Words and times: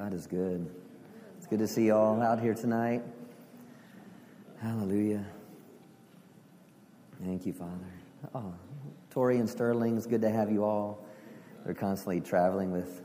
God 0.00 0.14
is 0.14 0.26
good. 0.26 0.66
It's 1.36 1.46
good 1.46 1.58
to 1.58 1.68
see 1.68 1.84
you 1.84 1.94
all 1.94 2.22
out 2.22 2.40
here 2.40 2.54
tonight. 2.54 3.02
Hallelujah. 4.62 5.26
Thank 7.22 7.44
you, 7.44 7.52
Father. 7.52 7.92
Oh, 8.34 8.54
Tori 9.10 9.36
and 9.36 9.46
Sterling, 9.46 9.98
it's 9.98 10.06
good 10.06 10.22
to 10.22 10.30
have 10.30 10.50
you 10.50 10.64
all. 10.64 11.04
They're 11.66 11.74
constantly 11.74 12.22
traveling 12.22 12.72
with 12.72 13.02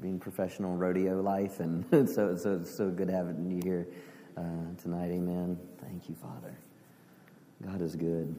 being 0.00 0.18
professional 0.18 0.74
rodeo 0.74 1.20
life, 1.20 1.60
and 1.60 1.84
so 2.08 2.28
it's 2.28 2.76
so 2.78 2.88
good 2.88 3.10
having 3.10 3.50
you 3.50 3.60
here 3.62 3.86
uh, 4.38 4.42
tonight. 4.80 5.10
Amen. 5.10 5.58
Thank 5.82 6.08
you, 6.08 6.14
Father. 6.14 6.56
God 7.62 7.82
is 7.82 7.94
good. 7.94 8.34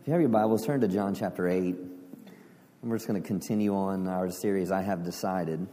If 0.00 0.08
you 0.08 0.12
have 0.12 0.20
your 0.20 0.30
Bibles, 0.30 0.66
turn 0.66 0.80
to 0.80 0.88
John 0.88 1.14
chapter 1.14 1.48
eight. 1.48 1.76
And 1.76 2.90
we're 2.90 2.96
just 2.96 3.06
going 3.06 3.22
to 3.22 3.26
continue 3.26 3.72
on 3.72 4.08
our 4.08 4.32
series, 4.32 4.72
I 4.72 4.82
Have 4.82 5.04
Decided. 5.04 5.68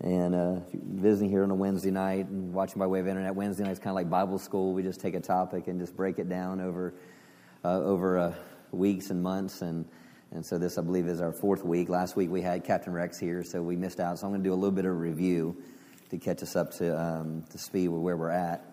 And 0.00 0.34
uh, 0.34 0.60
visiting 0.72 1.30
here 1.30 1.44
on 1.44 1.50
a 1.50 1.54
Wednesday 1.54 1.90
night 1.90 2.26
and 2.26 2.52
watching 2.52 2.78
by 2.78 2.86
way 2.86 3.00
of 3.00 3.06
internet, 3.06 3.34
Wednesday 3.34 3.64
night 3.64 3.72
is 3.72 3.78
kind 3.78 3.90
of 3.90 3.94
like 3.94 4.10
Bible 4.10 4.38
school. 4.38 4.72
We 4.72 4.82
just 4.82 5.00
take 5.00 5.14
a 5.14 5.20
topic 5.20 5.68
and 5.68 5.80
just 5.80 5.96
break 5.96 6.18
it 6.18 6.28
down 6.28 6.60
over 6.60 6.94
uh, 7.64 7.80
over 7.80 8.18
uh, 8.18 8.34
weeks 8.72 9.10
and 9.10 9.22
months. 9.22 9.62
And 9.62 9.86
and 10.32 10.44
so 10.44 10.58
this, 10.58 10.78
I 10.78 10.82
believe, 10.82 11.06
is 11.06 11.20
our 11.20 11.32
fourth 11.32 11.64
week. 11.64 11.88
Last 11.88 12.16
week 12.16 12.28
we 12.28 12.42
had 12.42 12.64
Captain 12.64 12.92
Rex 12.92 13.18
here, 13.18 13.44
so 13.44 13.62
we 13.62 13.76
missed 13.76 14.00
out. 14.00 14.18
So 14.18 14.26
I'm 14.26 14.32
going 14.32 14.42
to 14.42 14.48
do 14.48 14.52
a 14.52 14.56
little 14.56 14.72
bit 14.72 14.84
of 14.84 14.98
review 14.98 15.56
to 16.10 16.18
catch 16.18 16.42
us 16.42 16.56
up 16.56 16.72
to 16.72 17.00
um, 17.00 17.44
to 17.50 17.58
speed 17.58 17.88
with 17.88 18.02
where 18.02 18.16
we're 18.16 18.30
at 18.30 18.64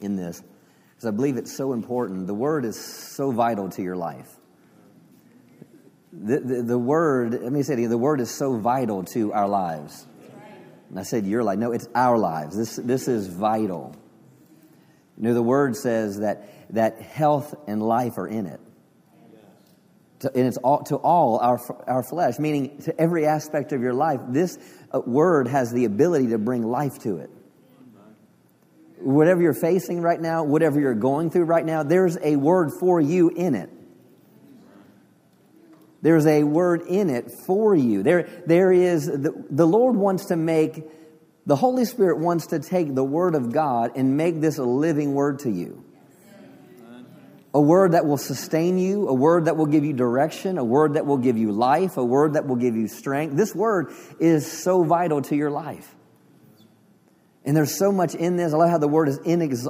in 0.00 0.16
this, 0.16 0.42
because 0.90 1.06
I 1.06 1.10
believe 1.10 1.36
it's 1.36 1.54
so 1.54 1.74
important. 1.74 2.26
The 2.26 2.34
Word 2.34 2.64
is 2.64 2.82
so 2.82 3.30
vital 3.30 3.68
to 3.68 3.82
your 3.82 3.96
life. 3.96 4.28
The, 6.12 6.40
the, 6.40 6.62
the 6.62 6.78
Word, 6.78 7.40
let 7.42 7.52
me 7.52 7.62
say 7.62 7.74
it 7.74 7.78
again, 7.78 7.90
the 7.90 7.98
Word 7.98 8.20
is 8.20 8.30
so 8.30 8.58
vital 8.58 9.04
to 9.12 9.32
our 9.32 9.48
lives. 9.48 10.06
And 10.92 11.00
I 11.00 11.04
said 11.04 11.26
your 11.26 11.42
life. 11.42 11.58
No, 11.58 11.72
it's 11.72 11.88
our 11.94 12.18
lives. 12.18 12.54
This, 12.54 12.76
this 12.76 13.08
is 13.08 13.26
vital. 13.26 13.96
You 15.16 15.22
know, 15.24 15.32
the 15.32 15.42
word 15.42 15.74
says 15.74 16.18
that, 16.18 16.46
that 16.74 17.00
health 17.00 17.54
and 17.66 17.82
life 17.82 18.18
are 18.18 18.26
in 18.28 18.44
it. 18.44 18.60
To, 20.20 20.30
and 20.36 20.46
it's 20.46 20.58
all, 20.58 20.82
to 20.84 20.96
all 20.96 21.38
our, 21.38 21.58
our 21.86 22.02
flesh, 22.02 22.38
meaning 22.38 22.82
to 22.82 23.00
every 23.00 23.24
aspect 23.24 23.72
of 23.72 23.80
your 23.80 23.94
life. 23.94 24.20
This 24.28 24.58
uh, 24.92 25.00
word 25.00 25.48
has 25.48 25.72
the 25.72 25.86
ability 25.86 26.28
to 26.28 26.38
bring 26.38 26.62
life 26.62 26.98
to 27.04 27.16
it. 27.16 27.30
Whatever 28.98 29.40
you're 29.40 29.54
facing 29.54 30.02
right 30.02 30.20
now, 30.20 30.44
whatever 30.44 30.78
you're 30.78 30.94
going 30.94 31.30
through 31.30 31.44
right 31.44 31.64
now, 31.64 31.84
there's 31.84 32.18
a 32.22 32.36
word 32.36 32.70
for 32.78 33.00
you 33.00 33.30
in 33.30 33.54
it. 33.54 33.70
There's 36.02 36.26
a 36.26 36.42
word 36.42 36.82
in 36.82 37.08
it 37.08 37.30
for 37.46 37.74
you. 37.76 38.02
There, 38.02 38.28
there 38.44 38.72
is, 38.72 39.06
the, 39.06 39.32
the 39.50 39.66
Lord 39.66 39.94
wants 39.94 40.26
to 40.26 40.36
make, 40.36 40.84
the 41.46 41.56
Holy 41.56 41.84
Spirit 41.84 42.18
wants 42.18 42.48
to 42.48 42.58
take 42.58 42.94
the 42.94 43.04
Word 43.04 43.36
of 43.36 43.52
God 43.52 43.92
and 43.94 44.16
make 44.16 44.40
this 44.40 44.58
a 44.58 44.64
living 44.64 45.14
word 45.14 45.38
to 45.40 45.50
you. 45.50 45.84
A 47.54 47.60
word 47.60 47.92
that 47.92 48.06
will 48.06 48.18
sustain 48.18 48.78
you, 48.78 49.08
a 49.08 49.14
word 49.14 49.44
that 49.44 49.56
will 49.58 49.66
give 49.66 49.84
you 49.84 49.92
direction, 49.92 50.56
a 50.56 50.64
word 50.64 50.94
that 50.94 51.04
will 51.04 51.18
give 51.18 51.36
you 51.36 51.52
life, 51.52 51.98
a 51.98 52.04
word 52.04 52.32
that 52.32 52.46
will 52.46 52.56
give 52.56 52.74
you 52.74 52.88
strength. 52.88 53.36
This 53.36 53.54
word 53.54 53.92
is 54.18 54.50
so 54.50 54.82
vital 54.82 55.20
to 55.22 55.36
your 55.36 55.50
life. 55.50 55.94
And 57.44 57.56
there's 57.56 57.76
so 57.76 57.92
much 57.92 58.14
in 58.14 58.36
this. 58.36 58.54
I 58.54 58.56
love 58.56 58.70
how 58.70 58.78
the 58.78 58.88
word 58.88 59.08
is 59.08 59.18
inex- 59.18 59.66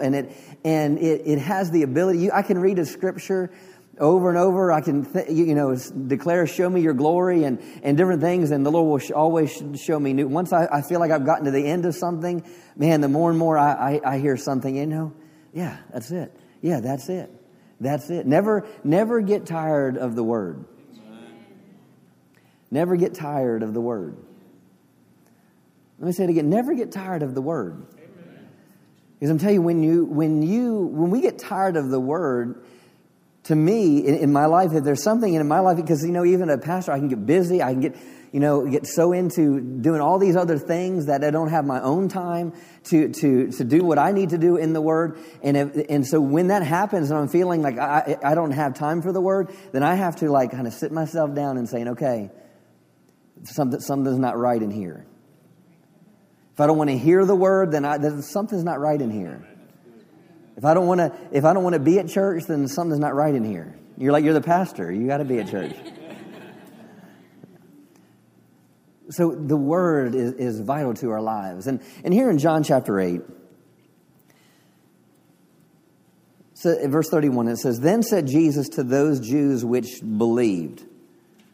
and 0.00 0.14
it 0.14 0.36
and 0.64 0.98
it, 0.98 1.22
it 1.26 1.38
has 1.38 1.70
the 1.70 1.82
ability. 1.82 2.20
You, 2.20 2.30
I 2.32 2.42
can 2.42 2.58
read 2.58 2.78
a 2.78 2.86
scripture 2.86 3.52
over 3.98 4.28
and 4.28 4.38
over. 4.38 4.72
I 4.72 4.80
can, 4.80 5.04
th- 5.04 5.28
you 5.30 5.54
know, 5.54 5.74
declare, 5.74 6.46
show 6.46 6.68
me 6.68 6.80
your 6.80 6.94
glory 6.94 7.44
and, 7.44 7.60
and 7.82 7.96
different 7.96 8.22
things, 8.22 8.50
and 8.50 8.64
the 8.64 8.70
Lord 8.70 8.88
will 8.88 8.98
sh- 8.98 9.10
always 9.12 9.62
show 9.76 9.98
me 9.98 10.12
new. 10.12 10.28
Once 10.28 10.52
I, 10.52 10.66
I, 10.66 10.82
feel 10.82 11.00
like 11.00 11.10
I've 11.10 11.26
gotten 11.26 11.44
to 11.44 11.50
the 11.50 11.66
end 11.66 11.84
of 11.86 11.94
something, 11.94 12.44
man, 12.76 13.00
the 13.00 13.08
more 13.08 13.30
and 13.30 13.38
more 13.38 13.58
I, 13.58 14.00
I, 14.04 14.14
I 14.14 14.18
hear 14.18 14.36
something, 14.36 14.76
you 14.76 14.86
know, 14.86 15.12
yeah, 15.52 15.78
that's 15.92 16.10
it. 16.10 16.34
Yeah, 16.60 16.80
that's 16.80 17.08
it. 17.08 17.30
That's 17.80 18.10
it. 18.10 18.26
Never, 18.26 18.66
never 18.84 19.20
get 19.20 19.44
tired 19.46 19.98
of 19.98 20.14
the 20.14 20.22
word. 20.22 20.64
Never 22.70 22.96
get 22.96 23.14
tired 23.14 23.62
of 23.62 23.74
the 23.74 23.80
word. 23.80 24.16
Let 25.98 26.06
me 26.06 26.12
say 26.12 26.24
it 26.24 26.30
again. 26.30 26.48
Never 26.48 26.74
get 26.74 26.90
tired 26.90 27.22
of 27.22 27.34
the 27.34 27.42
word. 27.42 27.86
Because 29.18 29.30
I'm 29.30 29.38
telling 29.38 29.56
you, 29.56 29.62
when 29.62 29.82
you, 29.82 30.04
when 30.04 30.42
you, 30.42 30.78
when 30.86 31.10
we 31.10 31.20
get 31.20 31.38
tired 31.38 31.76
of 31.76 31.90
the 31.90 32.00
word, 32.00 32.64
to 33.44 33.56
me 33.56 33.98
in, 33.98 34.14
in, 34.16 34.32
my 34.32 34.46
life 34.46 34.72
if 34.72 34.84
there's 34.84 35.02
something 35.02 35.34
in 35.34 35.46
my 35.48 35.58
life 35.58 35.76
because 35.76 36.04
you 36.04 36.12
know 36.12 36.24
even 36.24 36.48
a 36.48 36.58
pastor 36.58 36.92
i 36.92 36.98
can 36.98 37.08
get 37.08 37.26
busy 37.26 37.62
i 37.62 37.72
can 37.72 37.80
get 37.80 37.96
you 38.32 38.40
know 38.40 38.66
get 38.66 38.86
so 38.86 39.12
into 39.12 39.60
doing 39.60 40.00
all 40.00 40.18
these 40.18 40.36
other 40.36 40.58
things 40.58 41.06
that 41.06 41.24
i 41.24 41.30
don't 41.30 41.50
have 41.50 41.64
my 41.64 41.80
own 41.80 42.08
time 42.08 42.52
to 42.84 43.08
to 43.08 43.50
to 43.50 43.64
do 43.64 43.84
what 43.84 43.98
i 43.98 44.12
need 44.12 44.30
to 44.30 44.38
do 44.38 44.56
in 44.56 44.72
the 44.72 44.80
word. 44.80 45.18
And 45.42 45.56
if, 45.56 45.86
and 45.88 46.06
so 46.06 46.20
when 46.20 46.48
that 46.48 46.62
happens 46.62 47.10
and 47.10 47.18
i'm 47.18 47.28
feeling 47.28 47.62
like 47.62 47.78
i 47.78 48.16
i 48.22 48.34
don't 48.34 48.52
have 48.52 48.74
time 48.74 49.02
for 49.02 49.12
the 49.12 49.20
word 49.20 49.54
then 49.72 49.82
i 49.82 49.94
have 49.94 50.16
to 50.16 50.30
like 50.30 50.52
kind 50.52 50.66
of 50.66 50.72
sit 50.72 50.92
myself 50.92 51.34
down 51.34 51.58
and 51.58 51.68
saying 51.68 51.88
okay 51.88 52.30
something 53.44 53.80
something's 53.80 54.18
not 54.18 54.38
right 54.38 54.62
in 54.62 54.70
here. 54.70 55.04
If 56.54 56.60
i 56.60 56.66
don't 56.66 56.78
want 56.78 56.90
to 56.90 56.98
hear 56.98 57.24
the 57.24 57.36
word 57.36 57.72
then, 57.72 57.84
I, 57.84 57.98
then 57.98 58.22
something's 58.22 58.64
not 58.64 58.78
right 58.78 59.00
in 59.00 59.10
here 59.10 59.46
if 60.56 60.64
I 60.64 60.74
don't 60.74 60.86
want 60.86 61.00
to, 61.00 61.12
if 61.30 61.44
I 61.44 61.52
don't 61.52 61.62
want 61.62 61.74
to 61.74 61.80
be 61.80 61.98
at 61.98 62.08
church, 62.08 62.44
then 62.46 62.68
something's 62.68 63.00
not 63.00 63.14
right 63.14 63.34
in 63.34 63.44
here. 63.44 63.74
You're 63.96 64.12
like 64.12 64.24
you're 64.24 64.34
the 64.34 64.40
pastor. 64.40 64.92
You 64.92 65.06
got 65.06 65.18
to 65.18 65.24
be 65.24 65.38
at 65.38 65.48
church. 65.48 65.74
so 69.10 69.32
the 69.32 69.56
word 69.56 70.14
is, 70.14 70.32
is 70.34 70.60
vital 70.60 70.94
to 70.94 71.10
our 71.10 71.22
lives, 71.22 71.66
and 71.66 71.80
and 72.04 72.12
here 72.12 72.30
in 72.30 72.38
John 72.38 72.62
chapter 72.62 73.00
eight. 73.00 73.22
So 76.54 76.76
verse 76.88 77.08
31 77.08 77.48
it 77.48 77.56
says 77.56 77.80
then 77.80 78.04
said 78.04 78.28
Jesus 78.28 78.68
to 78.70 78.84
those 78.84 79.18
Jews 79.18 79.64
which 79.64 80.00
believed 80.00 80.84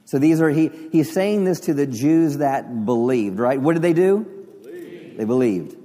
so 0.04 0.18
these 0.18 0.42
are 0.42 0.50
he 0.50 0.70
he's 0.92 1.10
saying 1.10 1.44
this 1.44 1.60
to 1.60 1.72
the 1.72 1.86
Jews 1.86 2.38
that 2.38 2.84
believed 2.84 3.38
right 3.38 3.58
what 3.58 3.72
did 3.72 3.80
they 3.80 3.94
do 3.94 4.18
believed. 4.62 5.18
they 5.18 5.24
believed 5.24 5.76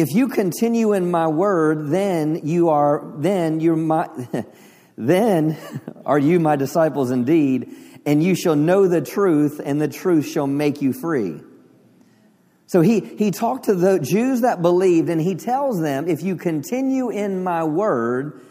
if 0.00 0.12
you 0.12 0.28
continue 0.28 0.92
in 0.92 1.10
my 1.10 1.26
word, 1.28 1.88
then 1.88 2.40
you 2.44 2.68
are, 2.70 3.12
then 3.16 3.60
you're 3.60 3.76
my, 3.76 4.08
then 4.96 5.56
are 6.06 6.18
you 6.18 6.40
my 6.40 6.56
disciples 6.56 7.10
indeed, 7.10 7.68
and 8.06 8.22
you 8.22 8.34
shall 8.34 8.56
know 8.56 8.88
the 8.88 9.00
truth, 9.00 9.60
and 9.64 9.80
the 9.80 9.88
truth 9.88 10.26
shall 10.26 10.46
make 10.46 10.82
you 10.82 10.92
free. 10.92 11.40
So 12.66 12.82
he, 12.82 13.00
he 13.00 13.30
talked 13.30 13.64
to 13.64 13.74
the 13.74 13.98
Jews 13.98 14.42
that 14.42 14.60
believed, 14.60 15.08
and 15.08 15.20
he 15.20 15.34
tells 15.34 15.80
them, 15.80 16.06
if 16.06 16.22
you 16.22 16.36
continue 16.36 17.08
in 17.08 17.42
my 17.42 17.64
word, 17.64 18.42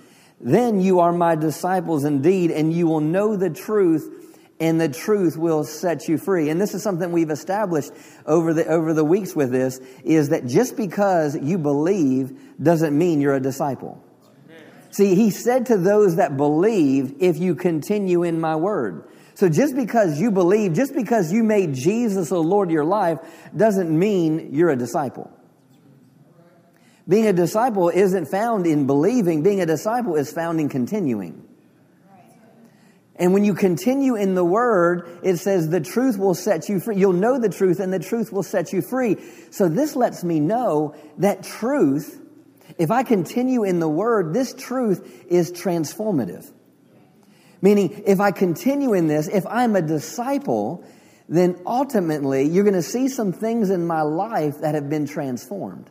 then 0.41 0.81
you 0.81 0.99
are 1.01 1.11
my 1.11 1.35
disciples 1.35 2.03
indeed, 2.03 2.49
and 2.49 2.73
you 2.73 2.87
will 2.87 3.01
know 3.01 3.35
the 3.35 3.51
truth, 3.51 4.26
and 4.59 4.81
the 4.81 4.89
truth 4.89 5.37
will 5.37 5.63
set 5.63 6.07
you 6.07 6.17
free. 6.17 6.49
And 6.49 6.59
this 6.59 6.73
is 6.73 6.81
something 6.81 7.11
we've 7.11 7.29
established 7.29 7.91
over 8.25 8.53
the, 8.53 8.65
over 8.65 8.93
the 8.93 9.05
weeks 9.05 9.35
with 9.35 9.51
this, 9.51 9.79
is 10.03 10.29
that 10.29 10.47
just 10.47 10.75
because 10.75 11.37
you 11.37 11.57
believe 11.57 12.37
doesn't 12.61 12.97
mean 12.97 13.21
you're 13.21 13.35
a 13.35 13.41
disciple. 13.41 14.03
See, 14.89 15.13
he 15.13 15.29
said 15.29 15.67
to 15.67 15.77
those 15.77 16.15
that 16.15 16.37
believe, 16.37 17.17
if 17.19 17.37
you 17.37 17.55
continue 17.55 18.23
in 18.23 18.39
my 18.39 18.55
word. 18.55 19.07
So 19.35 19.47
just 19.47 19.75
because 19.75 20.19
you 20.19 20.31
believe, 20.31 20.73
just 20.73 20.95
because 20.95 21.31
you 21.31 21.43
made 21.43 21.75
Jesus 21.75 22.29
the 22.29 22.41
Lord 22.41 22.69
of 22.69 22.71
your 22.71 22.85
life, 22.85 23.19
doesn't 23.55 23.87
mean 23.87 24.55
you're 24.55 24.71
a 24.71 24.75
disciple. 24.75 25.31
Being 27.07 27.27
a 27.27 27.33
disciple 27.33 27.89
isn't 27.89 28.25
found 28.25 28.65
in 28.65 28.87
believing. 28.87 29.43
Being 29.43 29.61
a 29.61 29.65
disciple 29.67 30.15
is 30.15 30.31
found 30.31 30.59
in 30.59 30.69
continuing. 30.69 31.46
And 33.19 33.33
when 33.33 33.43
you 33.43 33.55
continue 33.55 34.15
in 34.15 34.35
the 34.35 34.45
word, 34.45 35.19
it 35.23 35.37
says 35.37 35.69
the 35.69 35.81
truth 35.81 36.19
will 36.19 36.35
set 36.35 36.69
you 36.69 36.79
free. 36.79 36.97
You'll 36.97 37.13
know 37.13 37.39
the 37.39 37.49
truth 37.49 37.79
and 37.79 37.91
the 37.91 37.99
truth 37.99 38.31
will 38.31 38.43
set 38.43 38.73
you 38.73 38.81
free. 38.81 39.17
So 39.49 39.67
this 39.67 39.95
lets 39.95 40.23
me 40.23 40.39
know 40.39 40.95
that 41.17 41.43
truth, 41.43 42.21
if 42.77 42.91
I 42.91 43.01
continue 43.03 43.63
in 43.63 43.79
the 43.79 43.89
word, 43.89 44.33
this 44.33 44.53
truth 44.53 45.25
is 45.27 45.51
transformative. 45.51 46.51
Meaning, 47.59 48.03
if 48.05 48.19
I 48.19 48.29
continue 48.29 48.93
in 48.93 49.07
this, 49.07 49.27
if 49.27 49.47
I'm 49.47 49.75
a 49.75 49.81
disciple, 49.81 50.83
then 51.27 51.59
ultimately 51.65 52.43
you're 52.43 52.63
going 52.63 52.75
to 52.75 52.83
see 52.83 53.09
some 53.09 53.33
things 53.33 53.71
in 53.71 53.87
my 53.87 54.03
life 54.03 54.61
that 54.61 54.75
have 54.75 54.89
been 54.89 55.07
transformed. 55.07 55.89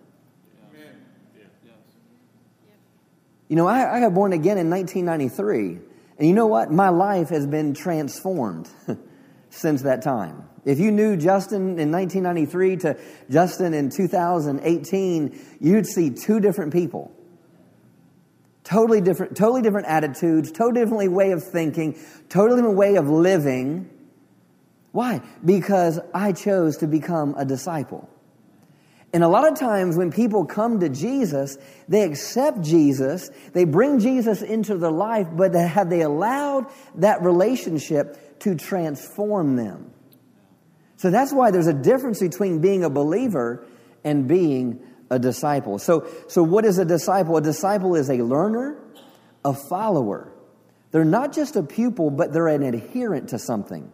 You 3.48 3.54
know, 3.54 3.66
I, 3.66 3.96
I 3.96 4.00
got 4.00 4.14
born 4.14 4.32
again 4.32 4.58
in 4.58 4.70
1993. 4.70 5.95
And 6.18 6.26
you 6.26 6.34
know 6.34 6.46
what? 6.46 6.70
My 6.70 6.88
life 6.88 7.28
has 7.28 7.46
been 7.46 7.74
transformed 7.74 8.68
since 9.50 9.82
that 9.82 10.02
time. 10.02 10.48
If 10.64 10.80
you 10.80 10.90
knew 10.90 11.16
Justin 11.16 11.78
in 11.78 11.92
1993 11.92 12.76
to 12.78 12.98
Justin 13.30 13.74
in 13.74 13.90
2018, 13.90 15.58
you'd 15.60 15.86
see 15.86 16.10
two 16.10 16.40
different 16.40 16.72
people. 16.72 17.12
Totally 18.64 19.00
different, 19.00 19.36
totally 19.36 19.62
different 19.62 19.86
attitudes, 19.86 20.50
totally 20.50 20.84
different 20.84 21.12
way 21.12 21.30
of 21.30 21.44
thinking, 21.44 21.96
totally 22.28 22.58
different 22.58 22.76
way 22.76 22.96
of 22.96 23.08
living. 23.08 23.88
Why? 24.90 25.20
Because 25.44 26.00
I 26.12 26.32
chose 26.32 26.78
to 26.78 26.88
become 26.88 27.36
a 27.36 27.44
disciple. 27.44 28.08
And 29.16 29.24
a 29.24 29.28
lot 29.28 29.50
of 29.50 29.58
times 29.58 29.96
when 29.96 30.12
people 30.12 30.44
come 30.44 30.80
to 30.80 30.90
Jesus, 30.90 31.56
they 31.88 32.02
accept 32.02 32.60
Jesus, 32.60 33.30
they 33.54 33.64
bring 33.64 33.98
Jesus 33.98 34.42
into 34.42 34.76
their 34.76 34.90
life, 34.90 35.26
but 35.32 35.54
have 35.54 35.88
they 35.88 36.02
allowed 36.02 36.66
that 36.96 37.22
relationship 37.22 38.38
to 38.40 38.54
transform 38.54 39.56
them? 39.56 39.90
So 40.98 41.10
that's 41.10 41.32
why 41.32 41.50
there's 41.50 41.66
a 41.66 41.72
difference 41.72 42.20
between 42.20 42.60
being 42.60 42.84
a 42.84 42.90
believer 42.90 43.66
and 44.04 44.28
being 44.28 44.80
a 45.08 45.18
disciple. 45.18 45.78
So, 45.78 46.06
so 46.28 46.42
what 46.42 46.66
is 46.66 46.76
a 46.76 46.84
disciple? 46.84 47.38
A 47.38 47.40
disciple 47.40 47.94
is 47.94 48.10
a 48.10 48.18
learner, 48.18 48.76
a 49.46 49.54
follower. 49.54 50.30
They're 50.90 51.06
not 51.06 51.32
just 51.32 51.56
a 51.56 51.62
pupil, 51.62 52.10
but 52.10 52.34
they're 52.34 52.48
an 52.48 52.62
adherent 52.62 53.30
to 53.30 53.38
something. 53.38 53.90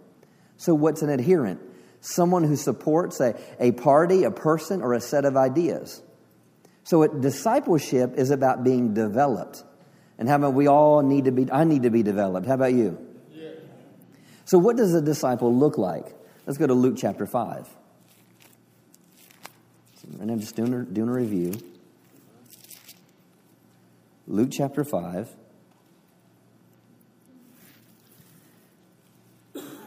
So, 0.57 0.75
what's 0.75 1.01
an 1.03 1.11
adherent? 1.11 1.61
Someone 2.03 2.43
who 2.43 2.57
supports 2.57 3.21
a, 3.21 3.41
a 3.61 3.71
party, 3.73 4.25
a 4.25 4.31
person, 4.31 4.83
or 4.83 4.93
a 4.93 5.01
set 5.01 5.25
of 5.25 5.37
ideas. 5.37 6.03
So, 6.83 7.03
it, 7.03 7.21
discipleship 7.21 8.15
is 8.17 8.31
about 8.31 8.65
being 8.65 8.93
developed. 8.93 9.63
And 10.19 10.29
how 10.29 10.35
about 10.37 10.55
we 10.55 10.67
all 10.67 11.01
need 11.03 11.27
to 11.27 11.33
be, 11.33 11.51
I 11.51 11.63
need 11.63 11.85
to 11.85 11.91
be 11.91 12.03
developed. 12.03 12.47
How 12.47 12.55
about 12.55 12.75
you? 12.75 12.99
Yeah. 13.33 13.51
So, 14.45 14.59
what 14.59 14.77
does 14.77 14.93
a 14.95 15.01
disciple 15.01 15.55
look 15.55 15.79
like? 15.79 16.07
Let's 16.45 16.59
go 16.59 16.67
to 16.67 16.75
Luke 16.75 16.97
chapter 16.99 17.25
5. 17.25 17.69
And 20.21 20.31
I'm 20.31 20.41
just 20.41 20.57
doing 20.57 20.75
a, 20.75 20.83
doing 20.83 21.09
a 21.09 21.13
review. 21.13 21.55
Luke 24.27 24.49
chapter 24.51 24.83
5. 24.83 25.29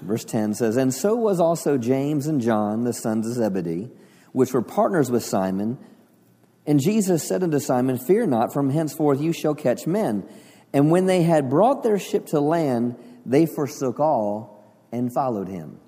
Verse 0.06 0.24
10 0.24 0.54
says, 0.54 0.78
And 0.78 0.94
so 0.94 1.16
was 1.16 1.40
also 1.40 1.78
James 1.78 2.28
and 2.28 2.42
John, 2.42 2.84
the 2.84 2.94
sons 2.94 3.28
of 3.28 3.34
Zebedee, 3.34 3.90
which 4.32 4.54
were 4.54 4.62
partners 4.62 5.10
with 5.10 5.24
Simon. 5.24 5.78
And 6.66 6.80
Jesus 6.80 7.28
said 7.28 7.44
unto 7.44 7.60
Simon, 7.60 7.98
Fear 7.98 8.28
not, 8.28 8.54
from 8.54 8.70
henceforth 8.70 9.20
you 9.20 9.34
shall 9.34 9.56
catch 9.56 9.88
men. 9.88 10.28
And 10.74 10.92
when 10.92 11.06
they 11.06 11.24
had 11.24 11.50
brought 11.50 11.84
their 11.84 12.00
ship 12.00 12.28
to 12.28 12.40
land, 12.40 12.96
they 13.26 13.46
forsook 13.46 14.00
all 14.00 14.64
and 14.92 15.14
followed 15.14 15.48
him. 15.48 15.80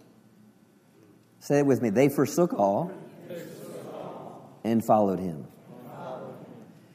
Say 1.40 1.60
it 1.60 1.66
with 1.66 1.82
me. 1.82 1.90
They 1.90 2.10
forsook 2.10 2.54
all 2.54 2.92
and 4.64 4.84
followed 4.86 5.20
him. 5.20 5.48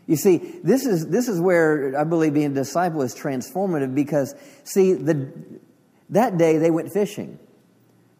You 0.06 0.16
see, 0.16 0.38
this 0.62 0.84
is, 0.84 1.06
this 1.06 1.28
is 1.28 1.40
where 1.40 1.94
I 1.98 2.04
believe 2.04 2.34
being 2.34 2.50
a 2.52 2.54
disciple 2.54 3.02
is 3.02 3.14
transformative 3.14 3.94
because, 3.94 4.34
see, 4.64 4.94
the, 4.94 5.32
that 6.12 6.38
day 6.38 6.58
they 6.58 6.70
went 6.70 6.92
fishing. 6.92 7.38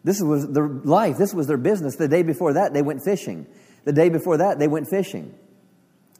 This 0.03 0.21
was 0.21 0.47
their 0.51 0.67
life, 0.67 1.17
this 1.17 1.33
was 1.33 1.47
their 1.47 1.57
business. 1.57 1.95
The 1.95 2.07
day 2.07 2.23
before 2.23 2.53
that, 2.53 2.73
they 2.73 2.81
went 2.81 3.03
fishing. 3.03 3.47
The 3.85 3.93
day 3.93 4.09
before 4.09 4.37
that, 4.37 4.59
they 4.59 4.67
went 4.67 4.89
fishing. 4.89 5.33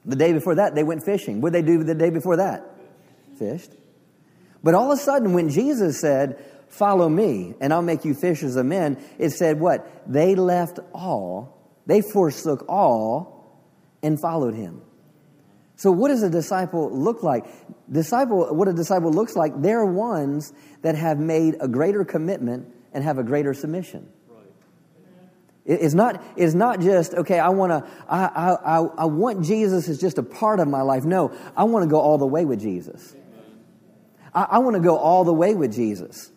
The 0.06 0.16
day 0.16 0.32
before 0.32 0.54
that, 0.56 0.74
they 0.74 0.82
went 0.82 1.04
fishing. 1.04 1.40
What 1.40 1.52
did 1.52 1.64
they 1.64 1.72
do 1.72 1.84
the 1.84 1.94
day 1.94 2.10
before 2.10 2.36
that? 2.36 2.64
Fished. 3.38 3.72
But 4.62 4.74
all 4.74 4.90
of 4.90 4.98
a 4.98 5.00
sudden, 5.00 5.34
when 5.34 5.50
Jesus 5.50 6.00
said, 6.00 6.42
Follow 6.68 7.08
me, 7.08 7.54
and 7.60 7.72
I'll 7.72 7.82
make 7.82 8.04
you 8.04 8.14
fishers 8.14 8.56
of 8.56 8.66
men, 8.66 8.98
it 9.18 9.30
said 9.30 9.60
what? 9.60 10.10
They 10.10 10.34
left 10.34 10.80
all, 10.92 11.56
they 11.86 12.00
forsook 12.00 12.64
all, 12.68 13.62
and 14.02 14.20
followed 14.20 14.54
him. 14.54 14.82
So, 15.76 15.90
what 15.90 16.08
does 16.08 16.22
a 16.22 16.30
disciple 16.30 16.90
look 16.90 17.22
like? 17.22 17.46
Disciple, 17.90 18.54
what 18.54 18.68
a 18.68 18.72
disciple 18.72 19.10
looks 19.10 19.34
like, 19.34 19.60
they're 19.60 19.84
ones 19.84 20.52
that 20.82 20.94
have 20.94 21.18
made 21.18 21.56
a 21.60 21.68
greater 21.68 22.04
commitment 22.04 22.68
and 22.92 23.02
have 23.02 23.18
a 23.18 23.24
greater 23.24 23.54
submission. 23.54 24.08
It's 25.66 25.94
not, 25.94 26.22
it's 26.36 26.52
not 26.52 26.80
just, 26.80 27.14
okay, 27.14 27.38
I 27.38 27.48
want 27.48 27.72
to, 27.72 27.90
I, 28.06 28.26
I, 28.26 28.78
I 28.80 29.04
want 29.06 29.46
Jesus 29.46 29.88
as 29.88 29.98
just 29.98 30.18
a 30.18 30.22
part 30.22 30.60
of 30.60 30.68
my 30.68 30.82
life. 30.82 31.04
No, 31.04 31.34
I 31.56 31.64
want 31.64 31.84
to 31.84 31.88
go 31.88 31.98
all 31.98 32.18
the 32.18 32.26
way 32.26 32.44
with 32.44 32.60
Jesus. 32.60 33.16
I, 34.34 34.42
I 34.42 34.58
want 34.58 34.76
to 34.76 34.82
go 34.82 34.98
all 34.98 35.24
the 35.24 35.32
way 35.32 35.54
with 35.54 35.74
Jesus. 35.74 36.30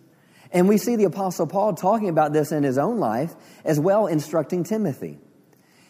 And 0.53 0.69
we 0.69 0.77
see 0.77 0.95
the 0.95 1.03
Apostle 1.03 1.45
Paul 1.45 1.73
talking 1.73 2.07
about 2.07 2.31
this 2.31 2.53
in 2.53 2.63
his 2.63 2.77
own 2.77 2.99
life, 2.99 3.35
as 3.65 3.77
well 3.79 4.07
instructing 4.07 4.63
Timothy. 4.63 5.17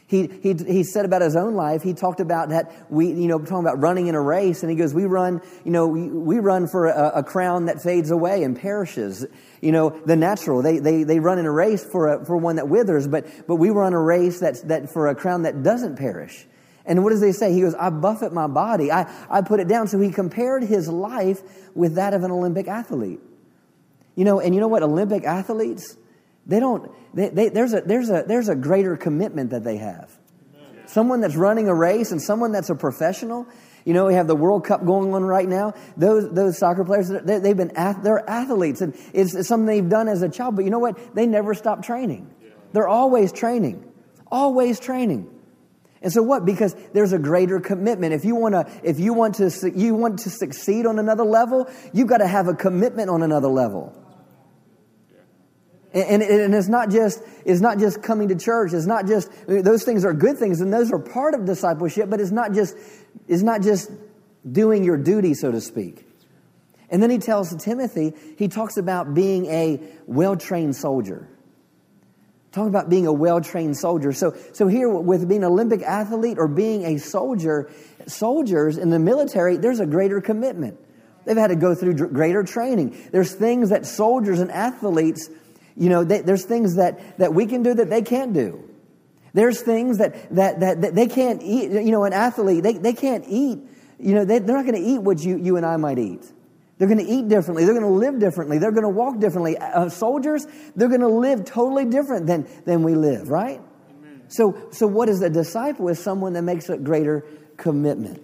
He, 0.10 0.28
he, 0.42 0.54
he 0.54 0.84
said 0.84 1.04
about 1.04 1.22
his 1.22 1.36
own 1.36 1.56
life, 1.56 1.84
he 1.84 1.94
talked 1.94 2.22
about 2.22 2.50
that 2.50 2.90
we, 2.90 3.08
you 3.08 3.28
know, 3.28 3.40
talking 3.40 3.60
about 3.60 3.82
running 3.82 4.08
in 4.08 4.16
a 4.16 4.22
race, 4.22 4.64
and 4.64 4.72
he 4.72 4.78
goes, 4.78 4.94
we 4.94 5.04
run, 5.04 5.42
you 5.66 5.72
know, 5.72 5.88
we, 5.88 6.08
we 6.08 6.40
run 6.40 6.68
for 6.68 6.88
a, 6.88 7.20
a 7.20 7.24
crown 7.24 7.66
that 7.66 7.82
fades 7.82 8.10
away 8.10 8.44
and 8.44 8.58
perishes. 8.58 9.26
You 9.60 9.74
know, 9.74 9.90
the 9.90 10.16
natural, 10.16 10.62
they, 10.62 10.80
they, 10.80 11.04
they 11.04 11.20
run 11.20 11.40
in 11.40 11.46
a 11.46 11.52
race 11.52 11.84
for, 11.84 12.08
a, 12.08 12.26
for 12.26 12.38
one 12.38 12.56
that 12.56 12.70
withers, 12.70 13.06
but, 13.06 13.28
but 13.48 13.56
we 13.58 13.70
run 13.70 13.94
a 13.94 14.02
race 14.02 14.40
that's, 14.40 14.62
that 14.62 14.94
for 14.94 15.08
a 15.08 15.16
crown 15.16 15.42
that 15.42 15.62
doesn't 15.62 15.98
perish. 15.98 16.48
And 16.86 17.04
what 17.04 17.10
does 17.10 17.22
he 17.22 17.34
say? 17.34 17.52
He 17.52 17.60
goes, 17.60 17.76
I 17.76 17.90
buffet 17.90 18.32
my 18.32 18.48
body. 18.48 18.94
I, 18.94 19.14
I 19.30 19.42
put 19.42 19.60
it 19.60 19.68
down. 19.68 19.90
So 19.90 20.00
he 20.00 20.10
compared 20.10 20.64
his 20.64 20.88
life 20.88 21.42
with 21.76 21.96
that 21.96 22.14
of 22.14 22.24
an 22.24 22.32
Olympic 22.32 22.70
athlete. 22.70 23.20
You 24.16 24.24
know, 24.24 24.40
and 24.40 24.56
you 24.56 24.62
know 24.62 24.70
what? 24.70 24.84
Olympic 24.84 25.26
athletes, 25.26 25.98
they 26.48 26.60
don't, 26.60 26.90
they, 27.14 27.30
they, 27.30 27.50
there's, 27.50 27.74
a, 27.74 27.82
there's, 27.82 28.10
a, 28.10 28.24
there's 28.26 28.50
a 28.50 28.56
greater 28.56 28.96
commitment 28.96 29.52
that 29.52 29.64
they 29.64 29.78
have. 29.78 30.18
Someone 30.86 31.20
that's 31.20 31.36
running 31.36 31.68
a 31.68 31.76
race 31.76 32.12
and 32.12 32.22
someone 32.22 32.54
that's 32.54 32.70
a 32.70 32.76
professional. 32.76 33.46
You 33.84 33.94
know, 33.94 34.06
we 34.06 34.14
have 34.14 34.28
the 34.28 34.36
World 34.36 34.66
Cup 34.66 34.86
going 34.86 35.14
on 35.14 35.24
right 35.24 35.48
now. 35.48 35.74
Those, 35.98 36.34
those 36.34 36.58
soccer 36.58 36.86
players, 36.86 37.10
they, 37.10 37.34
have 37.34 37.58
been, 37.58 37.72
they're 38.02 38.28
athletes 38.30 38.80
and 38.82 38.96
it's, 39.14 39.48
something 39.48 39.66
they've 39.66 39.90
done 39.90 40.08
as 40.08 40.22
a 40.22 40.30
child. 40.30 40.56
But 40.56 40.64
you 40.64 40.72
know 40.72 40.80
what? 40.80 41.14
They 41.14 41.28
never 41.28 41.54
stop 41.54 41.84
training. 41.84 42.34
They're 42.72 42.88
always 42.88 43.34
training. 43.34 43.84
Always 44.32 44.80
training. 44.80 45.30
And 46.02 46.14
so 46.14 46.22
what? 46.22 46.46
Because 46.46 46.76
there's 46.94 47.12
a 47.12 47.20
greater 47.20 47.60
commitment. 47.60 48.14
If 48.14 48.24
you 48.24 48.36
want 48.36 48.54
to, 48.54 48.72
if 48.84 49.00
you 49.00 49.14
want 49.14 49.36
to, 49.36 49.72
you 49.76 49.96
want 49.96 50.20
to 50.20 50.30
succeed 50.30 50.86
on 50.86 51.00
another 51.00 51.26
level, 51.26 51.70
you've 51.92 52.08
got 52.08 52.20
to 52.20 52.28
have 52.28 52.48
a 52.48 52.54
commitment 52.54 53.10
on 53.10 53.24
another 53.24 53.50
level. 53.50 54.07
And, 55.94 56.22
it's 56.22 56.68
not 56.68 56.90
just 56.92 57.24
it's 57.46 57.62
not 57.62 57.80
just 57.80 58.04
coming 58.04 58.28
to 58.28 58.36
church. 58.36 58.74
It's 58.74 58.86
not 58.86 59.08
just 59.08 59.32
those 59.48 59.84
things 59.84 60.04
are 60.04 60.14
good 60.14 60.38
things, 60.38 60.60
and 60.62 60.72
those 60.72 60.92
are 60.92 61.00
part 61.00 61.34
of 61.34 61.46
discipleship. 61.46 62.10
But 62.10 62.20
it's 62.20 62.32
not 62.32 62.54
just 62.54 62.76
it's 63.28 63.42
not 63.42 63.62
just 63.62 63.90
doing 64.50 64.84
your 64.84 64.98
duty, 64.98 65.34
so 65.34 65.52
to 65.52 65.62
speak. 65.62 66.06
And 66.90 67.04
then 67.04 67.10
he 67.10 67.18
tells 67.18 67.54
Timothy, 67.56 68.14
he 68.38 68.48
talks 68.48 68.78
about 68.78 69.14
being 69.14 69.46
a 69.48 69.82
well 70.06 70.36
trained 70.36 70.76
soldier. 70.76 71.28
Talking 72.52 72.70
about 72.70 72.90
being 72.90 73.08
a 73.08 73.14
well 73.14 73.42
trained 73.42 73.78
soldier. 73.78 74.14
So, 74.14 74.36
so 74.54 74.68
here, 74.68 74.90
with 74.90 75.28
being 75.28 75.44
an 75.44 75.52
Olympic 75.52 75.82
athlete 75.82 76.38
or 76.40 76.48
being 76.48 76.86
a 76.86 76.98
soldier, 76.98 77.70
soldiers 78.08 78.78
in 78.78 78.90
the 78.90 79.00
military, 79.00 79.58
there's 79.58 79.80
a 79.80 79.86
greater 79.86 80.22
commitment. 80.22 80.80
They've 81.26 81.36
had 81.36 81.48
to 81.48 81.58
go 81.58 81.76
through 81.76 81.96
greater 81.96 82.44
training. 82.44 83.10
There's 83.12 83.34
things 83.34 83.70
that 83.70 83.86
soldiers 83.86 84.40
and 84.40 84.50
athletes 84.50 85.30
you 85.78 85.90
know, 85.90 86.04
they, 86.04 86.22
there's 86.22 86.46
things 86.46 86.76
that, 86.76 87.18
that 87.20 87.34
we 87.34 87.46
can 87.46 87.64
do 87.64 87.74
that 87.74 87.90
they 87.90 88.02
can't 88.02 88.34
do. 88.34 88.64
There's 89.34 89.62
things 89.62 90.00
that, 90.00 90.36
that, 90.36 90.60
that, 90.62 90.82
that 90.82 90.96
they 90.96 91.08
can't 91.08 91.42
eat. 91.44 91.72
You 91.72 91.92
know, 91.92 92.04
an 92.04 92.14
athlete, 92.14 92.64
they, 92.64 92.74
they 92.74 92.94
can't 92.94 93.26
eat. 93.28 93.60
You 94.00 94.16
know, 94.16 94.26
they, 94.26 94.40
they're 94.40 94.56
not 94.56 94.66
going 94.66 94.82
to 94.82 94.90
eat 94.90 95.00
what 95.00 95.20
you, 95.20 95.38
you 95.38 95.58
and 95.58 95.66
I 95.66 95.78
might 95.78 96.00
eat. 96.00 96.32
They're 96.78 96.88
going 96.88 97.04
to 97.04 97.12
eat 97.12 97.28
differently. 97.28 97.66
They're 97.66 97.80
going 97.80 97.86
to 97.86 98.00
live 98.00 98.20
differently. 98.20 98.60
They're 98.60 98.72
going 98.72 98.84
to 98.84 98.90
walk 98.90 99.20
differently. 99.20 99.58
Uh, 99.58 99.90
soldiers, 99.90 100.46
they're 100.76 100.90
going 100.90 101.02
to 101.02 101.08
live 101.08 101.46
totally 101.46 101.86
different 101.86 102.28
than, 102.28 102.48
than 102.66 102.84
we 102.84 102.94
live, 102.94 103.30
right? 103.30 103.62
So, 104.30 104.70
so 104.72 104.86
what 104.88 105.10
is 105.10 105.22
a 105.22 105.30
disciple? 105.30 105.88
Is 105.90 106.00
someone 106.00 106.34
that 106.34 106.44
makes 106.44 106.70
a 106.70 106.78
greater 106.78 107.26
commitment. 107.58 108.24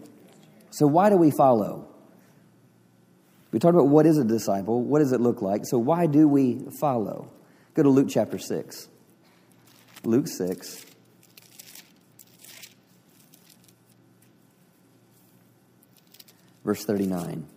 So 0.69 0.87
why 0.87 1.09
do 1.09 1.17
we 1.17 1.31
follow? 1.31 1.87
We 3.51 3.59
talked 3.59 3.75
about 3.75 3.87
what 3.87 4.05
is 4.05 4.17
a 4.17 4.23
disciple. 4.23 4.81
What 4.81 4.99
does 4.99 5.11
it 5.11 5.21
look 5.21 5.41
like? 5.41 5.65
So 5.65 5.77
why 5.77 6.07
do 6.07 6.27
we 6.27 6.65
follow? 6.79 7.31
Go 7.73 7.83
to 7.83 7.89
Luke 7.89 8.07
chapter 8.09 8.37
6. 8.37 8.87
Luke 10.03 10.27
6. 10.27 10.85
Verse 16.63 16.85
39. 16.85 17.47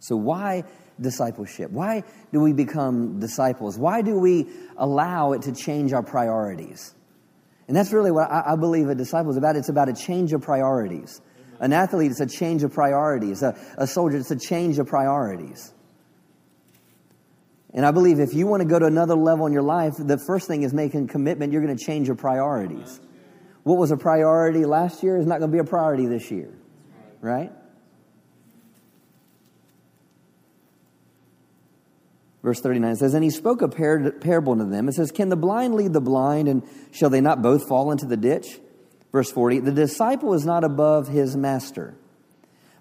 So, 0.00 0.16
why 0.16 0.64
discipleship? 1.00 1.70
Why 1.70 2.02
do 2.32 2.40
we 2.40 2.52
become 2.52 3.20
disciples? 3.20 3.78
Why 3.78 4.02
do 4.02 4.18
we 4.18 4.48
allow 4.76 5.32
it 5.32 5.42
to 5.42 5.52
change 5.52 5.92
our 5.92 6.02
priorities? 6.02 6.94
And 7.66 7.76
that's 7.76 7.92
really 7.92 8.10
what 8.10 8.30
I, 8.30 8.56
believe 8.56 8.88
a 8.88 8.94
disciple 8.94 9.30
is 9.30 9.36
about. 9.36 9.56
It's 9.56 9.70
about 9.70 9.88
a 9.88 9.94
change 9.94 10.32
of 10.32 10.42
priorities. 10.42 11.20
An 11.60 11.72
athlete, 11.72 12.10
it's 12.10 12.20
a 12.20 12.26
change 12.26 12.62
of 12.62 12.72
priorities. 12.72 13.42
A, 13.42 13.56
a 13.78 13.86
soldier, 13.86 14.18
it's 14.18 14.30
a 14.30 14.38
change 14.38 14.78
of 14.78 14.86
priorities. 14.86 15.72
And 17.74 17.84
I 17.84 17.90
believe 17.90 18.20
if 18.20 18.34
you 18.34 18.46
want 18.46 18.62
to 18.62 18.68
go 18.68 18.78
to 18.78 18.86
another 18.86 19.16
level 19.16 19.46
in 19.46 19.52
your 19.52 19.62
life, 19.62 19.94
the 19.98 20.16
first 20.16 20.46
thing 20.46 20.62
is 20.62 20.72
making 20.72 21.08
commitment. 21.08 21.52
You're 21.52 21.62
going 21.62 21.76
to 21.76 21.84
change 21.84 22.06
your 22.06 22.16
priorities. 22.16 23.00
What 23.64 23.78
was 23.78 23.90
a 23.90 23.96
priority 23.96 24.64
last 24.64 25.02
year 25.02 25.16
is 25.16 25.26
not 25.26 25.40
going 25.40 25.50
to 25.50 25.52
be 25.52 25.58
a 25.58 25.64
priority 25.64 26.06
this 26.06 26.30
year, 26.30 26.54
right? 27.20 27.50
Verse 32.44 32.60
39 32.60 32.96
says, 32.96 33.14
And 33.14 33.24
he 33.24 33.30
spoke 33.30 33.62
a 33.62 33.68
par- 33.68 34.12
parable 34.20 34.56
to 34.56 34.66
them. 34.66 34.88
It 34.88 34.92
says, 34.92 35.10
Can 35.10 35.30
the 35.30 35.36
blind 35.36 35.74
lead 35.74 35.94
the 35.94 36.00
blind, 36.00 36.46
and 36.46 36.62
shall 36.92 37.10
they 37.10 37.22
not 37.22 37.42
both 37.42 37.66
fall 37.66 37.90
into 37.90 38.06
the 38.06 38.18
ditch? 38.18 38.60
Verse 39.10 39.32
40 39.32 39.60
The 39.60 39.72
disciple 39.72 40.34
is 40.34 40.44
not 40.44 40.62
above 40.62 41.08
his 41.08 41.36
master, 41.36 41.96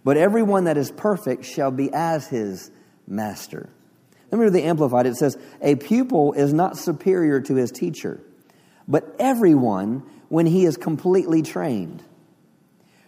but 0.03 0.17
everyone 0.17 0.65
that 0.65 0.77
is 0.77 0.91
perfect 0.91 1.45
shall 1.45 1.71
be 1.71 1.89
as 1.93 2.27
his 2.27 2.69
master. 3.07 3.69
Let 4.33 4.39
me 4.39 4.45
read 4.45 4.53
the 4.53 4.63
Amplified. 4.63 5.05
It 5.05 5.15
says, 5.15 5.37
A 5.61 5.75
pupil 5.75 6.33
is 6.33 6.55
not 6.55 6.75
superior 6.75 7.39
to 7.41 7.53
his 7.53 7.69
teacher, 7.69 8.19
but 8.87 9.15
everyone 9.19 10.01
when 10.27 10.47
he 10.47 10.65
is 10.65 10.75
completely 10.75 11.43
trained, 11.43 12.01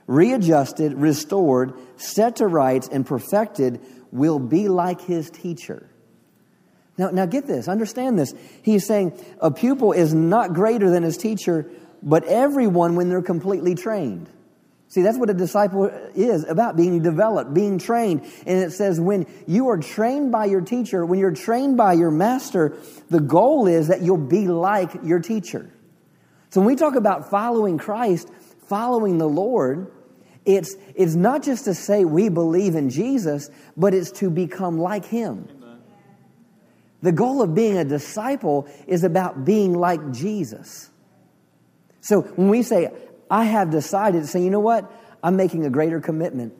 readjusted, 0.06 0.94
restored, 0.94 1.74
set 1.98 2.36
to 2.36 2.46
rights, 2.46 2.88
and 2.90 3.08
perfected, 3.08 3.82
will 4.12 4.38
be 4.38 4.68
like 4.68 5.02
his 5.02 5.32
teacher. 5.32 5.90
Now, 6.96 7.10
now 7.10 7.26
get 7.26 7.48
this, 7.48 7.68
understand 7.68 8.20
this. 8.20 8.36
He's 8.62 8.86
saying 8.86 9.20
a 9.42 9.50
pupil 9.50 9.94
is 9.94 10.14
not 10.14 10.54
greater 10.54 10.92
than 10.92 11.02
his 11.02 11.18
teacher, 11.18 11.68
but 12.04 12.24
everyone 12.26 12.96
when 12.96 13.10
they're 13.10 13.24
completely 13.24 13.74
trained. 13.74 14.30
See, 14.96 15.02
that's 15.02 15.18
what 15.18 15.30
a 15.30 15.34
disciple 15.34 15.88
is 16.16 16.46
about 16.46 16.78
being 16.78 17.02
developed, 17.02 17.54
being 17.54 17.80
trained. 17.80 18.22
And 18.48 18.64
it 18.64 18.72
says, 18.72 18.98
when 18.98 19.28
you 19.46 19.68
are 19.68 19.78
trained 19.78 20.32
by 20.32 20.46
your 20.46 20.62
teacher, 20.62 21.06
when 21.06 21.20
you're 21.20 21.34
trained 21.34 21.76
by 21.76 21.92
your 21.92 22.12
master, 22.12 22.78
the 23.10 23.20
goal 23.20 23.68
is 23.68 23.90
that 23.90 24.04
you'll 24.04 24.16
be 24.16 24.48
like 24.48 24.92
your 25.04 25.20
teacher. 25.20 25.70
So 26.50 26.62
when 26.62 26.68
we 26.68 26.78
talk 26.78 26.96
about 26.96 27.30
following 27.30 27.78
Christ, 27.78 28.30
following 28.70 29.18
the 29.18 29.28
Lord, 29.28 29.92
it's, 30.46 30.78
it's 30.96 31.16
not 31.16 31.44
just 31.44 31.66
to 31.66 31.74
say 31.74 32.06
we 32.06 32.30
believe 32.30 32.76
in 32.76 32.90
Jesus, 32.90 33.50
but 33.76 33.94
it's 33.94 34.12
to 34.12 34.30
become 34.30 34.80
like 34.80 35.04
Him. 35.04 35.50
The 37.02 37.12
goal 37.12 37.42
of 37.42 37.54
being 37.54 37.78
a 37.78 37.84
disciple 37.84 38.70
is 38.88 39.04
about 39.04 39.44
being 39.44 39.74
like 39.74 40.14
Jesus. 40.14 40.90
So 42.00 42.22
when 42.22 42.50
we 42.50 42.62
say, 42.62 42.92
I 43.30 43.46
have 43.46 43.72
decided 43.72 44.22
to 44.22 44.28
say, 44.28 44.44
you 44.44 44.50
know 44.50 44.60
what? 44.60 44.92
I'm 45.24 45.36
making 45.36 45.66
a 45.66 45.70
greater 45.70 46.00
commitment. 46.00 46.54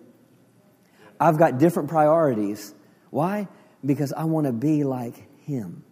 I've 1.20 1.38
got 1.38 1.60
different 1.60 1.90
priorities. 1.90 2.74
Why? 3.10 3.48
Because 3.86 4.12
I 4.12 4.26
want 4.26 4.48
to 4.48 4.54
be 4.54 4.84
like 4.84 5.44
him. 5.44 5.84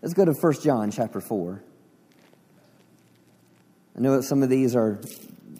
Let's 0.00 0.14
go 0.14 0.24
to 0.24 0.32
1 0.32 0.52
John 0.62 0.90
chapter 0.90 1.20
4. 1.20 1.62
I 3.96 4.00
know 4.00 4.16
that 4.16 4.24
some 4.24 4.42
of 4.42 4.48
these 4.48 4.74
are 4.74 5.00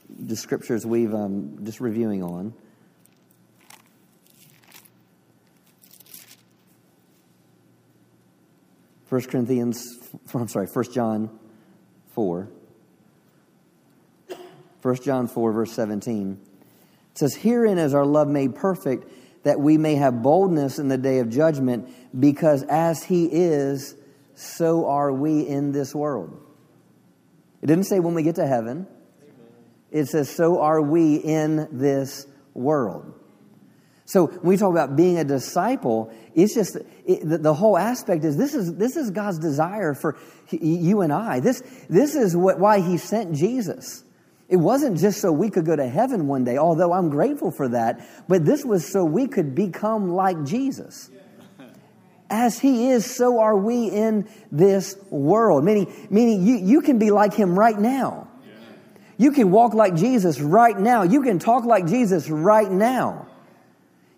the 0.08 0.36
scriptures 0.36 0.86
we've 0.86 1.14
um, 1.14 1.58
just 1.64 1.80
reviewing 1.80 2.22
on. 2.22 2.54
First 9.06 9.28
Corinthians, 9.28 9.98
I'm 10.32 10.48
sorry, 10.48 10.66
1 10.66 10.92
John 10.92 11.38
4. 12.14 12.48
1 14.82 14.96
John 14.96 15.28
4, 15.28 15.52
verse 15.52 15.72
17. 15.72 16.40
It 17.12 17.18
says, 17.18 17.34
Herein 17.34 17.78
is 17.78 17.94
our 17.94 18.04
love 18.04 18.28
made 18.28 18.56
perfect, 18.56 19.10
that 19.44 19.60
we 19.60 19.78
may 19.78 19.94
have 19.94 20.22
boldness 20.22 20.78
in 20.78 20.88
the 20.88 20.98
day 20.98 21.18
of 21.20 21.30
judgment, 21.30 21.88
because 22.18 22.64
as 22.64 23.04
he 23.04 23.26
is, 23.26 23.94
so 24.34 24.88
are 24.88 25.12
we 25.12 25.46
in 25.46 25.72
this 25.72 25.94
world. 25.94 26.38
It 27.62 27.66
didn't 27.66 27.84
say 27.84 28.00
when 28.00 28.14
we 28.14 28.22
get 28.22 28.36
to 28.36 28.46
heaven. 28.46 28.86
It 29.90 30.06
says, 30.06 30.28
so 30.28 30.60
are 30.60 30.80
we 30.80 31.16
in 31.16 31.68
this 31.78 32.26
world. 32.54 33.14
So 34.04 34.26
when 34.26 34.42
we 34.42 34.56
talk 34.56 34.70
about 34.72 34.96
being 34.96 35.18
a 35.18 35.24
disciple, 35.24 36.12
it's 36.34 36.54
just 36.54 36.76
it, 37.06 37.28
the, 37.28 37.38
the, 37.38 37.54
whole 37.54 37.78
aspect 37.78 38.24
is 38.24 38.36
this 38.36 38.52
is 38.54 38.74
this 38.74 38.96
is 38.96 39.10
God's 39.10 39.38
desire 39.38 39.94
for 39.94 40.18
you 40.50 41.00
and 41.00 41.12
I. 41.12 41.40
This 41.40 41.62
this 41.88 42.14
is 42.14 42.36
what 42.36 42.58
why 42.58 42.80
He 42.80 42.98
sent 42.98 43.34
Jesus. 43.34 44.04
It 44.52 44.60
wasn't 44.60 44.98
just 44.98 45.22
so 45.22 45.32
we 45.32 45.48
could 45.48 45.64
go 45.64 45.74
to 45.74 45.88
heaven 45.88 46.26
one 46.26 46.44
day, 46.44 46.58
although 46.58 46.92
I'm 46.92 47.08
grateful 47.08 47.50
for 47.50 47.68
that. 47.68 48.06
But 48.28 48.44
this 48.44 48.66
was 48.66 48.86
so 48.86 49.02
we 49.02 49.26
could 49.26 49.54
become 49.54 50.10
like 50.10 50.44
Jesus. 50.44 51.08
As 52.28 52.58
He 52.58 52.90
is, 52.90 53.06
so 53.06 53.40
are 53.40 53.56
we 53.56 53.86
in 53.86 54.28
this 54.50 54.94
world. 55.08 55.64
Meaning, 55.64 55.90
meaning 56.10 56.46
you, 56.46 56.56
you 56.56 56.82
can 56.82 56.98
be 56.98 57.10
like 57.10 57.32
Him 57.32 57.58
right 57.58 57.78
now. 57.78 58.28
You 59.16 59.32
can 59.32 59.50
walk 59.50 59.72
like 59.72 59.94
Jesus 59.94 60.38
right 60.38 60.78
now. 60.78 61.02
You 61.02 61.22
can 61.22 61.38
talk 61.38 61.64
like 61.64 61.86
Jesus 61.86 62.28
right 62.28 62.70
now. 62.70 63.28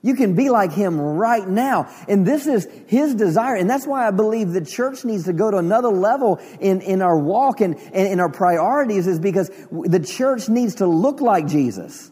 You 0.04 0.14
can 0.14 0.34
be 0.34 0.50
like 0.50 0.70
him 0.70 1.00
right 1.00 1.48
now. 1.48 1.88
And 2.06 2.26
this 2.26 2.46
is 2.46 2.68
his 2.88 3.14
desire. 3.14 3.54
And 3.54 3.70
that's 3.70 3.86
why 3.86 4.06
I 4.06 4.10
believe 4.10 4.52
the 4.52 4.62
church 4.62 5.02
needs 5.02 5.24
to 5.24 5.32
go 5.32 5.50
to 5.50 5.56
another 5.56 5.88
level 5.88 6.42
in, 6.60 6.82
in 6.82 7.00
our 7.00 7.18
walk 7.18 7.62
and, 7.62 7.74
and 7.74 8.08
in 8.08 8.20
our 8.20 8.28
priorities 8.28 9.06
is 9.06 9.18
because 9.18 9.50
the 9.72 10.00
church 10.06 10.50
needs 10.50 10.74
to 10.76 10.86
look 10.86 11.22
like 11.22 11.46
Jesus. 11.46 12.10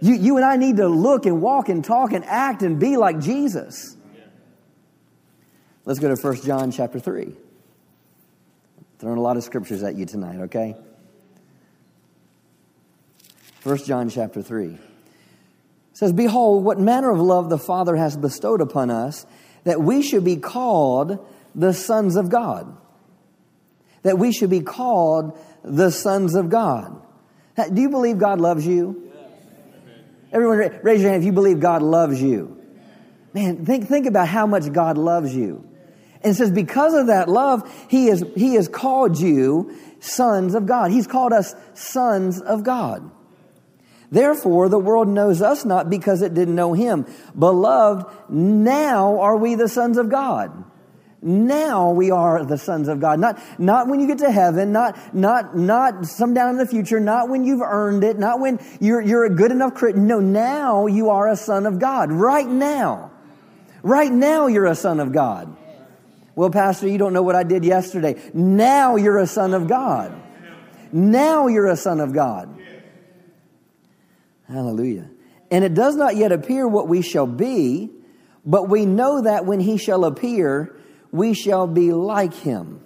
You, 0.00 0.14
you 0.14 0.36
and 0.38 0.44
I 0.44 0.56
need 0.56 0.78
to 0.78 0.88
look 0.88 1.24
and 1.24 1.40
walk 1.40 1.68
and 1.68 1.84
talk 1.84 2.12
and 2.12 2.24
act 2.24 2.62
and 2.62 2.80
be 2.80 2.96
like 2.96 3.20
Jesus. 3.20 3.96
Let's 5.84 6.00
go 6.00 6.12
to 6.12 6.20
1 6.20 6.42
John 6.42 6.72
chapter 6.72 6.98
3. 6.98 7.32
Throwing 8.98 9.18
a 9.18 9.22
lot 9.22 9.36
of 9.36 9.44
scriptures 9.44 9.84
at 9.84 9.94
you 9.94 10.04
tonight, 10.04 10.40
okay? 10.46 10.74
1 13.62 13.76
John 13.84 14.08
chapter 14.08 14.42
3 14.42 14.80
says, 15.94 16.12
Behold, 16.12 16.64
what 16.64 16.78
manner 16.78 17.10
of 17.10 17.20
love 17.20 17.48
the 17.48 17.58
Father 17.58 17.96
has 17.96 18.16
bestowed 18.16 18.60
upon 18.60 18.90
us, 18.90 19.24
that 19.62 19.80
we 19.80 20.02
should 20.02 20.24
be 20.24 20.36
called 20.36 21.24
the 21.54 21.72
sons 21.72 22.16
of 22.16 22.28
God. 22.28 22.76
That 24.02 24.18
we 24.18 24.32
should 24.32 24.50
be 24.50 24.60
called 24.60 25.38
the 25.62 25.90
sons 25.90 26.34
of 26.34 26.50
God. 26.50 27.00
Do 27.72 27.80
you 27.80 27.88
believe 27.88 28.18
God 28.18 28.40
loves 28.40 28.66
you? 28.66 29.10
Everyone, 30.32 30.80
raise 30.82 31.00
your 31.00 31.12
hand 31.12 31.22
if 31.22 31.26
you 31.26 31.32
believe 31.32 31.60
God 31.60 31.80
loves 31.80 32.20
you. 32.20 32.60
Man, 33.32 33.64
think, 33.64 33.86
think 33.86 34.06
about 34.06 34.28
how 34.28 34.46
much 34.46 34.70
God 34.72 34.98
loves 34.98 35.34
you. 35.34 35.68
And 36.22 36.32
it 36.32 36.34
says, 36.36 36.50
because 36.50 36.94
of 36.94 37.06
that 37.06 37.28
love, 37.28 37.70
He 37.88 38.06
has, 38.06 38.24
he 38.34 38.54
has 38.54 38.66
called 38.66 39.18
you 39.18 39.76
sons 40.00 40.54
of 40.54 40.66
God. 40.66 40.90
He's 40.90 41.06
called 41.06 41.32
us 41.32 41.54
sons 41.74 42.40
of 42.40 42.64
God. 42.64 43.10
Therefore, 44.14 44.68
the 44.68 44.78
world 44.78 45.08
knows 45.08 45.42
us 45.42 45.64
not 45.64 45.90
because 45.90 46.22
it 46.22 46.34
didn't 46.34 46.54
know 46.54 46.72
him. 46.72 47.04
Beloved, 47.36 48.06
now 48.30 49.18
are 49.18 49.36
we 49.36 49.56
the 49.56 49.68
sons 49.68 49.98
of 49.98 50.08
God. 50.08 50.52
Now 51.20 51.90
we 51.90 52.12
are 52.12 52.44
the 52.44 52.56
sons 52.56 52.86
of 52.86 53.00
God. 53.00 53.18
Not, 53.18 53.42
not 53.58 53.88
when 53.88 53.98
you 53.98 54.06
get 54.06 54.18
to 54.18 54.30
heaven, 54.30 54.70
not, 54.70 55.12
not, 55.12 55.56
not 55.56 56.06
some 56.06 56.32
down 56.32 56.50
in 56.50 56.58
the 56.58 56.66
future, 56.66 57.00
not 57.00 57.28
when 57.28 57.42
you've 57.42 57.60
earned 57.60 58.04
it, 58.04 58.16
not 58.16 58.38
when 58.38 58.60
you're, 58.78 59.00
you're 59.00 59.24
a 59.24 59.30
good 59.30 59.50
enough 59.50 59.74
Christian. 59.74 60.06
No, 60.06 60.20
now 60.20 60.86
you 60.86 61.10
are 61.10 61.28
a 61.28 61.36
son 61.36 61.66
of 61.66 61.80
God. 61.80 62.12
Right 62.12 62.46
now. 62.46 63.10
Right 63.82 64.12
now 64.12 64.46
you're 64.46 64.66
a 64.66 64.76
son 64.76 65.00
of 65.00 65.10
God. 65.10 65.56
Well, 66.36 66.50
Pastor, 66.50 66.86
you 66.86 66.98
don't 66.98 67.14
know 67.14 67.22
what 67.22 67.34
I 67.34 67.42
did 67.42 67.64
yesterday. 67.64 68.22
Now 68.32 68.94
you're 68.94 69.18
a 69.18 69.26
son 69.26 69.54
of 69.54 69.66
God. 69.66 70.14
Now 70.92 71.48
you're 71.48 71.66
a 71.66 71.76
son 71.76 71.98
of 71.98 72.12
God. 72.12 72.60
Hallelujah. 74.48 75.08
And 75.50 75.64
it 75.64 75.74
does 75.74 75.96
not 75.96 76.16
yet 76.16 76.32
appear 76.32 76.66
what 76.66 76.88
we 76.88 77.02
shall 77.02 77.26
be, 77.26 77.90
but 78.44 78.68
we 78.68 78.86
know 78.86 79.22
that 79.22 79.46
when 79.46 79.60
he 79.60 79.76
shall 79.76 80.04
appear, 80.04 80.76
we 81.10 81.34
shall 81.34 81.66
be 81.66 81.92
like 81.92 82.34
him. 82.34 82.80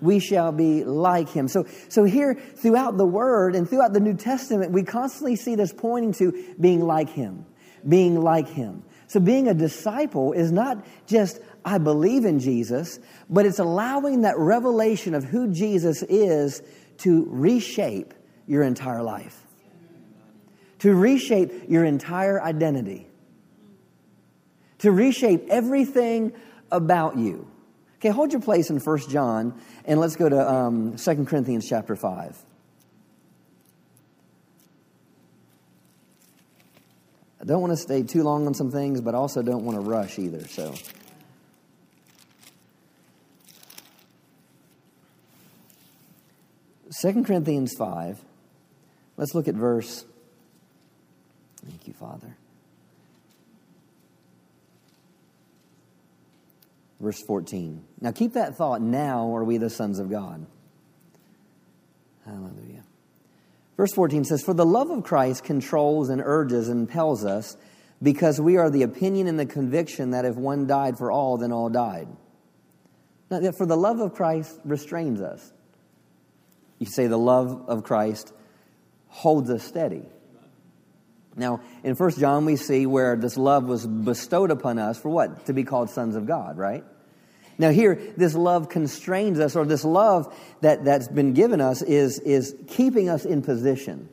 We 0.00 0.18
shall 0.18 0.50
be 0.50 0.82
like 0.84 1.28
him. 1.28 1.46
So, 1.46 1.66
so 1.88 2.04
here 2.04 2.34
throughout 2.34 2.96
the 2.96 3.04
word 3.04 3.54
and 3.54 3.68
throughout 3.68 3.92
the 3.92 4.00
New 4.00 4.14
Testament, 4.14 4.72
we 4.72 4.82
constantly 4.82 5.36
see 5.36 5.56
this 5.56 5.74
pointing 5.74 6.12
to 6.14 6.54
being 6.58 6.80
like 6.80 7.10
him, 7.10 7.44
being 7.86 8.18
like 8.18 8.48
him. 8.48 8.82
So 9.08 9.20
being 9.20 9.48
a 9.48 9.54
disciple 9.54 10.32
is 10.32 10.52
not 10.52 10.86
just, 11.06 11.38
I 11.66 11.76
believe 11.76 12.24
in 12.24 12.38
Jesus, 12.38 12.98
but 13.28 13.44
it's 13.44 13.58
allowing 13.58 14.22
that 14.22 14.38
revelation 14.38 15.14
of 15.14 15.24
who 15.24 15.52
Jesus 15.52 16.02
is 16.04 16.62
to 16.98 17.26
reshape 17.28 18.14
your 18.46 18.62
entire 18.62 19.02
life 19.02 19.44
to 20.80 20.94
reshape 20.94 21.68
your 21.68 21.84
entire 21.84 22.42
identity, 22.42 23.06
to 24.78 24.90
reshape 24.90 25.46
everything 25.48 26.32
about 26.70 27.16
you. 27.16 27.50
Okay, 27.96 28.08
hold 28.08 28.32
your 28.32 28.40
place 28.40 28.70
in 28.70 28.78
1 28.78 28.98
John 29.10 29.60
and 29.84 30.00
let's 30.00 30.16
go 30.16 30.28
to 30.28 30.50
um, 30.50 30.96
2 30.96 31.24
Corinthians 31.26 31.68
chapter 31.68 31.94
5. 31.94 32.44
I 37.40 37.44
don't 37.44 37.60
want 37.60 37.72
to 37.72 37.76
stay 37.76 38.02
too 38.02 38.22
long 38.22 38.46
on 38.46 38.54
some 38.54 38.70
things, 38.70 39.00
but 39.00 39.14
I 39.14 39.18
also 39.18 39.42
don't 39.42 39.64
want 39.64 39.76
to 39.76 39.80
rush 39.82 40.18
either, 40.18 40.46
so. 40.48 40.74
Second 46.90 47.24
Corinthians 47.24 47.74
5, 47.78 48.22
let's 49.16 49.34
look 49.34 49.48
at 49.48 49.54
verse 49.54 50.04
Thank 51.66 51.86
you, 51.86 51.92
Father. 51.92 52.36
Verse 57.00 57.22
14. 57.26 57.82
Now 58.00 58.12
keep 58.12 58.34
that 58.34 58.56
thought. 58.56 58.82
Now 58.82 59.34
are 59.34 59.44
we 59.44 59.56
the 59.56 59.70
sons 59.70 59.98
of 59.98 60.10
God. 60.10 60.46
Hallelujah. 62.26 62.84
Verse 63.76 63.92
14 63.94 64.24
says, 64.24 64.42
For 64.42 64.52
the 64.52 64.66
love 64.66 64.90
of 64.90 65.04
Christ 65.04 65.42
controls 65.42 66.10
and 66.10 66.20
urges 66.22 66.68
and 66.68 66.80
impels 66.80 67.24
us 67.24 67.56
because 68.02 68.40
we 68.40 68.58
are 68.58 68.70
the 68.70 68.82
opinion 68.82 69.26
and 69.26 69.38
the 69.38 69.46
conviction 69.46 70.10
that 70.10 70.26
if 70.26 70.36
one 70.36 70.66
died 70.66 70.98
for 70.98 71.10
all, 71.10 71.38
then 71.38 71.52
all 71.52 71.70
died. 71.70 72.08
Now, 73.30 73.52
for 73.52 73.66
the 73.66 73.76
love 73.76 74.00
of 74.00 74.14
Christ 74.14 74.58
restrains 74.64 75.20
us. 75.20 75.52
You 76.78 76.86
say 76.86 77.06
the 77.06 77.18
love 77.18 77.64
of 77.68 77.84
Christ 77.84 78.32
holds 79.08 79.50
us 79.50 79.62
steady. 79.62 80.02
Now, 81.36 81.60
in 81.84 81.94
1 81.94 82.10
John, 82.18 82.44
we 82.44 82.56
see 82.56 82.86
where 82.86 83.16
this 83.16 83.36
love 83.36 83.64
was 83.64 83.86
bestowed 83.86 84.50
upon 84.50 84.78
us 84.78 84.98
for 84.98 85.08
what? 85.08 85.46
To 85.46 85.52
be 85.52 85.64
called 85.64 85.90
sons 85.90 86.16
of 86.16 86.26
God, 86.26 86.58
right? 86.58 86.84
Now, 87.60 87.70
here, 87.70 88.00
this 88.16 88.34
love 88.34 88.70
constrains 88.70 89.38
us, 89.38 89.54
or 89.54 89.66
this 89.66 89.84
love 89.84 90.34
that, 90.62 90.84
that's 90.84 91.08
been 91.08 91.34
given 91.34 91.60
us 91.60 91.82
is, 91.82 92.18
is 92.20 92.56
keeping 92.68 93.10
us 93.10 93.26
in 93.26 93.42
position. 93.42 94.08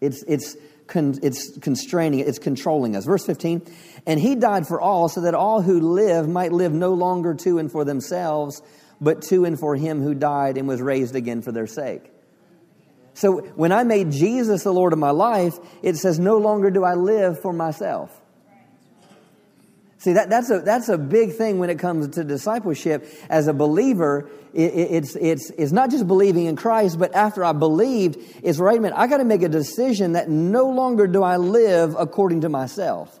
It's, 0.00 0.22
it's, 0.28 0.56
con, 0.86 1.18
it's 1.24 1.58
constraining, 1.58 2.20
it's 2.20 2.38
controlling 2.38 2.94
us. 2.94 3.04
Verse 3.04 3.26
15, 3.26 3.62
and 4.06 4.20
he 4.20 4.36
died 4.36 4.68
for 4.68 4.80
all, 4.80 5.08
so 5.08 5.22
that 5.22 5.34
all 5.34 5.60
who 5.60 5.80
live 5.80 6.28
might 6.28 6.52
live 6.52 6.72
no 6.72 6.94
longer 6.94 7.34
to 7.34 7.58
and 7.58 7.70
for 7.70 7.84
themselves, 7.84 8.62
but 9.00 9.22
to 9.22 9.44
and 9.44 9.58
for 9.58 9.74
him 9.74 10.00
who 10.00 10.14
died 10.14 10.56
and 10.56 10.68
was 10.68 10.80
raised 10.80 11.16
again 11.16 11.42
for 11.42 11.50
their 11.50 11.66
sake. 11.66 12.11
So 13.14 13.40
when 13.56 13.72
I 13.72 13.84
made 13.84 14.10
Jesus 14.10 14.64
the 14.64 14.72
Lord 14.72 14.92
of 14.92 14.98
my 14.98 15.10
life, 15.10 15.58
it 15.82 15.96
says, 15.96 16.18
No 16.18 16.38
longer 16.38 16.70
do 16.70 16.84
I 16.84 16.94
live 16.94 17.40
for 17.40 17.52
myself. 17.52 18.18
See, 20.02 20.14
that, 20.14 20.28
that's, 20.28 20.50
a, 20.50 20.58
that's 20.58 20.88
a 20.88 20.98
big 20.98 21.34
thing 21.34 21.60
when 21.60 21.70
it 21.70 21.78
comes 21.78 22.08
to 22.16 22.24
discipleship. 22.24 23.06
As 23.30 23.46
a 23.46 23.52
believer, 23.52 24.28
it, 24.52 24.72
it's, 24.74 25.14
it's, 25.14 25.50
it's 25.50 25.70
not 25.70 25.92
just 25.92 26.08
believing 26.08 26.46
in 26.46 26.56
Christ, 26.56 26.98
but 26.98 27.14
after 27.14 27.44
I 27.44 27.52
believed, 27.52 28.18
it's 28.42 28.58
right 28.58 28.80
minute, 28.80 28.98
I 28.98 29.06
got 29.06 29.18
to 29.18 29.24
make 29.24 29.42
a 29.42 29.48
decision 29.48 30.14
that 30.14 30.28
no 30.28 30.70
longer 30.70 31.06
do 31.06 31.22
I 31.22 31.36
live 31.36 31.94
according 31.96 32.40
to 32.40 32.48
myself. 32.48 33.16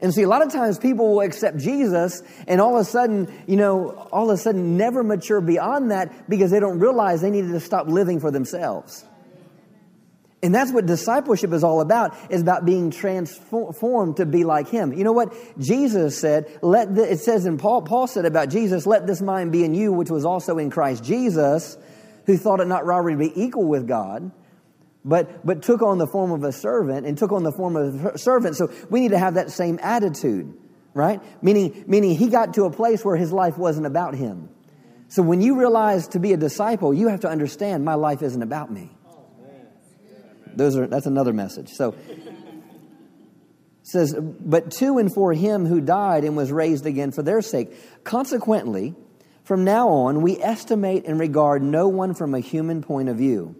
And 0.00 0.12
see, 0.12 0.22
a 0.22 0.28
lot 0.28 0.42
of 0.42 0.52
times 0.52 0.78
people 0.78 1.14
will 1.14 1.22
accept 1.22 1.56
Jesus 1.56 2.22
and 2.46 2.60
all 2.60 2.76
of 2.76 2.82
a 2.82 2.84
sudden, 2.84 3.32
you 3.46 3.56
know, 3.56 3.90
all 4.12 4.30
of 4.30 4.34
a 4.34 4.40
sudden 4.40 4.76
never 4.76 5.02
mature 5.02 5.40
beyond 5.40 5.90
that 5.90 6.28
because 6.28 6.50
they 6.50 6.60
don't 6.60 6.78
realize 6.78 7.22
they 7.22 7.30
needed 7.30 7.52
to 7.52 7.60
stop 7.60 7.88
living 7.88 8.20
for 8.20 8.30
themselves. 8.30 9.04
And 10.42 10.54
that's 10.54 10.70
what 10.70 10.84
discipleship 10.84 11.52
is 11.54 11.64
all 11.64 11.80
about, 11.80 12.14
is 12.30 12.42
about 12.42 12.66
being 12.66 12.90
transformed 12.90 14.18
to 14.18 14.26
be 14.26 14.44
like 14.44 14.68
him. 14.68 14.92
You 14.92 15.02
know 15.02 15.12
what? 15.12 15.34
Jesus 15.58 16.20
said, 16.20 16.58
let 16.60 16.94
the, 16.94 17.10
it 17.10 17.20
says 17.20 17.46
in 17.46 17.56
Paul, 17.56 17.82
Paul 17.82 18.06
said 18.06 18.26
about 18.26 18.50
Jesus, 18.50 18.86
let 18.86 19.06
this 19.06 19.22
mind 19.22 19.50
be 19.50 19.64
in 19.64 19.74
you, 19.74 19.92
which 19.92 20.10
was 20.10 20.26
also 20.26 20.58
in 20.58 20.70
Christ 20.70 21.02
Jesus, 21.02 21.78
who 22.26 22.36
thought 22.36 22.60
it 22.60 22.68
not 22.68 22.84
robbery 22.84 23.14
to 23.14 23.18
be 23.18 23.32
equal 23.34 23.64
with 23.64 23.88
God 23.88 24.30
but, 25.06 25.46
but 25.46 25.62
took 25.62 25.82
on 25.82 25.98
the 25.98 26.06
form 26.08 26.32
of 26.32 26.42
a 26.42 26.50
servant 26.50 27.06
and 27.06 27.16
took 27.16 27.30
on 27.30 27.44
the 27.44 27.52
form 27.52 27.76
of 27.76 28.04
a 28.06 28.18
servant. 28.18 28.56
So 28.56 28.72
we 28.90 29.00
need 29.00 29.12
to 29.12 29.18
have 29.18 29.34
that 29.34 29.52
same 29.52 29.78
attitude, 29.80 30.52
right? 30.94 31.20
Meaning, 31.42 31.84
meaning 31.86 32.16
he 32.16 32.28
got 32.28 32.54
to 32.54 32.64
a 32.64 32.72
place 32.72 33.04
where 33.04 33.16
his 33.16 33.32
life 33.32 33.56
wasn't 33.56 33.86
about 33.86 34.16
him. 34.16 34.50
So 35.08 35.22
when 35.22 35.40
you 35.40 35.56
realize 35.58 36.08
to 36.08 36.18
be 36.18 36.32
a 36.32 36.36
disciple, 36.36 36.92
you 36.92 37.06
have 37.06 37.20
to 37.20 37.28
understand 37.28 37.84
my 37.84 37.94
life 37.94 38.20
isn't 38.20 38.42
about 38.42 38.72
me. 38.72 38.90
Those 40.56 40.76
are, 40.76 40.88
that's 40.88 41.06
another 41.06 41.32
message. 41.32 41.70
So 41.70 41.94
says, 43.84 44.12
but 44.18 44.72
to 44.72 44.98
and 44.98 45.14
for 45.14 45.32
him 45.32 45.66
who 45.66 45.80
died 45.80 46.24
and 46.24 46.36
was 46.36 46.50
raised 46.50 46.86
again 46.86 47.12
for 47.12 47.22
their 47.22 47.40
sake. 47.40 47.72
Consequently, 48.02 48.96
from 49.44 49.62
now 49.62 49.88
on, 49.88 50.22
we 50.22 50.42
estimate 50.42 51.04
and 51.06 51.20
regard 51.20 51.62
no 51.62 51.86
one 51.86 52.12
from 52.12 52.34
a 52.34 52.40
human 52.40 52.82
point 52.82 53.08
of 53.08 53.18
view 53.18 53.54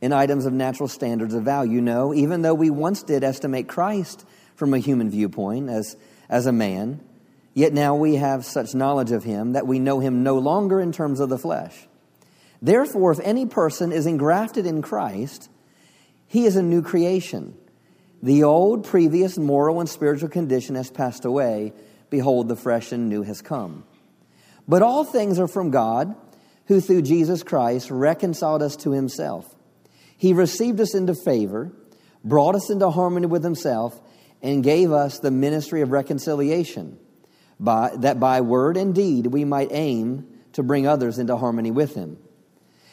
in 0.00 0.12
items 0.12 0.46
of 0.46 0.52
natural 0.52 0.88
standards 0.88 1.34
of 1.34 1.42
value. 1.42 1.80
No, 1.80 2.14
even 2.14 2.42
though 2.42 2.54
we 2.54 2.70
once 2.70 3.02
did 3.02 3.24
estimate 3.24 3.68
Christ 3.68 4.24
from 4.54 4.74
a 4.74 4.78
human 4.78 5.10
viewpoint 5.10 5.68
as, 5.68 5.96
as 6.28 6.46
a 6.46 6.52
man, 6.52 7.00
yet 7.54 7.72
now 7.72 7.94
we 7.94 8.16
have 8.16 8.44
such 8.44 8.74
knowledge 8.74 9.12
of 9.12 9.24
him 9.24 9.52
that 9.52 9.66
we 9.66 9.78
know 9.78 10.00
him 10.00 10.22
no 10.22 10.38
longer 10.38 10.80
in 10.80 10.92
terms 10.92 11.20
of 11.20 11.28
the 11.28 11.38
flesh. 11.38 11.86
Therefore, 12.60 13.12
if 13.12 13.20
any 13.20 13.46
person 13.46 13.92
is 13.92 14.06
engrafted 14.06 14.66
in 14.66 14.82
Christ, 14.82 15.50
he 16.26 16.44
is 16.44 16.56
a 16.56 16.62
new 16.62 16.82
creation. 16.82 17.56
The 18.22 18.44
old, 18.44 18.84
previous 18.84 19.38
moral 19.38 19.80
and 19.80 19.88
spiritual 19.88 20.30
condition 20.30 20.74
has 20.74 20.90
passed 20.90 21.24
away. 21.24 21.72
Behold, 22.10 22.48
the 22.48 22.56
fresh 22.56 22.92
and 22.92 23.08
new 23.08 23.22
has 23.22 23.42
come. 23.42 23.84
But 24.66 24.82
all 24.82 25.04
things 25.04 25.38
are 25.38 25.48
from 25.48 25.70
God, 25.70 26.14
who 26.66 26.80
through 26.80 27.02
Jesus 27.02 27.42
Christ 27.42 27.90
reconciled 27.90 28.62
us 28.62 28.74
to 28.76 28.90
himself 28.90 29.55
he 30.16 30.32
received 30.32 30.80
us 30.80 30.94
into 30.94 31.14
favor, 31.14 31.72
brought 32.24 32.54
us 32.54 32.70
into 32.70 32.90
harmony 32.90 33.26
with 33.26 33.44
himself, 33.44 34.00
and 34.42 34.62
gave 34.62 34.92
us 34.92 35.18
the 35.18 35.30
ministry 35.30 35.82
of 35.82 35.90
reconciliation, 35.90 36.98
by, 37.58 37.92
that 37.98 38.20
by 38.20 38.40
word 38.40 38.76
and 38.76 38.94
deed 38.94 39.26
we 39.26 39.44
might 39.44 39.68
aim 39.72 40.26
to 40.52 40.62
bring 40.62 40.86
others 40.86 41.18
into 41.18 41.36
harmony 41.36 41.70
with 41.70 41.94
him. 41.94 42.18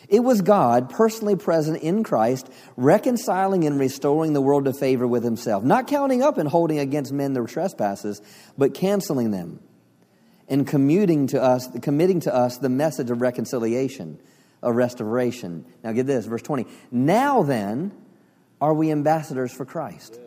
It 0.09 0.19
was 0.19 0.41
God 0.41 0.89
personally 0.89 1.35
present 1.35 1.81
in 1.81 2.03
Christ, 2.03 2.49
reconciling 2.75 3.65
and 3.65 3.79
restoring 3.79 4.33
the 4.33 4.41
world 4.41 4.65
to 4.65 4.73
favor 4.73 5.07
with 5.07 5.23
himself, 5.23 5.63
not 5.63 5.87
counting 5.87 6.21
up 6.21 6.37
and 6.37 6.47
holding 6.47 6.79
against 6.79 7.13
men 7.13 7.33
their 7.33 7.45
trespasses, 7.45 8.21
but 8.57 8.73
canceling 8.73 9.31
them 9.31 9.59
and 10.49 10.67
commuting 10.67 11.27
to 11.27 11.41
us, 11.41 11.67
committing 11.81 12.19
to 12.21 12.35
us 12.35 12.57
the 12.57 12.69
message 12.69 13.09
of 13.09 13.21
reconciliation 13.21 14.19
a 14.63 14.73
restoration. 14.73 15.65
Now 15.83 15.91
get 15.91 16.07
this, 16.07 16.25
verse 16.25 16.41
20. 16.41 16.65
Now 16.91 17.43
then, 17.43 17.91
are 18.59 18.73
we 18.73 18.91
ambassadors 18.91 19.51
for 19.51 19.65
Christ? 19.65 20.19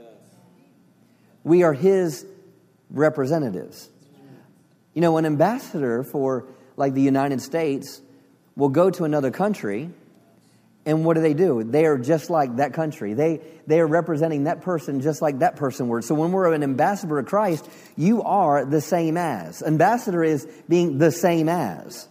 We 1.42 1.62
are 1.62 1.72
his 1.72 2.24
representatives. 2.90 3.88
You 4.94 5.02
know, 5.02 5.16
an 5.16 5.26
ambassador 5.26 6.02
for 6.02 6.46
like 6.76 6.94
the 6.94 7.02
United 7.02 7.40
States 7.40 8.00
will 8.56 8.68
go 8.68 8.90
to 8.90 9.04
another 9.04 9.30
country 9.30 9.90
and 10.86 11.04
what 11.04 11.14
do 11.14 11.20
they 11.20 11.34
do? 11.34 11.64
They 11.64 11.84
are 11.84 11.98
just 11.98 12.30
like 12.30 12.56
that 12.56 12.72
country. 12.72 13.12
They, 13.12 13.40
they 13.66 13.80
are 13.80 13.86
representing 13.88 14.44
that 14.44 14.62
person 14.62 15.00
just 15.00 15.20
like 15.20 15.40
that 15.40 15.56
person 15.56 15.88
were. 15.88 16.00
So 16.00 16.14
when 16.14 16.30
we're 16.30 16.52
an 16.52 16.62
ambassador 16.62 17.18
of 17.18 17.26
Christ, 17.26 17.68
you 17.96 18.22
are 18.22 18.64
the 18.64 18.80
same 18.80 19.16
as. 19.16 19.64
Ambassador 19.64 20.22
is 20.22 20.46
being 20.68 20.98
the 20.98 21.10
same 21.10 21.48
as. 21.48 22.06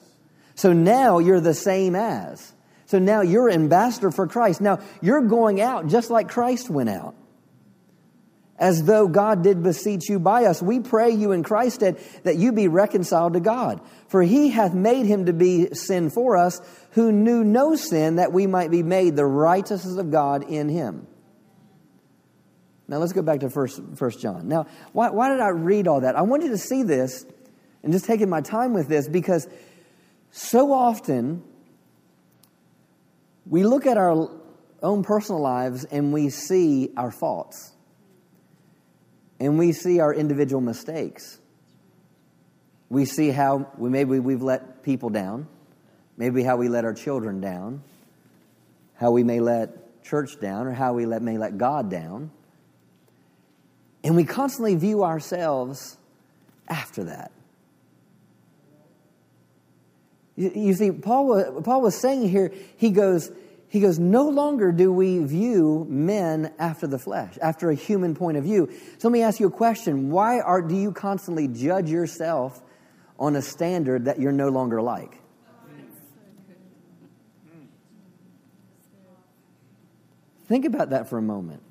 So 0.56 0.74
now 0.74 1.20
you're 1.20 1.42
the 1.42 1.54
same 1.54 1.96
as. 1.96 2.54
So 2.86 3.00
now 3.00 3.22
you're 3.22 3.50
ambassador 3.50 4.12
for 4.12 4.28
Christ. 4.28 4.62
Now 4.62 4.80
you're 5.02 5.22
going 5.22 5.62
out 5.62 5.88
just 5.88 6.10
like 6.10 6.30
Christ 6.30 6.70
went 6.70 6.90
out. 6.90 7.16
As 8.58 8.84
though 8.84 9.10
God 9.10 9.44
did 9.44 9.64
beseech 9.64 10.08
you 10.08 10.18
by 10.18 10.46
us. 10.46 10.62
We 10.62 10.80
pray 10.80 11.10
you 11.10 11.34
in 11.34 11.44
Christ 11.44 11.82
that, 11.82 11.98
that 12.24 12.38
you 12.38 12.54
be 12.54 12.70
reconciled 12.70 13.34
to 13.34 13.42
God. 13.42 13.82
For 14.08 14.24
he 14.24 14.50
hath 14.50 14.74
made 14.74 15.06
him 15.06 15.26
to 15.26 15.34
be 15.34 15.74
sin 15.74 16.10
for 16.10 16.38
us, 16.38 16.62
who 16.92 17.12
knew 17.12 17.44
no 17.44 17.76
sin, 17.76 18.16
that 18.16 18.32
we 18.32 18.48
might 18.48 18.72
be 18.72 18.82
made 18.82 19.18
the 19.18 19.26
righteousness 19.26 19.98
of 19.98 20.10
God 20.10 20.44
in 20.50 20.70
him. 20.70 21.06
Now 22.88 22.98
let's 23.00 23.12
go 23.12 23.22
back 23.22 23.42
to 23.42 23.50
First, 23.50 23.82
First 23.96 24.22
John. 24.22 24.48
Now, 24.48 24.68
why, 24.94 25.10
why 25.10 25.32
did 25.32 25.42
I 25.42 25.50
read 25.50 25.88
all 25.88 26.02
that? 26.02 26.16
I 26.16 26.22
want 26.22 26.44
you 26.44 26.50
to 26.50 26.58
see 26.58 26.84
this 26.84 27.26
and 27.84 27.92
just 27.92 28.06
taking 28.06 28.30
my 28.30 28.42
time 28.42 28.74
with 28.74 28.88
this 28.88 29.10
because 29.10 29.48
so 30.38 30.74
often, 30.74 31.42
we 33.46 33.64
look 33.64 33.86
at 33.86 33.96
our 33.96 34.30
own 34.84 35.02
personal 35.02 35.40
lives 35.40 35.86
and 35.86 36.12
we 36.12 36.30
see 36.30 36.92
our 36.98 37.10
faults. 37.10 37.72
And 39.40 39.58
we 39.58 39.72
see 39.72 40.02
our 40.02 40.14
individual 40.14 40.60
mistakes. 40.60 41.40
We 42.90 43.06
see 43.06 43.30
how 43.30 43.72
we, 43.78 43.90
maybe 43.90 44.20
we've 44.20 44.42
let 44.42 44.84
people 44.84 45.10
down, 45.10 45.48
maybe 46.18 46.44
how 46.44 46.58
we 46.58 46.68
let 46.68 46.84
our 46.84 46.94
children 46.94 47.40
down, 47.40 47.82
how 48.96 49.12
we 49.12 49.24
may 49.24 49.40
let 49.40 50.04
church 50.04 50.42
down, 50.42 50.68
or 50.68 50.74
how 50.74 50.92
we 50.92 51.06
let, 51.06 51.22
may 51.22 51.38
let 51.38 51.58
God 51.58 51.90
down. 51.90 52.30
And 54.04 54.18
we 54.18 54.26
constantly 54.26 54.76
view 54.76 55.06
ourselves 55.06 55.96
after 56.68 57.06
that. 57.06 57.32
You 60.36 60.74
see, 60.74 60.92
Paul, 60.92 61.62
Paul 61.62 61.82
was 61.82 61.96
saying 61.96 62.28
here, 62.28 62.54
he 62.76 62.90
goes, 62.90 63.32
he 63.70 63.80
goes, 63.80 63.98
no 63.98 64.28
longer 64.28 64.74
do 64.74 64.92
we 64.92 65.20
view 65.20 65.86
men 65.90 66.54
after 66.60 66.88
the 66.88 67.00
flesh, 67.00 67.38
after 67.42 67.70
a 67.70 67.76
human 67.76 68.16
point 68.16 68.38
of 68.38 68.44
view. 68.44 68.70
So 68.98 69.08
let 69.08 69.14
me 69.14 69.22
ask 69.22 69.40
you 69.40 69.48
a 69.48 69.52
question. 69.52 70.10
Why 70.10 70.42
are, 70.42 70.62
do 70.62 70.76
you 70.76 70.92
constantly 70.92 71.48
judge 71.48 71.90
yourself 71.90 72.62
on 73.18 73.38
a 73.38 73.42
standard 73.42 74.06
that 74.06 74.20
you're 74.20 74.34
no 74.34 74.50
longer 74.50 74.82
like? 74.82 75.22
Think 80.48 80.66
about 80.66 80.90
that 80.90 81.10
for 81.10 81.18
a 81.18 81.24
moment. 81.24 81.64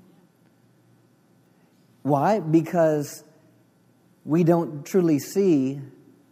Why? 2.03 2.41
Because 2.41 3.23
we 4.25 4.43
don't 4.43 4.85
truly 4.85 5.19
see 5.19 5.81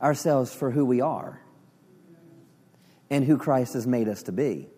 ourselves 0.01 0.53
for 0.53 0.71
who 0.71 0.87
we 0.87 1.03
are 1.03 1.42
and 3.13 3.27
who 3.27 3.37
Christ 3.37 3.75
has 3.75 3.87
made 3.87 4.09
us 4.09 4.23
to 4.23 4.33
be. 4.33 4.69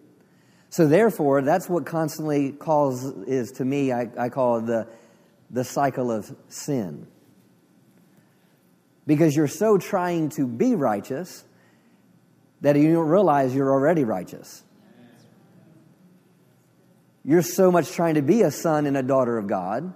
So 0.69 0.89
therefore, 0.89 1.41
that's 1.43 1.69
what 1.69 1.87
constantly 1.87 2.51
calls 2.51 3.05
is 3.05 3.53
to 3.53 3.65
me, 3.65 3.93
I, 3.93 4.09
I 4.19 4.29
call 4.29 4.59
it 4.59 4.67
the, 4.67 4.89
the 5.51 5.63
cycle 5.63 6.11
of 6.11 6.35
sin. 6.49 7.07
Because 9.07 9.37
you're 9.37 9.47
so 9.47 9.79
trying 9.79 10.31
to 10.31 10.49
be 10.49 10.75
righteous 10.75 11.45
that 12.61 12.75
you 12.75 12.93
don't 12.93 13.07
realize 13.07 13.55
you're 13.55 13.71
already 13.71 14.03
righteous. 14.03 14.65
You're 17.25 17.43
so 17.43 17.71
much 17.71 17.93
trying 17.93 18.15
to 18.15 18.23
be 18.23 18.43
a 18.43 18.51
son 18.51 18.87
and 18.87 18.97
a 18.97 19.03
daughter 19.03 19.39
of 19.39 19.47
God 19.47 19.95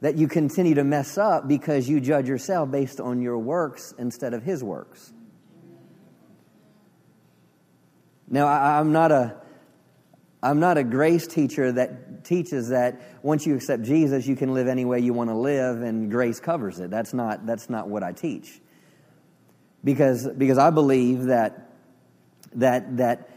that 0.00 0.16
you 0.16 0.26
continue 0.26 0.74
to 0.76 0.84
mess 0.84 1.18
up 1.18 1.46
because 1.46 1.86
you 1.86 2.00
judge 2.00 2.28
yourself 2.28 2.70
based 2.70 2.98
on 2.98 3.20
your 3.20 3.36
works 3.36 3.92
instead 3.98 4.32
of 4.32 4.42
his 4.42 4.64
works. 4.64 5.12
Now, 8.28 8.46
I, 8.46 8.80
am 8.80 8.92
not 8.92 9.12
a 9.12 9.36
I'm 10.42 10.60
not 10.60 10.78
a 10.78 10.84
grace 10.84 11.26
teacher 11.26 11.72
that 11.72 12.24
teaches 12.24 12.68
that 12.68 13.00
once 13.22 13.46
you 13.46 13.54
accept 13.56 13.82
Jesus, 13.82 14.26
you 14.26 14.36
can 14.36 14.54
live 14.54 14.68
any 14.68 14.84
way 14.84 15.00
you 15.00 15.12
want 15.12 15.30
to 15.30 15.36
live 15.36 15.82
and 15.82 16.10
grace 16.10 16.38
covers 16.40 16.78
it. 16.78 16.90
That's 16.90 17.14
not, 17.14 17.46
that's 17.46 17.68
not 17.70 17.88
what 17.88 18.02
I 18.02 18.12
teach. 18.12 18.60
Because, 19.82 20.28
because 20.28 20.58
I 20.58 20.70
believe 20.70 21.24
that, 21.24 21.72
that, 22.54 22.98
that 22.98 23.30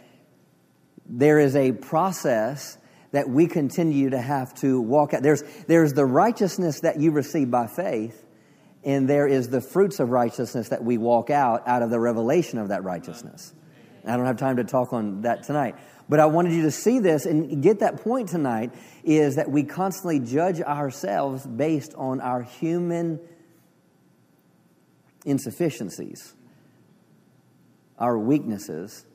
there 1.08 1.40
is 1.40 1.56
a 1.56 1.72
process 1.72 2.78
that 3.12 3.28
we 3.28 3.48
continue 3.48 4.12
to 4.12 4.22
have 4.22 4.54
to 4.56 4.80
walk 4.80 5.14
out. 5.14 5.24
There's, 5.24 5.42
there's 5.68 5.94
the 5.94 6.06
righteousness 6.06 6.82
that 6.82 7.00
you 7.00 7.12
receive 7.12 7.50
by 7.50 7.66
faith, 7.66 8.24
and 8.84 9.10
there 9.10 9.28
is 9.28 9.50
the 9.50 9.62
fruits 9.62 10.00
of 10.00 10.10
righteousness 10.10 10.70
that 10.70 10.84
we 10.84 10.98
walk 10.98 11.32
out 11.32 11.68
out 11.68 11.82
of 11.82 11.90
the 11.90 12.00
revelation 12.00 12.60
of 12.60 12.70
that 12.70 12.84
righteousness. 12.84 13.54
I 14.10 14.18
don't 14.18 14.26
have 14.26 14.38
time 14.38 14.58
to 14.58 14.64
talk 14.64 14.94
on 14.94 15.22
that 15.22 15.44
tonight. 15.44 15.76
But 16.10 16.20
I 16.20 16.26
wanted 16.26 16.54
you 16.54 16.64
to 16.64 16.72
see 16.72 17.00
this 17.00 17.26
and 17.26 17.62
get 17.62 17.80
that 17.80 18.02
point 18.04 18.30
tonight 18.30 18.74
is 19.04 19.36
that 19.36 19.52
we 19.52 19.64
constantly 19.64 20.20
judge 20.20 20.60
ourselves 20.60 21.46
based 21.46 21.94
on 21.96 22.20
our 22.20 22.42
human 22.42 23.20
insufficiencies, 25.24 26.34
our 28.00 28.18
weaknesses, 28.18 29.06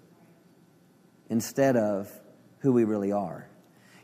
instead 1.28 1.76
of 1.76 2.08
who 2.60 2.72
we 2.72 2.84
really 2.84 3.10
are. 3.10 3.48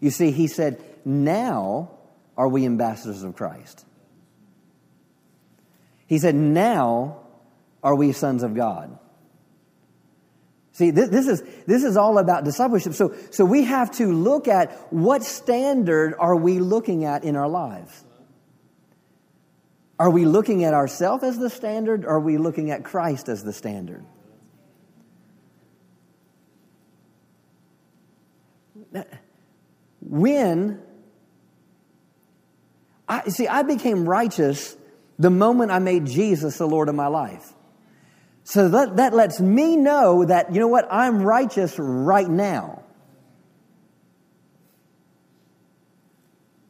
You 0.00 0.10
see, 0.10 0.32
he 0.32 0.48
said, 0.48 0.82
Now 1.04 1.90
are 2.36 2.48
we 2.48 2.66
ambassadors 2.66 3.22
of 3.22 3.36
Christ. 3.36 3.84
He 6.06 6.18
said, 6.18 6.34
Now 6.34 7.20
are 7.82 7.94
we 7.94 8.12
sons 8.12 8.42
of 8.42 8.54
God. 8.54 8.98
See, 10.72 10.90
this, 10.90 11.08
this, 11.08 11.26
is, 11.26 11.42
this 11.66 11.84
is 11.84 11.96
all 11.96 12.18
about 12.18 12.44
discipleship. 12.44 12.94
So, 12.94 13.14
so 13.30 13.44
we 13.44 13.64
have 13.64 13.90
to 13.92 14.12
look 14.12 14.48
at 14.48 14.72
what 14.92 15.24
standard 15.24 16.14
are 16.18 16.36
we 16.36 16.58
looking 16.58 17.04
at 17.04 17.24
in 17.24 17.36
our 17.36 17.48
lives? 17.48 18.04
Are 19.98 20.10
we 20.10 20.24
looking 20.24 20.64
at 20.64 20.72
ourselves 20.72 21.24
as 21.24 21.38
the 21.38 21.50
standard? 21.50 22.04
Or 22.04 22.12
are 22.12 22.20
we 22.20 22.38
looking 22.38 22.70
at 22.70 22.84
Christ 22.84 23.28
as 23.28 23.42
the 23.44 23.52
standard? 23.52 24.04
When 30.00 30.80
I 33.08 33.28
see, 33.28 33.46
I 33.46 33.62
became 33.62 34.08
righteous 34.08 34.76
the 35.18 35.30
moment 35.30 35.70
I 35.70 35.80
made 35.80 36.06
Jesus 36.06 36.56
the 36.58 36.66
Lord 36.66 36.88
of 36.88 36.94
my 36.94 37.08
life. 37.08 37.52
So 38.50 38.68
that, 38.68 38.96
that 38.96 39.14
lets 39.14 39.38
me 39.38 39.76
know 39.76 40.24
that, 40.24 40.52
you 40.52 40.58
know 40.58 40.66
what, 40.66 40.88
I'm 40.90 41.22
righteous 41.22 41.78
right 41.78 42.28
now. 42.28 42.82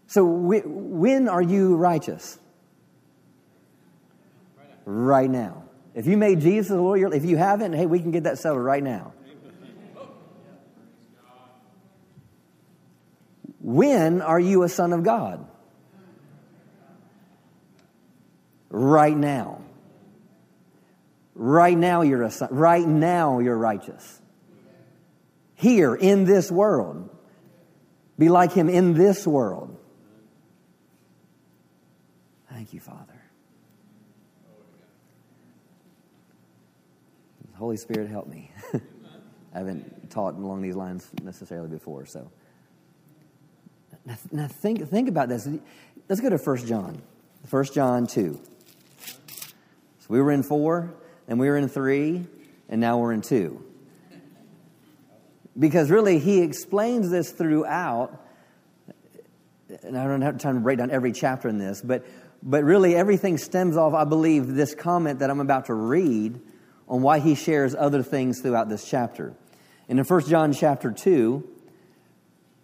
So 0.07 0.23
when 0.23 1.27
are 1.27 1.41
you 1.41 1.77
righteous? 1.77 2.39
Right 4.85 5.31
now. 5.31 5.65
If 5.95 6.07
you 6.07 6.19
made 6.19 6.43
Jesus 6.43 6.69
the 6.69 6.77
Lord, 6.77 7.15
if 7.15 7.25
you 7.25 7.39
haven't, 7.39 7.73
hey, 7.73 7.87
we 7.87 8.01
can 8.01 8.11
get 8.11 8.25
that 8.25 8.39
settled 8.39 8.63
right 8.63 8.83
now. 8.83 9.15
When 13.59 14.21
are 14.21 14.39
you 14.39 14.65
a 14.65 14.69
son 14.69 14.93
of 14.93 15.03
God? 15.03 15.47
Right 18.69 19.17
now. 19.17 19.63
Right 21.43 21.77
now 21.77 22.03
you're 22.03 22.23
a 22.23 22.31
son. 22.31 22.51
Right 22.51 22.87
now 22.87 23.39
you're 23.39 23.57
righteous. 23.57 24.21
Here 25.55 25.95
in 25.95 26.25
this 26.25 26.53
world. 26.53 27.09
Be 28.19 28.29
like 28.29 28.53
him 28.53 28.69
in 28.69 28.93
this 28.93 29.27
world. 29.27 29.75
Thank 32.51 32.75
you, 32.75 32.81
Father. 32.81 33.23
Holy 37.55 37.79
Spirit, 37.79 38.11
help 38.11 38.27
me. 38.27 38.51
I 39.55 39.59
haven't 39.59 40.11
taught 40.11 40.35
along 40.35 40.61
these 40.61 40.77
lines 40.77 41.09
necessarily 41.23 41.69
before, 41.71 42.05
so. 42.05 42.31
Now, 44.05 44.19
now 44.31 44.47
think, 44.47 44.87
think 44.91 45.09
about 45.09 45.31
this. 45.31 45.49
Let's 46.07 46.21
go 46.21 46.29
to 46.29 46.37
1 46.37 46.67
John. 46.67 47.01
1 47.49 47.65
John 47.73 48.07
2. 48.07 48.39
So 49.07 50.07
we 50.11 50.21
were 50.21 50.33
in 50.33 50.43
4 50.43 50.97
and 51.31 51.39
we 51.39 51.49
were 51.49 51.57
in 51.57 51.69
three, 51.69 52.27
and 52.69 52.81
now 52.81 52.99
we're 52.99 53.13
in 53.13 53.23
two. 53.23 53.65
Because 55.57 55.89
really, 55.89 56.19
he 56.19 56.41
explains 56.41 57.09
this 57.09 57.31
throughout, 57.31 58.21
and 59.85 59.97
I 59.97 60.09
don't 60.09 60.23
have 60.23 60.39
time 60.39 60.57
to 60.57 60.61
break 60.61 60.79
down 60.79 60.91
every 60.91 61.13
chapter 61.13 61.49
in 61.49 61.59
this, 61.59 61.81
but, 61.83 62.05
but 62.43 62.65
really 62.65 62.97
everything 62.97 63.39
stems 63.39 63.77
off, 63.77 63.95
I 63.95 64.05
believe, 64.05 64.49
this 64.49 64.75
comment 64.75 65.21
that 65.21 65.31
I'm 65.31 65.39
about 65.39 65.67
to 65.67 65.75
read 65.75 66.41
on 66.89 67.01
why 67.01 67.21
he 67.21 67.37
shares 67.37 67.77
other 67.77 68.03
things 68.03 68.41
throughout 68.41 68.69
this 68.69 68.89
chapter. 68.91 69.33
And 69.89 70.01
in 70.01 70.05
1 70.05 70.29
John 70.29 70.53
chapter 70.53 70.91
2, 70.91 71.49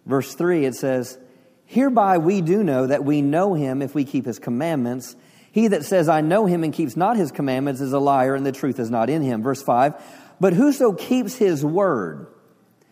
verse 0.05 0.33
3, 0.33 0.65
it 0.65 0.75
says, 0.75 1.17
Hereby 1.65 2.17
we 2.17 2.41
do 2.41 2.63
know 2.63 2.87
that 2.87 3.05
we 3.05 3.21
know 3.21 3.53
him 3.53 3.81
if 3.81 3.95
we 3.95 4.03
keep 4.03 4.25
his 4.25 4.39
commandments, 4.39 5.15
he 5.57 5.69
that 5.69 5.83
says, 5.85 6.07
I 6.07 6.21
know 6.21 6.45
him 6.45 6.63
and 6.63 6.71
keeps 6.71 6.95
not 6.95 7.17
his 7.17 7.31
commandments 7.31 7.81
is 7.81 7.91
a 7.91 7.97
liar, 7.97 8.35
and 8.35 8.45
the 8.45 8.51
truth 8.51 8.77
is 8.77 8.91
not 8.91 9.09
in 9.09 9.23
him. 9.23 9.41
Verse 9.41 9.59
5 9.63 9.95
But 10.39 10.53
whoso 10.53 10.93
keeps 10.93 11.33
his 11.33 11.65
word. 11.65 12.27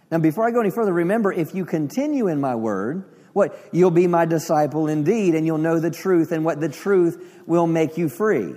Now, 0.10 0.18
before 0.18 0.48
I 0.48 0.52
go 0.52 0.62
any 0.62 0.72
further, 0.72 0.92
remember, 0.92 1.32
if 1.32 1.54
you 1.54 1.64
continue 1.64 2.28
in 2.28 2.42
my 2.42 2.56
word, 2.56 3.08
what? 3.34 3.56
You'll 3.72 3.92
be 3.92 4.08
my 4.08 4.26
disciple 4.26 4.88
indeed, 4.88 5.36
and 5.36 5.46
you'll 5.46 5.60
know 5.60 5.80
the 5.80 5.92
truth, 5.92 6.32
and 6.32 6.44
what 6.44 6.60
the 6.60 6.68
truth 6.68 7.44
will 7.46 7.68
make 7.68 8.00
you 8.00 8.10
free. 8.10 8.56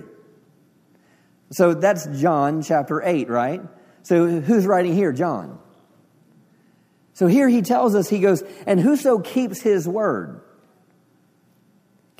So 1.51 1.75
that's 1.75 2.07
John 2.19 2.63
chapter 2.63 3.03
8, 3.03 3.29
right? 3.29 3.61
So 4.01 4.41
who's 4.41 4.65
writing 4.65 4.95
here? 4.95 5.11
John. 5.11 5.59
So 7.13 7.27
here 7.27 7.47
he 7.47 7.61
tells 7.61 7.93
us, 7.93 8.09
he 8.09 8.21
goes, 8.21 8.41
and 8.65 8.79
whoso 8.79 9.19
keeps 9.19 9.61
his 9.61 9.87
word 9.87 10.41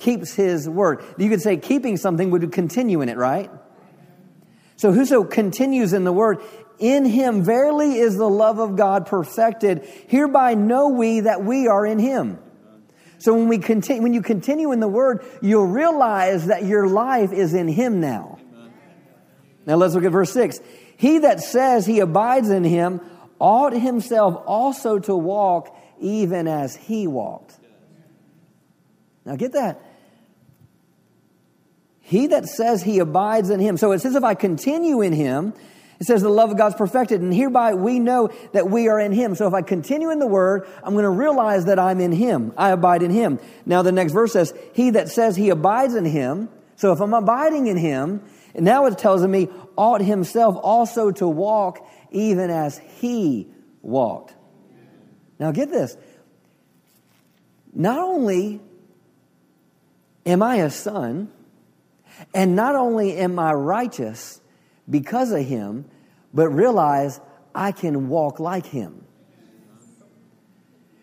keeps 0.00 0.34
his 0.34 0.68
word. 0.68 1.04
You 1.16 1.28
could 1.28 1.40
say 1.40 1.56
keeping 1.56 1.96
something 1.96 2.30
would 2.30 2.50
continue 2.52 3.00
in 3.00 3.08
it, 3.08 3.16
right? 3.16 3.50
So 4.76 4.92
whoso 4.92 5.24
continues 5.24 5.92
in 5.92 6.04
the 6.04 6.12
word, 6.12 6.40
in 6.78 7.04
him 7.04 7.42
verily 7.42 7.98
is 7.98 8.16
the 8.16 8.28
love 8.28 8.58
of 8.58 8.76
God 8.76 9.06
perfected. 9.06 9.86
Hereby 10.08 10.54
know 10.54 10.88
we 10.88 11.20
that 11.20 11.44
we 11.44 11.68
are 11.68 11.84
in 11.84 11.98
him. 11.98 12.38
So 13.18 13.34
when 13.34 13.48
we 13.48 13.58
continue, 13.58 14.02
when 14.02 14.14
you 14.14 14.22
continue 14.22 14.72
in 14.72 14.80
the 14.80 14.88
word, 14.88 15.22
you'll 15.42 15.66
realize 15.66 16.46
that 16.46 16.64
your 16.64 16.86
life 16.86 17.32
is 17.32 17.52
in 17.52 17.68
him 17.68 18.00
now. 18.00 18.38
Now 19.66 19.76
let's 19.76 19.94
look 19.94 20.04
at 20.04 20.12
verse 20.12 20.32
6. 20.32 20.58
He 20.96 21.18
that 21.18 21.40
says 21.40 21.84
he 21.84 22.00
abides 22.00 22.48
in 22.48 22.64
him 22.64 23.02
ought 23.38 23.74
himself 23.74 24.42
also 24.46 24.98
to 25.00 25.14
walk 25.14 25.76
even 26.00 26.48
as 26.48 26.74
he 26.74 27.06
walked. 27.06 27.58
Now 29.26 29.36
get 29.36 29.52
that. 29.52 29.89
He 32.10 32.26
that 32.26 32.48
says 32.48 32.82
he 32.82 32.98
abides 32.98 33.50
in 33.50 33.60
him. 33.60 33.76
So 33.76 33.92
it 33.92 34.00
says, 34.00 34.16
if 34.16 34.24
I 34.24 34.34
continue 34.34 35.00
in 35.00 35.12
him, 35.12 35.54
it 36.00 36.08
says 36.08 36.22
the 36.22 36.28
love 36.28 36.50
of 36.50 36.56
God's 36.56 36.74
perfected, 36.74 37.20
and 37.20 37.32
hereby 37.32 37.74
we 37.74 38.00
know 38.00 38.30
that 38.52 38.68
we 38.68 38.88
are 38.88 38.98
in 38.98 39.12
him. 39.12 39.36
So 39.36 39.46
if 39.46 39.54
I 39.54 39.62
continue 39.62 40.10
in 40.10 40.18
the 40.18 40.26
word, 40.26 40.66
I'm 40.82 40.94
going 40.94 41.04
to 41.04 41.08
realize 41.08 41.66
that 41.66 41.78
I'm 41.78 42.00
in 42.00 42.10
him. 42.10 42.52
I 42.56 42.70
abide 42.70 43.04
in 43.04 43.12
him. 43.12 43.38
Now 43.64 43.82
the 43.82 43.92
next 43.92 44.12
verse 44.12 44.32
says, 44.32 44.52
he 44.72 44.90
that 44.90 45.08
says 45.08 45.36
he 45.36 45.50
abides 45.50 45.94
in 45.94 46.04
him. 46.04 46.48
So 46.74 46.92
if 46.92 46.98
I'm 46.98 47.14
abiding 47.14 47.68
in 47.68 47.76
him, 47.76 48.24
now 48.56 48.86
it 48.86 48.98
tells 48.98 49.24
me, 49.24 49.48
ought 49.76 50.02
himself 50.02 50.56
also 50.60 51.12
to 51.12 51.28
walk 51.28 51.78
even 52.10 52.50
as 52.50 52.78
he 52.98 53.46
walked. 53.82 54.34
Now 55.38 55.52
get 55.52 55.70
this. 55.70 55.96
Not 57.72 58.00
only 58.00 58.60
am 60.26 60.42
I 60.42 60.56
a 60.56 60.70
son, 60.70 61.30
And 62.34 62.54
not 62.54 62.76
only 62.76 63.16
am 63.16 63.38
I 63.38 63.52
righteous 63.52 64.40
because 64.88 65.32
of 65.32 65.44
him, 65.44 65.86
but 66.32 66.48
realize 66.48 67.20
I 67.54 67.72
can 67.72 68.08
walk 68.08 68.40
like 68.40 68.66
him. 68.66 69.04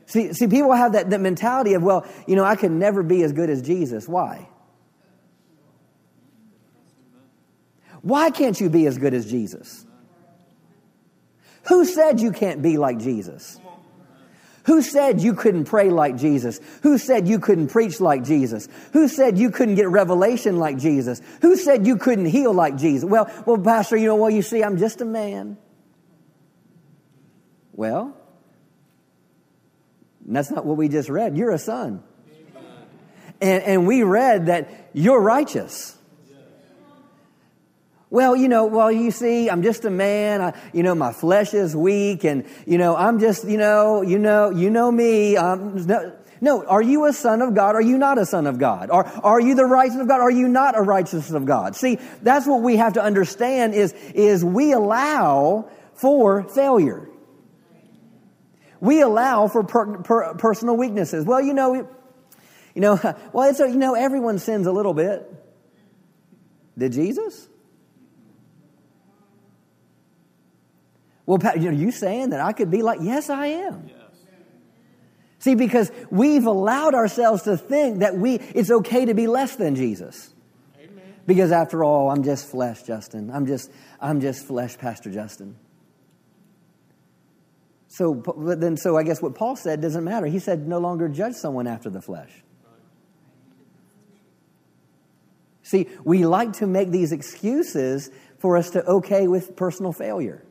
See, 0.06 0.32
see 0.32 0.48
people 0.48 0.74
have 0.74 0.94
that, 0.94 1.10
that 1.10 1.20
mentality 1.20 1.74
of, 1.74 1.84
well, 1.84 2.06
you 2.28 2.36
know, 2.36 2.46
I 2.46 2.56
can 2.56 2.80
never 2.80 3.04
be 3.04 3.24
as 3.24 3.34
good 3.34 3.50
as 3.50 3.62
Jesus. 3.62 4.08
Why? 4.08 4.48
Why 8.02 8.30
can't 8.30 8.60
you 8.60 8.70
be 8.70 8.86
as 8.86 8.98
good 8.98 9.14
as 9.14 9.30
Jesus? 9.30 9.86
Who 11.64 11.84
said 11.84 12.22
you 12.22 12.32
can't 12.32 12.62
be 12.62 12.78
like 12.78 13.00
Jesus? 13.00 13.60
Who 14.68 14.82
said 14.82 15.22
you 15.22 15.34
couldn't 15.34 15.66
pray 15.66 15.90
like 15.90 16.18
Jesus? 16.18 16.60
Who 16.84 16.98
said 16.98 17.26
you 17.26 17.40
couldn't 17.40 17.70
preach 17.70 18.02
like 18.02 18.26
Jesus? 18.26 18.68
Who 18.92 19.08
said 19.08 19.38
you 19.38 19.50
couldn't 19.50 19.76
get 19.76 19.88
revelation 19.88 20.58
like 20.58 20.78
Jesus? 20.78 21.22
Who 21.42 21.56
said 21.56 21.88
you 21.88 21.96
couldn't 21.96 22.26
heal 22.26 22.54
like 22.54 22.76
Jesus? 22.76 23.10
Well, 23.10 23.32
well, 23.46 23.58
Pastor, 23.58 23.96
you 23.96 24.08
know, 24.08 24.18
well, 24.18 24.30
you 24.30 24.42
see, 24.42 24.62
I'm 24.62 24.78
just 24.78 25.00
a 25.00 25.06
man. 25.06 25.58
Well, 27.72 28.14
that's 30.26 30.52
not 30.52 30.66
what 30.66 30.76
we 30.76 30.90
just 30.90 31.08
read. 31.08 31.38
You're 31.38 31.52
a 31.52 31.60
son. 31.60 32.04
And, 33.40 33.64
and 33.64 33.88
we 33.88 34.04
read 34.04 34.48
that 34.48 34.90
you're 34.94 35.22
righteous. 35.22 35.97
Well, 38.10 38.36
you 38.36 38.48
know, 38.48 38.66
well, 38.66 38.92
you 38.92 39.12
see, 39.12 39.50
I'm 39.50 39.64
just 39.64 39.84
a 39.84 39.90
man. 39.90 40.42
I, 40.42 40.54
you 40.74 40.82
know, 40.82 40.96
my 40.96 41.12
flesh 41.12 41.54
is 41.54 41.76
weak, 41.76 42.24
and 42.24 42.46
you 42.66 42.78
know, 42.78 42.96
I'm 42.96 43.20
just, 43.20 43.46
you 43.46 43.58
know, 43.58 44.02
you 44.02 44.18
know, 44.18 44.50
you 44.50 44.70
know 44.70 44.90
me. 44.90 45.36
Um, 45.36 45.86
no, 45.86 46.14
no, 46.40 46.66
are 46.66 46.82
you 46.82 47.06
a 47.06 47.14
son 47.14 47.42
of 47.42 47.54
God? 47.54 47.76
Are 47.76 47.82
you 47.82 47.98
not 47.98 48.18
a 48.18 48.26
son 48.26 48.48
of 48.48 48.60
God? 48.60 48.90
Are, 48.92 49.06
are 49.24 49.42
you 49.42 49.56
the 49.56 49.66
righteous 49.66 49.98
of 49.98 50.08
God? 50.08 50.22
Are 50.22 50.32
you 50.32 50.48
not 50.48 50.78
a 50.78 50.82
righteous 50.82 51.32
of 51.32 51.46
God? 51.46 51.76
See, 51.76 52.00
that's 52.22 52.48
what 52.48 52.62
we 52.62 52.78
have 52.78 52.94
to 52.94 53.02
understand 53.02 53.74
is, 53.74 53.94
is 54.14 54.46
we 54.46 54.72
allow 54.72 55.70
for 55.96 56.44
failure. 56.44 57.10
We 58.80 59.02
allow 59.02 59.48
for 59.48 59.64
per, 59.64 60.04
per, 60.04 60.36
personal 60.36 60.78
weaknesses. 60.78 61.26
Well, 61.26 61.42
you 61.42 61.54
know, 61.54 61.74
you 62.76 62.82
know, 62.82 63.00
well, 63.34 63.50
it's 63.50 63.60
a, 63.60 63.68
you 63.68 63.78
know, 63.78 63.96
everyone 63.96 64.38
sins 64.40 64.68
a 64.68 64.72
little 64.72 64.94
bit. 64.94 65.30
Did 66.78 66.94
Jesus? 66.94 67.50
Well, 71.28 71.38
Pat, 71.38 71.58
are 71.58 71.72
you 71.72 71.92
saying 71.92 72.30
that 72.32 72.40
I 72.40 72.54
could 72.54 72.72
be 72.72 72.82
like, 72.82 73.00
yes, 73.04 73.30
I 73.30 73.48
am. 73.48 73.84
Yes. 73.90 73.96
See, 75.40 75.56
because 75.56 75.92
we've 76.10 76.46
allowed 76.46 76.96
ourselves 76.96 77.44
to 77.44 77.58
think 77.58 78.00
that 78.00 78.16
we, 78.16 78.36
it's 78.36 78.72
okay 78.72 79.06
to 79.06 79.14
be 79.14 79.28
less 79.28 79.58
than 79.58 79.76
Jesus. 79.76 80.34
Amen. 80.80 81.04
Because 81.28 81.52
after 81.52 81.84
all, 81.84 82.10
I'm 82.10 82.24
just 82.24 82.50
flesh, 82.50 82.82
Justin. 82.84 83.30
I'm 83.30 83.46
just, 83.46 83.70
I'm 84.00 84.22
just 84.22 84.48
flesh, 84.48 84.78
Pastor 84.78 85.12
Justin. 85.12 85.58
So, 87.90 88.14
but 88.14 88.62
then, 88.62 88.78
so 88.78 88.98
I 88.98 89.04
guess 89.04 89.22
what 89.22 89.36
Paul 89.36 89.58
said 89.58 89.82
doesn't 89.82 90.06
matter. 90.06 90.28
He 90.28 90.40
said, 90.40 90.66
no 90.66 90.80
longer 90.80 91.10
judge 91.10 91.36
someone 91.36 91.68
after 91.68 91.90
the 91.90 92.02
flesh. 92.02 92.32
See, 95.62 95.88
we 96.06 96.26
like 96.26 96.54
to 96.54 96.68
make 96.68 96.90
these 96.90 97.12
excuses 97.12 98.10
for 98.40 98.56
us 98.56 98.70
to 98.72 98.86
okay 98.86 99.28
with 99.28 99.58
personal 99.58 99.92
failure. 99.92 100.47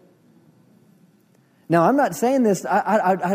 Now, 1.68 1.84
I'm 1.84 1.96
not 1.96 2.14
saying 2.14 2.44
this, 2.44 2.64
I, 2.64 2.78
I, 2.78 3.12
I, 3.12 3.32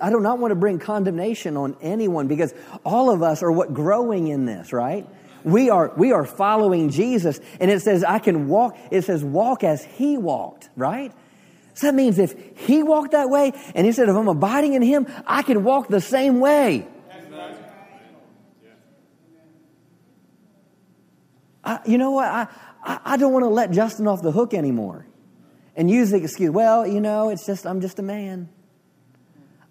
I, 0.00 0.10
do 0.10 0.20
not 0.20 0.40
want 0.40 0.50
to 0.50 0.56
bring 0.56 0.80
condemnation 0.80 1.56
on 1.56 1.76
anyone 1.80 2.26
because 2.26 2.52
all 2.84 3.10
of 3.10 3.22
us 3.22 3.42
are 3.42 3.52
what 3.52 3.72
growing 3.72 4.26
in 4.26 4.46
this, 4.46 4.72
right? 4.72 5.06
We 5.44 5.70
are, 5.70 5.92
we 5.96 6.10
are 6.10 6.24
following 6.24 6.90
Jesus. 6.90 7.38
And 7.60 7.70
it 7.70 7.80
says, 7.80 8.02
I 8.02 8.18
can 8.18 8.48
walk, 8.48 8.76
it 8.90 9.02
says, 9.02 9.22
walk 9.22 9.62
as 9.62 9.84
he 9.84 10.16
walked, 10.16 10.68
right? 10.74 11.12
So 11.74 11.86
that 11.86 11.94
means 11.94 12.18
if 12.18 12.34
he 12.58 12.82
walked 12.82 13.12
that 13.12 13.30
way, 13.30 13.52
and 13.76 13.86
he 13.86 13.92
said, 13.92 14.08
if 14.08 14.16
I'm 14.16 14.26
abiding 14.26 14.74
in 14.74 14.82
him, 14.82 15.06
I 15.24 15.42
can 15.42 15.62
walk 15.62 15.86
the 15.86 16.00
same 16.00 16.40
way. 16.40 16.88
I, 21.62 21.78
you 21.86 21.98
know 21.98 22.10
what? 22.10 22.26
I, 22.26 22.48
I 22.82 23.16
don't 23.16 23.32
want 23.32 23.44
to 23.44 23.50
let 23.50 23.70
Justin 23.70 24.08
off 24.08 24.20
the 24.20 24.32
hook 24.32 24.52
anymore 24.52 25.06
and 25.78 25.88
use 25.88 26.10
the 26.10 26.16
excuse, 26.16 26.50
well, 26.50 26.84
you 26.84 27.00
know, 27.00 27.30
it's 27.30 27.46
just, 27.46 27.64
I'm 27.64 27.80
just 27.80 28.00
a 28.00 28.02
man. 28.02 28.48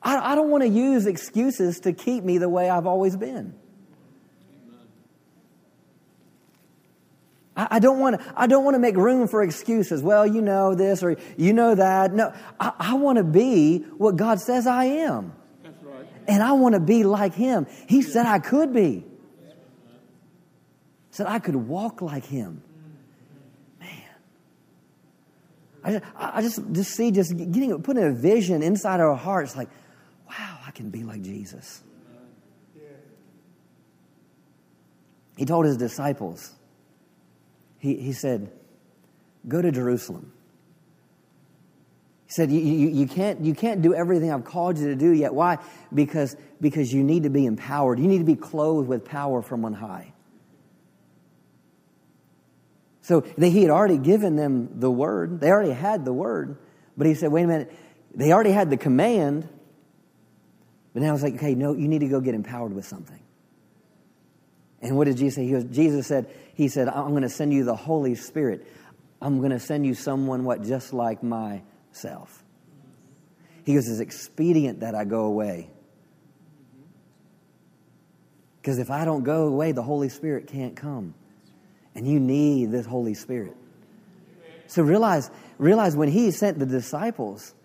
I, 0.02 0.32
I 0.32 0.36
don't 0.36 0.50
want 0.50 0.64
to 0.64 0.70
use 0.70 1.06
excuses 1.06 1.82
to 1.82 1.92
keep 1.92 2.24
me 2.24 2.38
the 2.38 2.48
way 2.48 2.70
I've 2.70 2.88
always 2.88 3.18
been. 3.18 3.54
I, 7.58 7.68
I 7.72 7.80
don't 7.80 8.00
want 8.00 8.22
to, 8.22 8.34
I 8.38 8.48
don't 8.48 8.64
want 8.64 8.76
to 8.76 8.80
make 8.80 8.96
room 8.96 9.28
for 9.28 9.44
excuses. 9.44 10.02
Well, 10.02 10.26
you 10.26 10.42
know 10.42 10.76
this 10.76 11.04
or 11.04 11.18
you 11.36 11.52
know 11.52 11.76
that. 11.76 12.14
No, 12.14 12.34
I, 12.58 12.72
I 12.80 12.94
want 12.94 13.18
to 13.18 13.26
be 13.26 13.80
what 13.98 14.16
God 14.16 14.40
says 14.40 14.66
I 14.66 14.86
am. 14.86 15.34
Right. 15.84 16.08
And 16.26 16.42
I 16.42 16.54
want 16.54 16.76
to 16.76 16.80
be 16.80 17.04
like 17.04 17.34
Him. 17.34 17.68
He 17.90 18.02
said 18.02 18.26
I 18.26 18.40
could 18.40 18.74
be. 18.74 19.04
Said 21.12 21.28
I 21.28 21.40
could 21.40 21.56
walk 21.56 22.02
like 22.02 22.26
Him. 22.26 22.64
I 25.88 25.92
just, 25.92 26.06
I 26.18 26.42
just, 26.42 26.72
just 26.74 26.92
see, 26.92 27.12
just 27.12 27.36
getting, 27.38 27.82
putting 27.82 28.04
a 28.04 28.12
vision 28.12 28.62
inside 28.62 29.00
our 29.00 29.16
hearts 29.16 29.56
like, 29.56 29.70
wow, 30.30 30.58
I 30.68 30.72
can 30.72 30.90
be 30.90 31.04
like 31.04 31.22
Jesus. 31.22 31.82
He 35.38 35.46
told 35.46 35.66
his 35.66 35.78
disciples, 35.78 36.52
he, 37.78 37.96
he 37.96 38.12
said, 38.12 38.52
go 39.48 39.62
to 39.62 39.72
Jerusalem. 39.72 40.34
He 42.26 42.32
said, 42.32 42.52
you, 42.52 42.60
you, 42.60 42.90
you, 42.90 43.08
can't, 43.08 43.40
you 43.46 43.54
can't 43.54 43.82
do 43.82 43.94
everything 43.94 44.34
I've 44.34 44.44
called 44.44 44.78
you 44.78 44.88
to 44.88 44.96
do 44.96 45.14
yet. 45.14 45.34
Why? 45.34 45.60
Because, 45.94 46.36
because 46.60 46.92
you 46.92 47.02
need 47.02 47.24
to 47.24 47.30
be 47.30 47.46
empowered. 47.46 48.00
You 48.00 48.08
need 48.08 48.18
to 48.18 48.26
be 48.26 48.36
clothed 48.36 48.90
with 48.90 49.06
power 49.06 49.42
from 49.42 49.64
on 49.64 49.74
high. 49.74 50.12
So 53.08 53.22
they, 53.38 53.52
he 53.52 53.62
had 53.62 53.72
already 53.72 53.98
given 53.98 54.36
them 54.36 54.82
the 54.82 54.92
word. 54.92 55.40
They 55.40 55.50
already 55.50 55.72
had 55.72 56.04
the 56.04 56.12
word. 56.12 56.58
But 56.98 57.08
he 57.08 57.14
said, 57.14 57.32
wait 57.32 57.44
a 57.44 57.48
minute. 57.48 57.74
They 58.14 58.34
already 58.34 58.52
had 58.52 58.70
the 58.70 58.76
command. 58.76 59.48
But 60.94 61.04
now 61.04 61.14
it's 61.14 61.24
like, 61.24 61.36
okay, 61.36 61.56
no, 61.56 61.74
you 61.74 61.88
need 61.88 62.00
to 62.00 62.10
go 62.10 62.20
get 62.20 62.36
empowered 62.36 62.74
with 62.74 62.84
something. 62.84 63.22
And 64.82 64.98
what 64.98 65.06
did 65.06 65.16
Jesus 65.16 65.36
say? 65.36 65.46
He 65.46 65.52
goes, 65.52 65.64
Jesus 65.64 66.06
said, 66.06 66.30
He 66.54 66.68
said, 66.68 66.90
I'm 66.90 67.12
going 67.12 67.22
to 67.22 67.30
send 67.30 67.54
you 67.54 67.64
the 67.64 67.78
Holy 67.78 68.14
Spirit. 68.16 68.68
I'm 69.22 69.38
going 69.40 69.52
to 69.52 69.60
send 69.62 69.86
you 69.86 69.94
someone 69.94 70.44
what 70.44 70.64
just 70.64 70.92
like 70.92 71.24
myself. 71.24 72.44
He 73.64 73.74
goes, 73.74 73.88
It's 73.88 74.02
expedient 74.02 74.82
that 74.82 74.96
I 74.96 75.06
go 75.06 75.22
away. 75.22 75.70
Because 78.62 78.80
if 78.80 78.92
I 78.92 79.06
don't 79.06 79.24
go 79.24 79.48
away, 79.48 79.72
the 79.72 79.82
Holy 79.82 80.10
Spirit 80.10 80.48
can't 80.48 80.76
come. 80.76 81.14
And 81.98 82.08
you 82.08 82.20
need 82.20 82.72
this 82.72 82.86
Holy 82.86 83.16
Spirit. 83.16 83.58
So 84.68 84.84
realize, 84.84 85.32
realize 85.58 85.96
when 85.96 86.10
he 86.10 86.30
sent 86.30 86.60
the 86.60 86.68
disciples, 86.68 87.56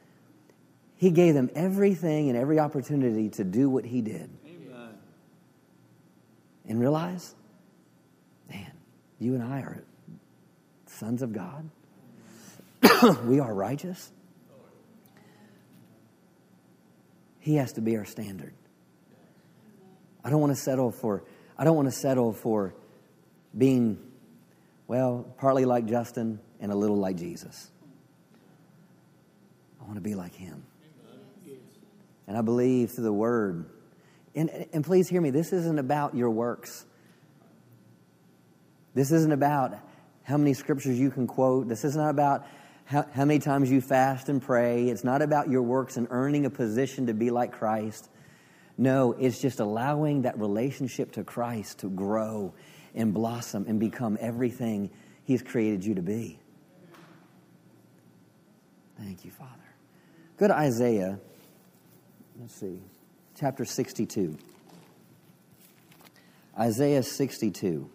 he 0.97 1.11
gave 1.11 1.35
them 1.35 1.51
everything 1.55 2.31
and 2.31 2.39
every 2.39 2.59
opportunity 2.59 3.29
to 3.29 3.45
do 3.45 3.69
what 3.69 3.85
he 3.85 4.01
did. 4.01 4.31
Amen. 4.47 4.95
And 6.67 6.81
realize, 6.81 7.35
man, 8.49 8.73
you 9.19 9.35
and 9.35 9.43
I 9.43 9.59
are 9.61 9.85
sons 10.87 11.21
of 11.21 11.35
God. 11.35 11.69
we 13.27 13.39
are 13.39 13.53
righteous. 13.53 14.11
He 17.39 17.57
has 17.57 17.75
to 17.75 17.83
be 17.83 17.99
our 17.99 18.07
standard. 18.07 18.55
I 20.25 20.31
don't 20.31 20.41
want 20.41 20.57
to 20.57 20.61
settle 20.61 20.91
for 20.91 21.23
I 21.59 21.65
don't 21.65 21.77
want 21.77 21.89
to 21.89 21.95
settle 21.95 22.33
for 22.33 22.73
being 23.57 23.99
well, 24.93 25.25
partly 25.39 25.65
like 25.65 25.87
Justin 25.87 26.39
and 26.61 26.71
a 26.71 26.75
little 26.75 26.99
like 26.99 27.17
Jesus. 27.17 27.71
I 29.81 29.85
want 29.85 29.95
to 29.95 30.03
be 30.03 30.15
like 30.15 30.35
him. 30.35 30.65
And 32.27 32.37
I 32.37 32.43
believe 32.43 32.91
through 32.91 33.05
the 33.05 33.13
word. 33.13 33.71
And, 34.35 34.51
and 34.75 34.85
please 34.85 35.09
hear 35.09 35.23
me, 35.23 35.31
this 35.31 35.55
isn't 35.55 35.79
about 35.79 36.15
your 36.15 36.29
works. 36.29 36.85
This 38.93 39.13
isn't 39.13 39.33
about 39.33 39.79
how 40.25 40.37
many 40.37 40.53
scriptures 40.53 41.01
you 41.01 41.11
can 41.11 41.27
quote. 41.27 41.69
This 41.69 41.87
is 41.87 41.97
not 41.97 42.11
about 42.11 42.47
how, 42.85 43.07
how 43.15 43.25
many 43.25 43.39
times 43.39 43.71
you 43.71 43.81
fast 43.81 44.29
and 44.29 44.43
pray. 44.43 44.91
It's 44.91 45.05
not 45.05 45.23
about 45.23 45.49
your 45.49 45.63
works 45.63 45.97
and 45.97 46.07
earning 46.11 46.45
a 46.45 46.51
position 46.51 47.07
to 47.07 47.15
be 47.15 47.31
like 47.31 47.53
Christ. 47.53 48.11
No, 48.77 49.13
it's 49.13 49.41
just 49.41 49.59
allowing 49.59 50.23
that 50.23 50.39
relationship 50.39 51.13
to 51.13 51.25
Christ 51.25 51.79
to 51.79 51.89
grow 51.89 52.53
and 52.95 53.13
blossom 53.15 53.65
and 53.69 53.81
become 53.81 54.19
everything 54.21 54.91
He's 55.25 55.43
created 55.43 55.85
you 55.85 55.95
to 55.95 56.03
be. 56.03 56.39
Thank 58.99 59.25
you, 59.25 59.31
Father. 59.31 59.51
Go 60.37 60.49
to 60.49 60.55
Isaiah, 60.55 61.19
let's 62.41 62.55
see, 62.55 62.81
chapter 63.39 63.65
62. 63.65 64.37
Isaiah 66.59 67.03
62. 67.03 67.89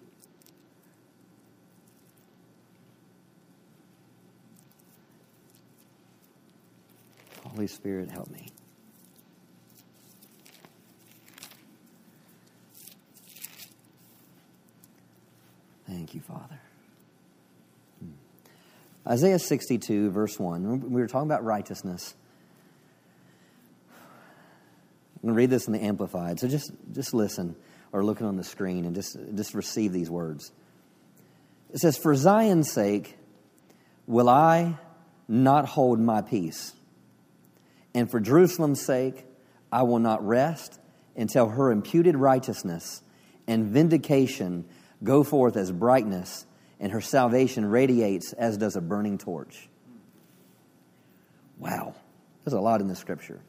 Holy 7.44 7.68
Spirit, 7.68 8.10
help 8.10 8.30
me. 8.30 8.48
Thank 15.88 16.14
you, 16.14 16.22
Father. 16.22 16.60
Hmm. 18.00 18.12
Isaiah 19.08 19.40
62, 19.40 20.12
verse 20.12 20.38
1. 20.38 20.92
We 20.92 21.02
were 21.02 21.08
talking 21.08 21.28
about 21.28 21.46
righteousness. 21.46 22.14
I'm 23.90 25.22
going 25.22 25.34
to 25.34 25.38
read 25.38 25.50
this 25.50 25.68
in 25.68 25.74
the 25.74 25.84
Amplified, 25.84 26.40
so 26.40 26.48
just, 26.48 26.72
just 26.92 27.14
listen 27.14 27.56
or 27.92 28.04
looking 28.04 28.28
on 28.28 28.36
the 28.36 28.44
screen 28.44 28.86
and 28.86 28.94
just, 28.94 29.18
just 29.34 29.54
receive 29.54 29.94
these 29.94 30.10
words. 30.10 30.52
It 31.74 31.80
says, 31.80 31.98
For 31.98 32.16
Zion's 32.16 32.72
sake 32.72 33.18
will 34.06 34.30
I 34.30 34.78
not 35.28 35.66
hold 35.66 36.00
my 36.00 36.22
peace, 36.22 36.74
and 37.96 38.12
for 38.12 38.20
Jerusalem's 38.20 38.86
sake 38.86 39.26
I 39.72 39.84
will 39.84 40.00
not 40.00 40.26
rest 40.26 40.80
until 41.16 41.50
her 41.50 41.72
imputed 41.72 42.16
righteousness 42.16 43.02
and 43.48 43.66
vindication 43.66 44.66
go 45.04 45.24
forth 45.24 45.58
as 45.58 45.72
brightness, 45.72 46.46
and 46.80 46.92
her 46.92 47.02
salvation 47.02 47.66
radiates 47.66 48.34
as 48.34 48.58
does 48.58 48.76
a 48.76 48.82
burning 48.82 49.18
torch. 49.18 49.68
Wow, 51.58 51.96
there's 52.44 52.54
a 52.54 52.60
lot 52.60 52.82
in 52.82 52.88
the 52.88 52.96
scripture. 52.96 53.40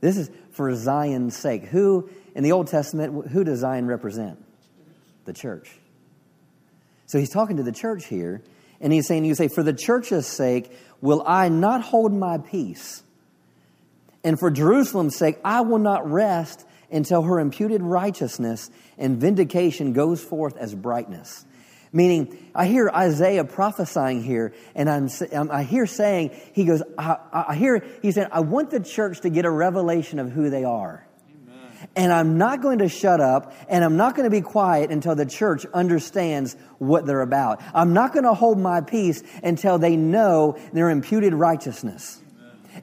This 0.00 0.16
is 0.16 0.30
for 0.52 0.74
Zion's 0.74 1.36
sake. 1.36 1.64
Who, 1.64 2.10
in 2.34 2.44
the 2.44 2.52
Old 2.52 2.66
Testament, 2.66 3.28
who 3.28 3.44
does 3.44 3.60
Zion 3.60 3.86
represent? 3.86 4.44
The 5.24 5.32
church. 5.32 5.70
So 7.06 7.18
he's 7.18 7.30
talking 7.30 7.56
to 7.56 7.62
the 7.62 7.72
church 7.72 8.06
here, 8.06 8.42
and 8.80 8.92
he's 8.92 9.06
saying, 9.06 9.24
You 9.24 9.34
say, 9.34 9.48
For 9.48 9.62
the 9.62 9.72
church's 9.72 10.26
sake, 10.26 10.70
will 11.00 11.22
I 11.26 11.48
not 11.48 11.82
hold 11.82 12.12
my 12.12 12.38
peace? 12.38 13.02
And 14.22 14.38
for 14.38 14.50
Jerusalem's 14.50 15.16
sake, 15.16 15.38
I 15.44 15.60
will 15.60 15.78
not 15.78 16.10
rest 16.10 16.66
until 16.94 17.22
her 17.22 17.40
imputed 17.40 17.82
righteousness 17.82 18.70
and 18.96 19.18
vindication 19.18 19.92
goes 19.92 20.22
forth 20.22 20.56
as 20.56 20.74
brightness. 20.74 21.44
Meaning, 21.92 22.50
I 22.54 22.66
hear 22.66 22.88
Isaiah 22.88 23.44
prophesying 23.44 24.22
here, 24.22 24.52
and 24.74 24.90
I'm, 24.90 25.08
um, 25.32 25.50
I 25.52 25.62
hear 25.62 25.86
saying, 25.86 26.32
he 26.52 26.64
goes, 26.64 26.82
I, 26.98 27.18
I 27.32 27.54
hear, 27.54 27.84
he 28.02 28.10
said, 28.10 28.28
I 28.32 28.40
want 28.40 28.70
the 28.70 28.80
church 28.80 29.20
to 29.20 29.30
get 29.30 29.44
a 29.44 29.50
revelation 29.50 30.18
of 30.18 30.32
who 30.32 30.50
they 30.50 30.64
are. 30.64 31.06
Amen. 31.30 31.88
And 31.94 32.12
I'm 32.12 32.36
not 32.36 32.62
going 32.62 32.78
to 32.78 32.88
shut 32.88 33.20
up, 33.20 33.54
and 33.68 33.84
I'm 33.84 33.96
not 33.96 34.16
going 34.16 34.24
to 34.24 34.30
be 34.30 34.40
quiet 34.40 34.90
until 34.90 35.14
the 35.14 35.26
church 35.26 35.66
understands 35.66 36.56
what 36.78 37.06
they're 37.06 37.20
about. 37.20 37.62
I'm 37.72 37.92
not 37.92 38.12
going 38.12 38.24
to 38.24 38.34
hold 38.34 38.58
my 38.58 38.80
peace 38.80 39.22
until 39.44 39.78
they 39.78 39.94
know 39.94 40.58
their 40.72 40.90
imputed 40.90 41.32
righteousness 41.32 42.20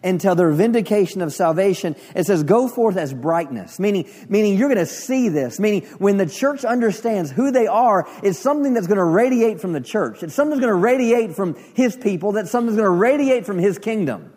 until 0.03 0.35
their 0.35 0.51
vindication 0.51 1.21
of 1.21 1.33
salvation. 1.33 1.95
It 2.15 2.25
says, 2.25 2.43
go 2.43 2.67
forth 2.67 2.97
as 2.97 3.13
brightness, 3.13 3.79
meaning, 3.79 4.09
meaning 4.29 4.57
you're 4.57 4.69
going 4.69 4.77
to 4.77 4.85
see 4.85 5.29
this, 5.29 5.59
meaning 5.59 5.83
when 5.99 6.17
the 6.17 6.25
church 6.25 6.65
understands 6.65 7.31
who 7.31 7.51
they 7.51 7.67
are, 7.67 8.07
it's 8.23 8.39
something 8.39 8.73
that's 8.73 8.87
going 8.87 8.97
to 8.97 9.03
radiate 9.03 9.61
from 9.61 9.73
the 9.73 9.81
church. 9.81 10.23
It's 10.23 10.33
something 10.33 10.51
that's 10.51 10.65
going 10.65 10.73
to 10.73 10.83
radiate 10.83 11.35
from 11.35 11.55
his 11.75 11.95
people, 11.95 12.33
that 12.33 12.47
something's 12.47 12.77
going 12.77 12.85
to 12.85 12.89
radiate 12.89 13.45
from 13.45 13.57
his 13.57 13.77
kingdom. 13.77 14.33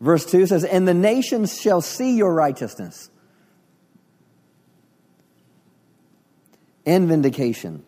Verse 0.00 0.26
2 0.26 0.46
says, 0.46 0.64
And 0.64 0.86
the 0.86 0.94
nations 0.94 1.58
shall 1.60 1.80
see 1.80 2.16
your 2.16 2.34
righteousness 2.34 3.10
and 6.86 7.08
vindication 7.08 7.84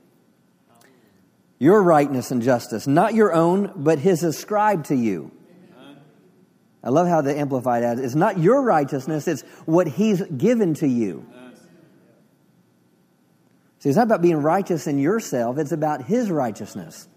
your 1.58 1.82
rightness 1.82 2.30
and 2.30 2.42
justice, 2.42 2.86
not 2.86 3.14
your 3.14 3.32
own, 3.32 3.72
but 3.76 3.98
his 3.98 4.22
ascribed 4.22 4.86
to 4.86 4.94
you. 4.94 5.30
I 6.82 6.90
love 6.90 7.08
how 7.08 7.20
the 7.20 7.36
Amplified 7.36 7.82
adds, 7.82 8.00
it's 8.00 8.14
not 8.14 8.38
your 8.38 8.62
righteousness, 8.62 9.26
it's 9.26 9.42
what 9.64 9.88
he's 9.88 10.22
given 10.22 10.74
to 10.74 10.86
you. 10.86 11.26
See, 13.78 13.88
it's 13.88 13.96
not 13.96 14.04
about 14.04 14.22
being 14.22 14.36
righteous 14.36 14.86
in 14.86 14.98
yourself, 14.98 15.58
it's 15.58 15.72
about 15.72 16.04
his 16.04 16.30
righteousness. 16.30 17.08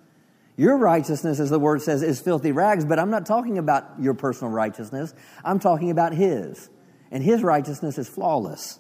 Your 0.60 0.76
righteousness, 0.76 1.40
as 1.40 1.50
the 1.50 1.58
word 1.58 1.82
says, 1.82 2.04
is 2.04 2.20
filthy 2.20 2.52
rags, 2.52 2.84
but 2.84 3.00
I'm 3.00 3.10
not 3.10 3.26
talking 3.26 3.58
about 3.58 3.86
your 3.98 4.14
personal 4.14 4.52
righteousness. 4.52 5.14
I'm 5.46 5.60
talking 5.60 5.90
about 5.90 6.14
his. 6.14 6.70
And 7.12 7.24
his 7.24 7.42
righteousness 7.44 7.98
is 7.98 8.10
flawless. 8.10 8.78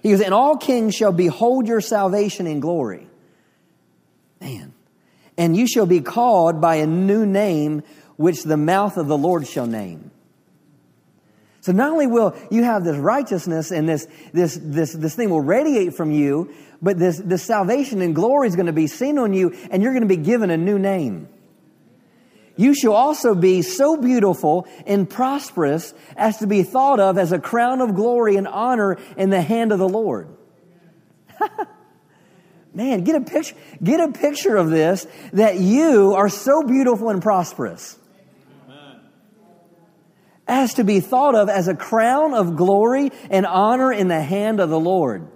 He 0.00 0.10
goes, 0.12 0.20
And 0.20 0.32
all 0.32 0.56
kings 0.56 0.94
shall 0.94 1.10
behold 1.10 1.66
your 1.66 1.80
salvation 1.80 2.46
in 2.46 2.60
glory. 2.60 3.09
Man. 4.40 4.72
And 5.36 5.56
you 5.56 5.66
shall 5.66 5.86
be 5.86 6.00
called 6.00 6.60
by 6.60 6.76
a 6.76 6.86
new 6.86 7.24
name 7.26 7.82
which 8.16 8.42
the 8.42 8.56
mouth 8.56 8.96
of 8.96 9.06
the 9.06 9.16
Lord 9.16 9.46
shall 9.46 9.66
name. 9.66 10.10
So 11.62 11.72
not 11.72 11.92
only 11.92 12.06
will 12.06 12.34
you 12.50 12.64
have 12.64 12.84
this 12.84 12.96
righteousness 12.96 13.70
and 13.70 13.88
this, 13.88 14.06
this, 14.32 14.58
this, 14.60 14.92
this 14.92 15.14
thing 15.14 15.30
will 15.30 15.42
radiate 15.42 15.94
from 15.94 16.10
you, 16.10 16.52
but 16.80 16.98
this, 16.98 17.18
this 17.18 17.42
salvation 17.42 18.00
and 18.00 18.14
glory 18.14 18.48
is 18.48 18.56
going 18.56 18.66
to 18.66 18.72
be 18.72 18.86
seen 18.86 19.18
on 19.18 19.34
you 19.34 19.54
and 19.70 19.82
you're 19.82 19.92
going 19.92 20.06
to 20.06 20.08
be 20.08 20.16
given 20.16 20.50
a 20.50 20.56
new 20.56 20.78
name. 20.78 21.28
You 22.56 22.74
shall 22.74 22.92
also 22.92 23.34
be 23.34 23.62
so 23.62 23.96
beautiful 23.96 24.66
and 24.86 25.08
prosperous 25.08 25.94
as 26.16 26.38
to 26.38 26.46
be 26.46 26.62
thought 26.62 27.00
of 27.00 27.16
as 27.16 27.32
a 27.32 27.38
crown 27.38 27.80
of 27.80 27.94
glory 27.94 28.36
and 28.36 28.46
honor 28.46 28.98
in 29.16 29.30
the 29.30 29.40
hand 29.40 29.72
of 29.72 29.78
the 29.78 29.88
Lord. 29.88 30.28
Man, 32.72 33.02
get 33.02 33.16
a 33.16 33.20
picture, 33.20 33.56
get 33.82 34.00
a 34.00 34.12
picture 34.12 34.56
of 34.56 34.70
this 34.70 35.06
that 35.32 35.58
you 35.58 36.14
are 36.14 36.28
so 36.28 36.62
beautiful 36.62 37.10
and 37.10 37.20
prosperous. 37.20 37.96
As 40.46 40.74
to 40.74 40.84
be 40.84 41.00
thought 41.00 41.34
of 41.34 41.48
as 41.48 41.68
a 41.68 41.76
crown 41.76 42.34
of 42.34 42.56
glory 42.56 43.12
and 43.30 43.46
honor 43.46 43.92
in 43.92 44.08
the 44.08 44.20
hand 44.20 44.60
of 44.60 44.68
the 44.68 44.80
Lord. 44.80 45.28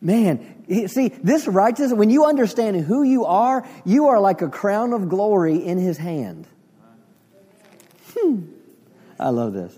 Man, 0.00 0.86
see, 0.86 1.08
this 1.08 1.48
righteousness, 1.48 1.92
when 1.92 2.10
you 2.10 2.24
understand 2.24 2.76
who 2.84 3.02
you 3.02 3.24
are, 3.24 3.68
you 3.84 4.08
are 4.08 4.20
like 4.20 4.42
a 4.42 4.48
crown 4.48 4.92
of 4.92 5.08
glory 5.08 5.56
in 5.56 5.78
his 5.78 5.98
hand. 5.98 6.46
Hmm. 8.16 8.42
I 9.18 9.30
love 9.30 9.52
this. 9.52 9.76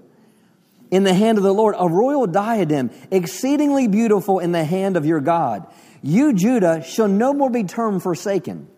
In 0.90 1.04
the 1.04 1.14
hand 1.14 1.38
of 1.38 1.44
the 1.44 1.54
Lord, 1.54 1.74
a 1.78 1.88
royal 1.88 2.26
diadem, 2.26 2.90
exceedingly 3.10 3.88
beautiful 3.88 4.40
in 4.40 4.52
the 4.52 4.64
hand 4.64 4.96
of 4.96 5.06
your 5.06 5.20
God. 5.20 5.66
You, 6.02 6.32
Judah, 6.32 6.82
shall 6.82 7.08
no 7.08 7.32
more 7.32 7.50
be 7.50 7.64
termed 7.64 8.02
forsaken, 8.02 8.68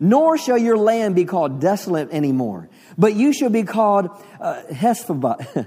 nor 0.00 0.36
shall 0.38 0.58
your 0.58 0.76
land 0.76 1.14
be 1.14 1.24
called 1.24 1.60
desolate 1.60 2.10
anymore, 2.10 2.68
but 2.96 3.14
you 3.14 3.32
shall 3.32 3.50
be 3.50 3.62
called 3.62 4.10
uh. 4.40 4.62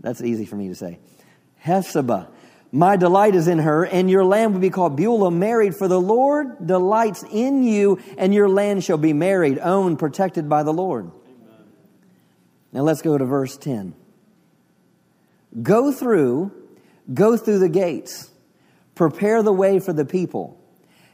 That's 0.00 0.22
easy 0.22 0.44
for 0.44 0.56
me 0.56 0.68
to 0.68 0.74
say. 0.74 0.98
Hephzibah. 1.64 2.28
My 2.72 2.96
delight 2.96 3.34
is 3.34 3.48
in 3.48 3.60
her, 3.60 3.86
and 3.86 4.10
your 4.10 4.24
land 4.24 4.52
will 4.52 4.60
be 4.60 4.70
called 4.70 4.96
Beulah, 4.96 5.30
married, 5.30 5.76
for 5.76 5.88
the 5.88 6.00
Lord 6.00 6.66
delights 6.66 7.24
in 7.30 7.62
you, 7.62 7.98
and 8.18 8.34
your 8.34 8.48
land 8.48 8.84
shall 8.84 8.98
be 8.98 9.12
married, 9.12 9.58
owned, 9.58 9.98
protected 9.98 10.48
by 10.48 10.62
the 10.62 10.72
Lord. 10.72 11.06
Amen. 11.06 11.64
Now 12.72 12.82
let's 12.82 13.02
go 13.02 13.16
to 13.16 13.24
verse 13.24 13.56
10. 13.56 13.94
Go 15.62 15.92
through, 15.92 16.52
go 17.12 17.36
through 17.36 17.60
the 17.60 17.68
gates. 17.68 18.30
Prepare 18.96 19.44
the 19.44 19.52
way 19.52 19.78
for 19.78 19.92
the 19.92 20.04
people. 20.04 20.58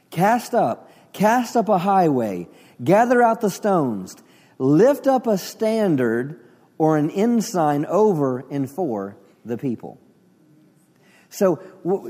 Cast 0.09 0.55
up, 0.55 0.89
cast 1.11 1.55
up 1.55 1.69
a 1.69 1.77
highway. 1.77 2.47
Gather 2.83 3.21
out 3.21 3.41
the 3.41 3.51
stones. 3.51 4.15
Lift 4.57 5.05
up 5.05 5.27
a 5.27 5.37
standard 5.37 6.39
or 6.77 6.97
an 6.97 7.11
ensign 7.11 7.85
over 7.85 8.45
and 8.49 8.69
for 8.69 9.17
the 9.45 9.57
people. 9.57 9.99
So, 11.33 11.59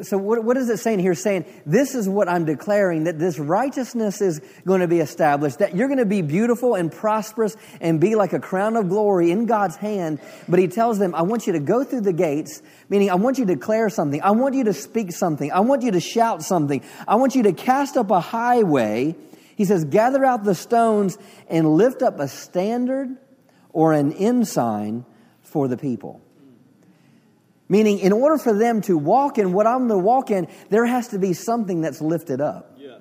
so 0.01 0.17
what, 0.17 0.43
what 0.43 0.57
is 0.57 0.67
it 0.67 0.79
saying 0.79 0.99
here? 0.99 1.15
Saying, 1.15 1.45
this 1.65 1.95
is 1.95 2.09
what 2.09 2.27
I'm 2.27 2.43
declaring 2.43 3.05
that 3.05 3.19
this 3.19 3.39
righteousness 3.39 4.19
is 4.19 4.41
going 4.65 4.81
to 4.81 4.87
be 4.89 4.99
established, 4.99 5.59
that 5.59 5.77
you're 5.77 5.87
going 5.87 5.99
to 5.99 6.05
be 6.05 6.21
beautiful 6.21 6.75
and 6.75 6.91
prosperous 6.91 7.55
and 7.79 8.01
be 8.01 8.15
like 8.15 8.33
a 8.33 8.39
crown 8.41 8.75
of 8.75 8.89
glory 8.89 9.31
in 9.31 9.45
God's 9.45 9.77
hand. 9.77 10.19
But 10.49 10.59
he 10.59 10.67
tells 10.67 10.99
them, 10.99 11.15
I 11.15 11.21
want 11.21 11.47
you 11.47 11.53
to 11.53 11.61
go 11.61 11.85
through 11.85 12.01
the 12.01 12.11
gates, 12.11 12.61
meaning 12.89 13.09
I 13.09 13.15
want 13.15 13.37
you 13.37 13.45
to 13.45 13.55
declare 13.55 13.87
something. 13.87 14.21
I 14.21 14.31
want 14.31 14.55
you 14.55 14.65
to 14.65 14.73
speak 14.73 15.13
something. 15.13 15.53
I 15.53 15.61
want 15.61 15.83
you 15.83 15.91
to 15.91 16.01
shout 16.01 16.43
something. 16.43 16.83
I 17.07 17.15
want 17.15 17.33
you 17.33 17.43
to 17.43 17.53
cast 17.53 17.95
up 17.95 18.11
a 18.11 18.19
highway. 18.19 19.15
He 19.55 19.63
says, 19.63 19.85
gather 19.85 20.25
out 20.25 20.43
the 20.43 20.53
stones 20.53 21.17
and 21.47 21.75
lift 21.75 22.01
up 22.01 22.19
a 22.19 22.27
standard 22.27 23.15
or 23.69 23.93
an 23.93 24.11
ensign 24.11 25.05
for 25.43 25.69
the 25.69 25.77
people. 25.77 26.19
Meaning, 27.69 27.99
in 27.99 28.11
order 28.11 28.37
for 28.37 28.53
them 28.53 28.81
to 28.81 28.97
walk 28.97 29.37
in 29.37 29.53
what 29.53 29.65
I'm 29.65 29.87
going 29.87 29.89
to 29.89 29.97
walk 29.97 30.31
in, 30.31 30.47
there 30.69 30.85
has 30.85 31.09
to 31.09 31.19
be 31.19 31.33
something 31.33 31.81
that's 31.81 32.01
lifted 32.01 32.41
up. 32.41 32.75
Yeah. 32.77 32.97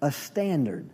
A 0.00 0.10
standard. 0.10 0.90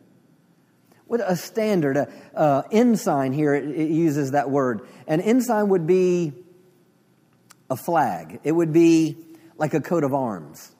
What 1.06 1.20
a 1.20 1.36
standard, 1.36 1.96
a, 1.96 2.08
a 2.34 2.64
ensign 2.72 3.32
here, 3.32 3.54
it, 3.54 3.68
it 3.68 3.90
uses 3.90 4.32
that 4.32 4.50
word. 4.50 4.88
An 5.06 5.20
ensign 5.20 5.68
would 5.68 5.86
be 5.86 6.32
a 7.70 7.76
flag, 7.76 8.40
it 8.44 8.52
would 8.52 8.72
be 8.72 9.16
like 9.56 9.74
a 9.74 9.80
coat 9.80 10.04
of 10.04 10.12
arms. 10.12 10.72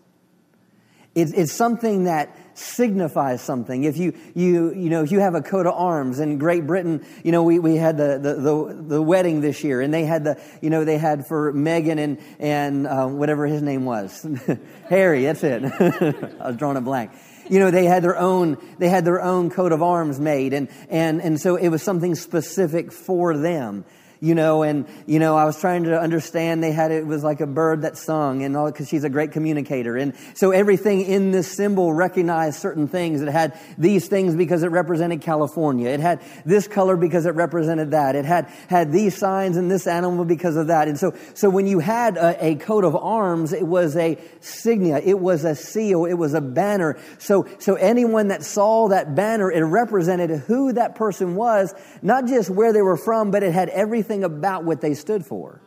It's, 1.15 1.33
it's 1.33 1.53
something 1.53 2.05
that 2.05 2.37
signifies 2.55 3.43
something. 3.43 3.85
If 3.85 3.97
you, 3.97 4.15
you, 4.35 4.73
you 4.75 4.91
know, 4.91 5.03
if 5.03 5.13
you 5.13 5.21
have 5.21 5.35
a 5.35 5.43
coat 5.43 5.67
of 5.67 5.75
arms 5.75 6.21
in 6.21 6.39
Great 6.39 6.67
Britain, 6.67 7.05
you 7.23 7.33
know, 7.33 7.43
we, 7.43 7.59
we 7.59 7.77
had 7.77 7.97
the, 7.97 8.19
the, 8.19 8.35
the, 8.35 8.83
the 8.89 9.03
wedding 9.03 9.41
this 9.41 9.63
year 9.65 9.81
and 9.81 9.93
they 9.93 10.05
had 10.05 10.25
the, 10.25 10.41
you 10.61 10.71
know, 10.71 10.85
they 10.85 10.99
had 10.99 11.27
for 11.27 11.53
Meghan 11.53 11.99
and, 11.99 12.19
and 12.39 12.87
uh, 12.87 13.07
whatever 13.07 13.47
his 13.47 13.63
name 13.63 13.85
was. 13.85 14.27
Harry, 14.89 15.25
that's 15.25 15.45
it. 15.45 15.65
I 16.41 16.49
was 16.49 16.57
drawing 16.57 16.77
a 16.77 16.81
blank 16.81 17.11
you 17.49 17.59
know 17.59 17.71
they 17.71 17.85
had 17.85 18.03
their 18.03 18.19
own 18.19 18.57
they 18.79 18.89
had 18.89 19.05
their 19.05 19.21
own 19.21 19.51
coat 19.51 19.73
of 19.73 19.83
arms 19.83 20.19
made 20.19 20.55
and 20.55 20.67
and 20.89 21.21
and 21.21 21.39
so 21.39 21.57
it 21.57 21.69
was 21.69 21.83
something 21.83 22.15
specific 22.15 22.91
for 22.91 23.37
them 23.37 23.85
you 24.25 24.35
know, 24.35 24.63
and, 24.63 24.87
you 25.07 25.19
know, 25.19 25.37
I 25.37 25.45
was 25.45 25.61
trying 25.61 25.85
to 25.85 26.01
understand 26.01 26.65
they 26.65 26.73
had, 26.73 26.91
it 26.91 27.07
was 27.07 27.23
like 27.23 27.43
a 27.43 27.47
bird 27.47 27.83
that 27.83 27.99
sung 27.99 28.43
and 28.43 28.57
all, 28.57 28.73
cause 28.73 28.89
she's 28.89 29.05
a 29.05 29.11
great 29.11 29.33
communicator. 29.33 29.99
And 29.99 30.15
so 30.33 30.51
everything 30.51 31.03
in 31.03 31.31
this 31.31 31.47
symbol 31.47 31.93
recognized 31.93 32.59
certain 32.59 32.89
things. 32.89 33.21
It 33.21 33.29
had 33.29 33.59
these 33.77 34.09
things 34.09 34.35
because 34.35 34.63
it 34.63 34.69
represented 34.69 35.21
California. 35.21 35.91
It 35.91 36.01
had 36.01 36.23
this 36.47 36.67
color 36.67 36.97
because 36.97 37.27
it 37.27 37.35
represented 37.35 37.91
that. 37.91 38.17
It 38.17 38.25
had, 38.25 38.47
had 38.69 38.93
these 38.93 39.15
signs 39.15 39.59
and 39.59 39.71
this 39.71 39.87
animal 39.87 40.25
because 40.25 40.57
of 40.57 40.69
that. 40.69 40.89
And 40.89 40.99
so, 40.99 41.15
so 41.35 41.51
when 41.51 41.67
you 41.67 41.81
had 41.81 42.17
a, 42.17 42.47
a 42.47 42.55
coat 42.55 42.85
of 42.85 42.97
arms, 42.97 43.53
it 43.53 43.67
was 43.67 43.95
a 43.95 44.17
signia. 44.41 45.03
It 45.05 45.19
was 45.19 45.45
a 45.45 45.55
seal. 45.55 46.07
It 46.07 46.15
was 46.15 46.33
a 46.33 46.41
banner. 46.41 46.99
So, 47.19 47.47
so 47.59 47.75
anyone 47.75 48.29
that 48.29 48.43
saw 48.43 48.89
that 48.89 49.15
banner, 49.15 49.53
it 49.53 49.65
represented 49.65 50.31
who 50.31 50.73
that 50.73 50.95
person 50.95 51.35
was, 51.35 51.75
not 52.01 52.27
just 52.27 52.49
where 52.49 52.73
they 52.73 52.81
were 52.81 52.97
from, 52.97 53.31
but 53.31 53.43
it 53.43 53.53
had 53.53 53.69
everything 53.69 54.14
about 54.23 54.65
what 54.65 54.81
they 54.81 54.95
stood 54.95 55.27
for. 55.27 55.61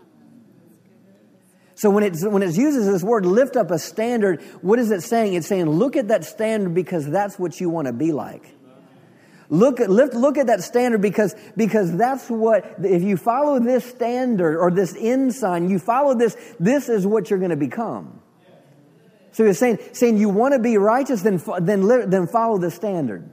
So 1.76 1.92
when 1.92 2.04
it, 2.04 2.18
when 2.22 2.42
it 2.42 2.56
uses 2.58 2.88
this 2.88 3.04
word, 3.04 3.26
lift 3.26 3.56
up 3.56 3.70
a 3.70 3.78
standard, 3.78 4.42
what 4.62 4.80
is 4.80 4.90
it 4.90 5.02
saying? 5.02 5.36
It's 5.36 5.48
saying, 5.48 5.70
look 5.70 5.96
at 5.96 6.08
that 6.08 6.26
standard 6.26 6.74
because 6.74 7.08
that's 7.08 7.38
what 7.38 7.60
you 7.60 7.70
want 7.70 7.86
to 7.88 7.94
be 7.94 8.12
like. 8.12 8.56
Look 9.50 9.80
at, 9.80 9.90
lift, 9.90 10.14
look 10.14 10.38
at 10.38 10.48
that 10.48 10.62
standard 10.62 11.02
because, 11.02 11.36
because 11.56 11.96
that's 11.96 12.30
what, 12.30 12.78
if 12.84 13.04
you 13.04 13.16
follow 13.16 13.60
this 13.60 13.86
standard 13.86 14.58
or 14.58 14.72
this 14.72 14.96
ensign, 14.98 15.70
you 15.70 15.78
follow 15.78 16.16
this, 16.16 16.36
this 16.60 16.90
is 16.90 17.06
what 17.06 17.30
you're 17.30 17.40
going 17.40 17.52
to 17.52 17.56
become. 17.56 18.22
So 19.32 19.46
he's 19.46 19.60
saying, 19.60 19.78
saying 19.94 20.18
you 20.18 20.30
want 20.30 20.54
to 20.54 20.60
be 20.60 20.78
righteous, 20.78 21.22
then, 21.22 21.40
then, 21.62 22.10
then 22.10 22.26
follow 22.26 22.58
the 22.58 22.72
standard. 22.72 23.30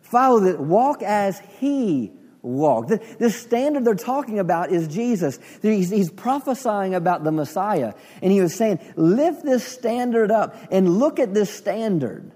Follow 0.00 0.40
the, 0.40 0.56
walk 0.56 1.02
as 1.02 1.38
he 1.58 2.12
walk. 2.46 2.86
The, 2.88 3.02
the 3.18 3.30
standard 3.30 3.84
they're 3.84 3.94
talking 3.94 4.38
about 4.38 4.70
is 4.70 4.88
Jesus. 4.88 5.38
He's, 5.60 5.90
he's 5.90 6.10
prophesying 6.10 6.94
about 6.94 7.24
the 7.24 7.32
Messiah. 7.32 7.94
And 8.22 8.32
he 8.32 8.40
was 8.40 8.54
saying, 8.54 8.78
lift 8.96 9.44
this 9.44 9.64
standard 9.64 10.30
up 10.30 10.56
and 10.70 10.98
look 10.98 11.18
at 11.18 11.34
this 11.34 11.50
standard 11.52 12.32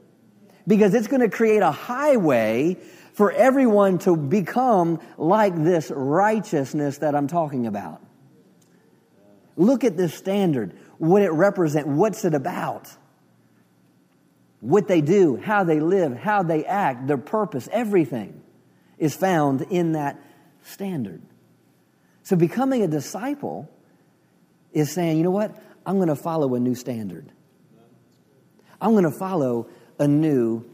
because 0.66 0.94
it's 0.94 1.06
going 1.06 1.22
to 1.22 1.30
create 1.30 1.62
a 1.62 1.70
highway 1.70 2.76
for 3.12 3.32
everyone 3.32 3.98
to 3.98 4.16
become 4.16 5.00
like 5.16 5.54
this 5.56 5.90
righteousness 5.94 6.98
that 6.98 7.14
I'm 7.14 7.28
talking 7.28 7.66
about. 7.66 8.02
Look 9.56 9.84
at 9.84 9.96
this 9.96 10.14
standard, 10.14 10.76
what 10.98 11.22
it 11.22 11.30
represents, 11.30 11.88
what's 11.88 12.24
it 12.24 12.34
about, 12.34 12.88
what 14.61 14.88
they 14.88 15.00
do, 15.00 15.36
how 15.36 15.64
they 15.64 15.80
live, 15.80 16.16
how 16.16 16.42
they 16.42 16.64
act, 16.64 17.06
their 17.06 17.18
purpose, 17.18 17.68
everything 17.70 18.42
is 19.01 19.16
found 19.16 19.62
in 19.62 19.92
that 19.92 20.22
standard. 20.62 21.22
So 22.22 22.36
becoming 22.36 22.82
a 22.82 22.86
disciple 22.86 23.68
is 24.72 24.92
saying, 24.92 25.16
you 25.16 25.24
know 25.24 25.32
what? 25.32 25.61
I'm 25.84 25.96
going 25.96 26.09
to 26.09 26.14
follow 26.14 26.55
a 26.55 26.61
new 26.61 26.76
standard. 26.76 27.32
I'm 28.80 28.92
going 28.92 29.05
to 29.05 29.11
follow 29.11 29.66
a 29.98 30.07
new 30.07 30.64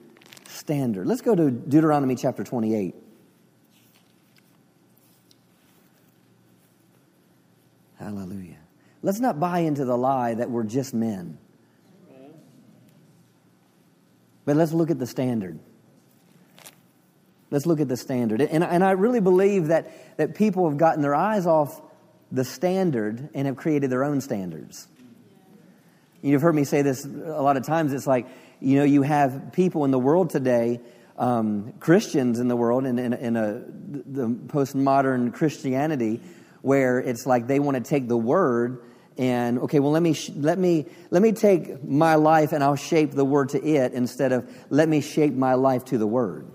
standard. 0.49 1.07
Let's 1.07 1.23
go 1.23 1.35
to 1.35 1.51
Deuteronomy 1.51 2.17
chapter 2.17 2.45
28. 2.45 2.95
Hallelujah. 7.99 8.57
Let's 9.03 9.21
not 9.21 9.41
buy 9.41 9.61
into 9.61 9.85
the 9.85 9.97
lie 9.97 10.35
that 10.35 10.51
we're 10.51 10.65
just 10.65 10.93
men. 10.93 11.39
But 14.45 14.57
let's 14.57 14.73
look 14.73 14.91
at 14.91 14.99
the 14.99 15.07
standard. 15.07 15.59
Let's 17.51 17.67
look 17.67 17.81
at 17.81 17.89
the 17.89 17.97
standard. 17.97 18.41
And, 18.41 18.65
and 18.65 18.83
I 18.83 18.93
really 18.93 19.21
believe 19.21 19.69
that, 19.69 20.17
that 20.17 20.35
people 20.35 20.69
have 20.69 20.79
gotten 20.79 21.03
their 21.03 21.15
eyes 21.15 21.47
off 21.47 21.81
the 22.33 22.45
standard 22.45 23.29
and 23.35 23.47
have 23.47 23.57
created 23.57 23.91
their 23.91 24.05
own 24.05 24.21
standards. 24.21 24.89
You've 26.23 26.43
heard 26.43 26.55
me 26.55 26.65
say 26.65 26.83
this 26.83 27.05
a 27.05 27.09
lot 27.09 27.57
of 27.57 27.65
times. 27.65 27.93
It's 27.93 28.07
like, 28.07 28.27
you 28.61 28.77
know, 28.77 28.85
you 28.85 29.03
have 29.03 29.53
people 29.53 29.85
in 29.85 29.91
the 29.91 29.99
world 29.99 30.31
today, 30.31 30.81
um, 31.19 31.75
Christians 31.79 32.41
in 32.41 32.49
the 32.49 32.57
world, 32.57 32.85
in, 32.85 32.99
in, 32.99 33.13
in 33.13 33.37
a, 33.37 33.63
the 33.89 34.29
postmodern 34.29 35.33
Christianity, 35.33 36.21
where 36.63 36.99
it's 36.99 37.27
like 37.27 37.47
they 37.47 37.61
want 37.61 37.77
to 37.77 37.83
take 37.83 38.09
the 38.09 38.17
word 38.17 38.83
and 39.19 39.61
okay 39.61 39.79
well 39.79 39.93
let 39.93 40.03
me 40.03 40.15
let 40.35 40.59
me 40.59 40.85
let 41.11 41.23
me 41.23 41.33
take 41.33 41.83
my 41.83 42.17
life 42.17 42.53
and 42.53 42.63
i'll 42.63 42.77
shape 42.77 43.13
the 43.13 43.25
word 43.25 43.49
to 43.49 43.65
it 43.65 43.95
instead 43.95 44.31
of 44.31 44.47
let 44.69 44.89
me 44.89 45.01
shape 45.01 45.33
my 45.33 45.55
life 45.55 45.87
to 45.87 45.97
the 45.97 46.07
word 46.07 46.47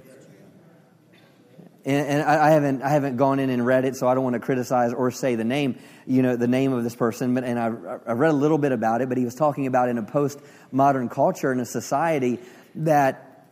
and, 1.85 2.21
I, 2.21 2.51
haven't 2.51 2.83
I 2.83 2.89
haven't 2.89 3.17
gone 3.17 3.39
in 3.39 3.49
and 3.49 3.65
read 3.65 3.85
it, 3.85 3.95
so 3.95 4.07
I 4.07 4.13
don't 4.13 4.23
want 4.23 4.35
to 4.35 4.39
criticize 4.39 4.93
or 4.93 5.09
say 5.11 5.35
the 5.35 5.43
name, 5.43 5.79
you 6.05 6.21
know, 6.21 6.35
the 6.35 6.47
name 6.47 6.73
of 6.73 6.83
this 6.83 6.95
person. 6.95 7.33
But 7.33 7.43
and 7.43 7.59
I, 7.59 7.65
I 8.05 8.13
read 8.13 8.31
a 8.31 8.35
little 8.37 8.57
bit 8.57 8.71
about 8.71 9.01
it, 9.01 9.09
but 9.09 9.17
he 9.17 9.25
was 9.25 9.35
talking 9.35 9.67
about 9.67 9.89
in 9.89 9.97
a 9.97 10.03
post-modern 10.03 11.09
culture 11.09 11.51
in 11.51 11.59
a 11.59 11.65
society 11.65 12.39
that, 12.75 13.47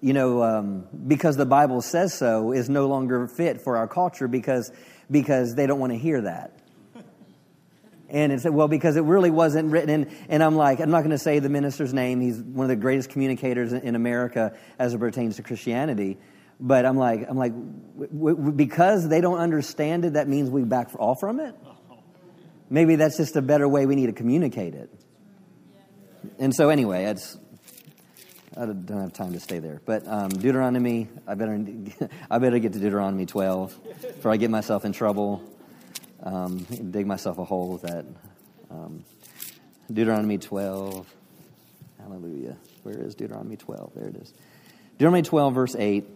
you 0.00 0.14
know, 0.14 0.42
um, 0.42 0.86
because 1.06 1.36
the 1.36 1.46
Bible 1.46 1.82
says 1.82 2.14
so, 2.14 2.52
is 2.52 2.70
no 2.70 2.86
longer 2.86 3.26
fit 3.26 3.60
for 3.60 3.76
our 3.76 3.86
culture 3.86 4.28
because 4.28 4.72
because 5.10 5.54
they 5.54 5.66
don't 5.66 5.80
want 5.80 5.92
to 5.92 5.98
hear 5.98 6.22
that. 6.22 6.52
And 8.08 8.32
it 8.32 8.40
said, 8.40 8.54
well, 8.54 8.68
because 8.68 8.96
it 8.96 9.02
really 9.02 9.30
wasn't 9.30 9.72
written. 9.72 9.90
And, 9.90 10.16
and 10.28 10.42
I'm 10.42 10.54
like, 10.54 10.78
I'm 10.78 10.90
not 10.90 11.00
going 11.00 11.10
to 11.10 11.18
say 11.18 11.40
the 11.40 11.48
minister's 11.48 11.92
name. 11.92 12.20
He's 12.20 12.38
one 12.38 12.64
of 12.64 12.68
the 12.68 12.76
greatest 12.76 13.10
communicators 13.10 13.72
in 13.72 13.96
America 13.96 14.56
as 14.78 14.94
it 14.94 14.98
pertains 14.98 15.36
to 15.36 15.42
Christianity. 15.42 16.18
But 16.64 16.86
I'm 16.86 16.96
like, 16.96 17.26
I'm 17.28 17.36
like, 17.36 17.52
w- 17.52 18.34
w- 18.36 18.52
because 18.52 19.06
they 19.06 19.20
don't 19.20 19.38
understand 19.38 20.06
it, 20.06 20.14
that 20.14 20.28
means 20.28 20.48
we 20.48 20.62
back 20.62 20.88
off 20.98 21.20
from 21.20 21.38
it. 21.38 21.54
Maybe 22.70 22.96
that's 22.96 23.18
just 23.18 23.36
a 23.36 23.42
better 23.42 23.68
way 23.68 23.84
we 23.84 23.94
need 23.94 24.06
to 24.06 24.14
communicate 24.14 24.74
it. 24.74 24.90
And 26.38 26.54
so, 26.54 26.70
anyway, 26.70 27.04
it's 27.04 27.36
I 28.56 28.64
don't 28.64 28.88
have 28.88 29.12
time 29.12 29.34
to 29.34 29.40
stay 29.40 29.58
there. 29.58 29.82
But 29.84 30.08
um, 30.08 30.30
Deuteronomy, 30.30 31.08
I 31.26 31.34
better 31.34 31.62
I 32.30 32.38
better 32.38 32.58
get 32.58 32.72
to 32.72 32.78
Deuteronomy 32.78 33.26
12 33.26 33.78
before 34.00 34.32
I 34.32 34.38
get 34.38 34.48
myself 34.50 34.86
in 34.86 34.94
trouble. 34.94 35.42
Um, 36.22 36.60
dig 36.90 37.06
myself 37.06 37.36
a 37.36 37.44
hole 37.44 37.72
with 37.74 37.82
that. 37.82 38.06
Um, 38.70 39.04
Deuteronomy 39.92 40.38
12. 40.38 41.06
Hallelujah. 42.00 42.56
Where 42.84 42.98
is 42.98 43.14
Deuteronomy 43.14 43.56
12? 43.56 43.92
There 43.94 44.08
it 44.08 44.16
is. 44.16 44.32
Deuteronomy 44.92 45.22
12, 45.22 45.54
verse 45.54 45.76
8. 45.76 46.06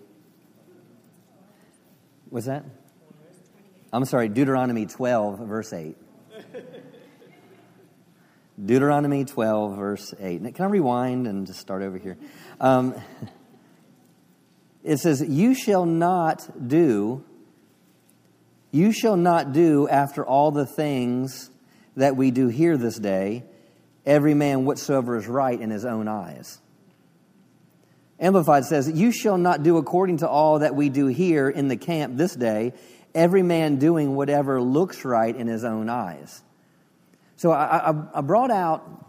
Was 2.31 2.45
that? 2.45 2.65
I'm 3.93 4.05
sorry, 4.05 4.29
Deuteronomy 4.29 4.87
12, 4.87 5.39
verse 5.49 5.73
8. 5.73 5.97
Deuteronomy 8.65 9.25
12, 9.25 9.77
verse 9.77 10.15
8. 10.19 10.55
Can 10.55 10.65
I 10.65 10.69
rewind 10.69 11.27
and 11.27 11.47
just 11.47 11.61
start 11.61 11.83
over 11.83 11.97
here? 11.97 12.19
Um, 12.61 12.95
it 14.85 14.99
says, 14.99 15.25
You 15.27 15.55
shall 15.55 15.87
not 15.87 16.69
do, 16.69 17.25
you 18.73 18.93
shall 18.93 19.17
not 19.17 19.53
do 19.53 19.89
after 19.89 20.27
all 20.27 20.51
the 20.51 20.67
things 20.67 21.51
that 21.97 22.17
we 22.17 22.31
do 22.31 22.49
here 22.49 22.77
this 22.77 22.99
day, 22.99 23.45
every 24.05 24.35
man 24.35 24.65
whatsoever 24.65 25.17
is 25.17 25.27
right 25.27 25.59
in 25.59 25.71
his 25.71 25.85
own 25.85 26.09
eyes. 26.09 26.61
Amplified 28.21 28.65
says, 28.65 28.91
You 28.91 29.13
shall 29.13 29.39
not 29.39 29.63
do 29.63 29.77
according 29.77 30.19
to 30.19 30.29
all 30.29 30.61
that 30.61 30.75
we 30.75 30.89
do 30.89 31.07
here 31.07 31.49
in 31.49 31.69
the 31.69 31.77
camp 31.77 32.17
this 32.17 32.35
day, 32.35 32.73
every 33.15 33.43
man 33.43 33.77
doing 33.77 34.15
whatever 34.17 34.61
looks 34.61 35.05
right 35.05 35.35
in 35.35 35.47
his 35.47 35.65
own 35.65 35.89
eyes. 35.89 36.43
So 37.37 37.53
I, 37.53 37.91
I, 37.91 37.95
I 38.15 38.21
brought 38.21 38.51
out 38.51 39.07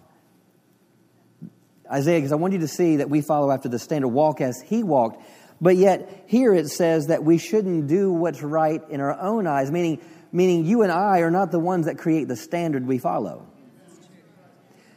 Isaiah 1.91 2.19
because 2.19 2.31
I 2.31 2.35
want 2.35 2.53
you 2.53 2.59
to 2.59 2.67
see 2.67 2.97
that 2.97 3.09
we 3.09 3.21
follow 3.21 3.51
after 3.51 3.69
the 3.69 3.79
standard, 3.79 4.09
walk 4.09 4.41
as 4.41 4.61
he 4.61 4.83
walked. 4.83 5.23
But 5.59 5.75
yet, 5.75 6.25
here 6.27 6.53
it 6.53 6.69
says 6.69 7.07
that 7.07 7.23
we 7.23 7.37
shouldn't 7.37 7.87
do 7.87 8.13
what's 8.13 8.41
right 8.41 8.81
in 8.89 9.01
our 9.01 9.19
own 9.19 9.47
eyes, 9.47 9.71
meaning, 9.71 9.99
meaning 10.31 10.65
you 10.65 10.83
and 10.83 10.91
I 10.91 11.19
are 11.19 11.31
not 11.31 11.51
the 11.51 11.59
ones 11.59 11.87
that 11.87 11.97
create 11.97 12.27
the 12.27 12.35
standard 12.35 12.85
we 12.85 12.99
follow. 12.99 13.45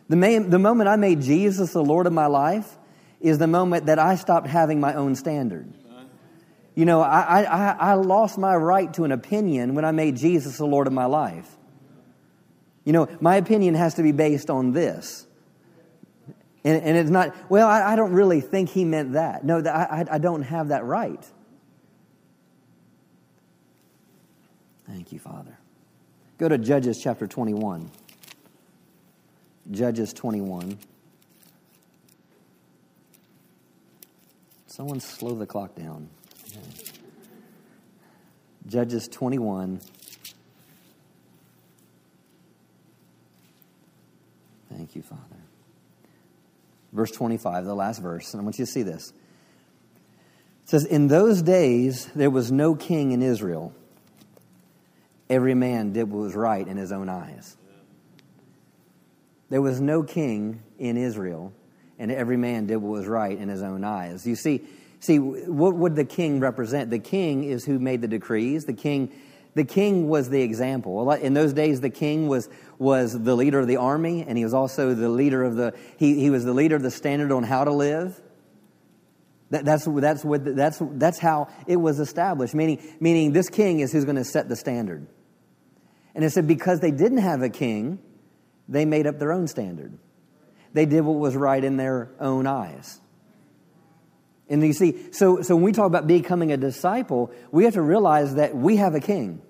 The, 0.08 0.46
the 0.46 0.58
moment 0.58 0.88
I 0.88 0.96
made 0.96 1.22
Jesus 1.22 1.72
the 1.72 1.82
Lord 1.82 2.06
of 2.06 2.12
my 2.12 2.26
life, 2.26 2.76
is 3.22 3.38
the 3.38 3.46
moment 3.46 3.86
that 3.86 3.98
I 3.98 4.16
stopped 4.16 4.48
having 4.48 4.80
my 4.80 4.94
own 4.94 5.14
standard. 5.14 5.72
You 6.74 6.84
know, 6.84 7.00
I, 7.02 7.42
I, 7.42 7.76
I 7.78 7.94
lost 7.94 8.38
my 8.38 8.56
right 8.56 8.92
to 8.94 9.04
an 9.04 9.12
opinion 9.12 9.74
when 9.74 9.84
I 9.84 9.92
made 9.92 10.16
Jesus 10.16 10.56
the 10.56 10.66
Lord 10.66 10.86
of 10.86 10.92
my 10.92 11.04
life. 11.04 11.48
You 12.84 12.92
know, 12.92 13.08
my 13.20 13.36
opinion 13.36 13.74
has 13.74 13.94
to 13.94 14.02
be 14.02 14.12
based 14.12 14.50
on 14.50 14.72
this. 14.72 15.26
And, 16.64 16.82
and 16.82 16.96
it's 16.96 17.10
not, 17.10 17.34
well, 17.50 17.68
I, 17.68 17.92
I, 17.92 17.96
don't 17.96 18.12
really 18.12 18.40
think 18.40 18.70
he 18.70 18.84
meant 18.84 19.12
that. 19.12 19.44
No, 19.44 19.58
I, 19.58 20.04
I 20.10 20.18
don't 20.18 20.42
have 20.42 20.68
that 20.68 20.84
right. 20.84 21.24
Thank 24.86 25.12
you, 25.12 25.18
Father. 25.18 25.58
Go 26.38 26.48
to 26.48 26.58
Judges 26.58 27.02
chapter 27.02 27.26
21. 27.26 27.90
Judges 29.70 30.12
21. 30.12 30.78
Someone 34.72 35.00
slow 35.00 35.34
the 35.34 35.44
clock 35.44 35.74
down. 35.74 36.08
Judges 38.66 39.06
21. 39.06 39.82
Thank 44.70 44.96
you, 44.96 45.02
Father. 45.02 45.20
Verse 46.90 47.10
25, 47.10 47.66
the 47.66 47.74
last 47.74 48.00
verse, 48.00 48.32
and 48.32 48.40
I 48.40 48.44
want 48.44 48.58
you 48.58 48.64
to 48.64 48.72
see 48.72 48.82
this. 48.82 49.10
It 49.10 50.70
says, 50.70 50.86
In 50.86 51.08
those 51.08 51.42
days 51.42 52.06
there 52.14 52.30
was 52.30 52.50
no 52.50 52.74
king 52.74 53.12
in 53.12 53.20
Israel. 53.20 53.74
Every 55.28 55.54
man 55.54 55.92
did 55.92 56.04
what 56.04 56.22
was 56.22 56.34
right 56.34 56.66
in 56.66 56.78
his 56.78 56.92
own 56.92 57.10
eyes. 57.10 57.58
There 59.50 59.60
was 59.60 59.82
no 59.82 60.02
king 60.02 60.62
in 60.78 60.96
Israel 60.96 61.52
and 62.02 62.10
every 62.10 62.36
man 62.36 62.66
did 62.66 62.78
what 62.78 62.90
was 62.90 63.06
right 63.06 63.38
in 63.38 63.48
his 63.48 63.62
own 63.62 63.84
eyes. 63.84 64.26
You 64.26 64.34
see, 64.34 64.64
see, 64.98 65.20
what 65.20 65.76
would 65.76 65.94
the 65.94 66.04
king 66.04 66.40
represent? 66.40 66.90
The 66.90 66.98
king 66.98 67.44
is 67.44 67.64
who 67.64 67.78
made 67.78 68.00
the 68.00 68.08
decrees. 68.08 68.64
The 68.64 68.72
king, 68.72 69.12
the 69.54 69.62
king 69.62 70.08
was 70.08 70.28
the 70.28 70.42
example. 70.42 71.08
In 71.12 71.32
those 71.32 71.52
days, 71.52 71.80
the 71.80 71.90
king 71.90 72.26
was 72.26 72.48
was 72.76 73.12
the 73.12 73.36
leader 73.36 73.60
of 73.60 73.68
the 73.68 73.76
army, 73.76 74.24
and 74.26 74.36
he 74.36 74.42
was 74.42 74.52
also 74.52 74.94
the 74.94 75.08
leader 75.08 75.44
of 75.44 75.54
the 75.54 75.74
he, 75.96 76.18
he 76.18 76.28
was 76.28 76.44
the 76.44 76.52
leader 76.52 76.74
of 76.74 76.82
the 76.82 76.90
standard 76.90 77.30
on 77.30 77.44
how 77.44 77.62
to 77.62 77.72
live. 77.72 78.20
That, 79.50 79.64
that's 79.64 79.84
that's 79.84 80.24
what 80.24 80.44
that's 80.44 80.78
that's 80.80 81.20
how 81.20 81.50
it 81.68 81.76
was 81.76 82.00
established. 82.00 82.52
Meaning 82.52 82.82
meaning 82.98 83.32
this 83.32 83.48
king 83.48 83.78
is 83.78 83.92
who's 83.92 84.04
going 84.04 84.16
to 84.16 84.24
set 84.24 84.48
the 84.48 84.56
standard. 84.56 85.06
And 86.16 86.24
it 86.24 86.30
said 86.30 86.48
because 86.48 86.80
they 86.80 86.90
didn't 86.90 87.18
have 87.18 87.42
a 87.42 87.48
king, 87.48 88.00
they 88.68 88.84
made 88.86 89.06
up 89.06 89.20
their 89.20 89.30
own 89.30 89.46
standard. 89.46 89.96
They 90.72 90.86
did 90.86 91.02
what 91.02 91.18
was 91.18 91.36
right 91.36 91.62
in 91.62 91.76
their 91.76 92.10
own 92.18 92.46
eyes. 92.46 93.00
And 94.48 94.62
you 94.62 94.72
see, 94.72 95.12
so, 95.12 95.42
so 95.42 95.54
when 95.54 95.64
we 95.64 95.72
talk 95.72 95.86
about 95.86 96.06
becoming 96.06 96.52
a 96.52 96.56
disciple, 96.56 97.30
we 97.50 97.64
have 97.64 97.74
to 97.74 97.82
realize 97.82 98.34
that 98.34 98.54
we 98.54 98.76
have 98.76 98.94
a 98.94 99.00
king, 99.00 99.40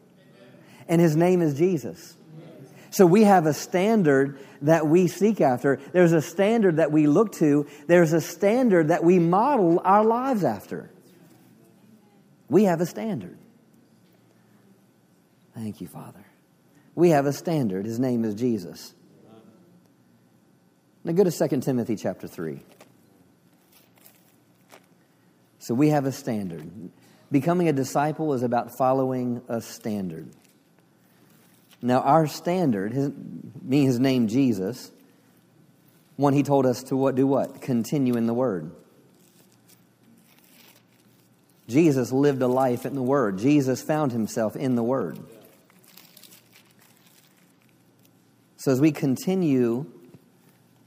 and 0.88 1.00
his 1.00 1.16
name 1.16 1.42
is 1.42 1.54
Jesus. 1.54 2.16
So 2.90 3.06
we 3.06 3.24
have 3.24 3.46
a 3.46 3.54
standard 3.54 4.38
that 4.60 4.86
we 4.86 5.08
seek 5.08 5.40
after. 5.40 5.80
There's 5.92 6.12
a 6.12 6.20
standard 6.20 6.76
that 6.76 6.92
we 6.92 7.06
look 7.06 7.32
to. 7.36 7.66
There's 7.86 8.12
a 8.12 8.20
standard 8.20 8.88
that 8.88 9.02
we 9.02 9.18
model 9.18 9.80
our 9.82 10.04
lives 10.04 10.44
after. 10.44 10.90
We 12.50 12.64
have 12.64 12.82
a 12.82 12.86
standard. 12.86 13.38
Thank 15.54 15.80
you, 15.80 15.88
Father. 15.88 16.24
We 16.94 17.10
have 17.10 17.24
a 17.24 17.32
standard. 17.32 17.86
His 17.86 17.98
name 17.98 18.24
is 18.24 18.34
Jesus. 18.34 18.94
Now 21.04 21.12
go 21.12 21.24
to 21.24 21.30
2 21.30 21.60
Timothy 21.60 21.96
chapter 21.96 22.28
3. 22.28 22.60
So 25.58 25.74
we 25.74 25.88
have 25.90 26.06
a 26.06 26.12
standard. 26.12 26.68
Becoming 27.30 27.68
a 27.68 27.72
disciple 27.72 28.34
is 28.34 28.42
about 28.42 28.76
following 28.76 29.42
a 29.48 29.60
standard. 29.60 30.28
Now, 31.80 32.00
our 32.00 32.26
standard, 32.28 32.92
his, 32.92 33.10
being 33.10 33.86
his 33.86 33.98
name 33.98 34.28
Jesus, 34.28 34.92
one 36.16 36.32
he 36.32 36.44
told 36.44 36.66
us 36.66 36.84
to 36.84 36.96
what 36.96 37.16
do 37.16 37.26
what? 37.26 37.60
Continue 37.60 38.16
in 38.16 38.26
the 38.26 38.34
word. 38.34 38.70
Jesus 41.68 42.12
lived 42.12 42.42
a 42.42 42.46
life 42.46 42.84
in 42.84 42.94
the 42.94 43.02
word. 43.02 43.38
Jesus 43.38 43.82
found 43.82 44.12
himself 44.12 44.54
in 44.54 44.74
the 44.76 44.82
word. 44.82 45.18
So 48.56 48.70
as 48.70 48.80
we 48.80 48.92
continue 48.92 49.86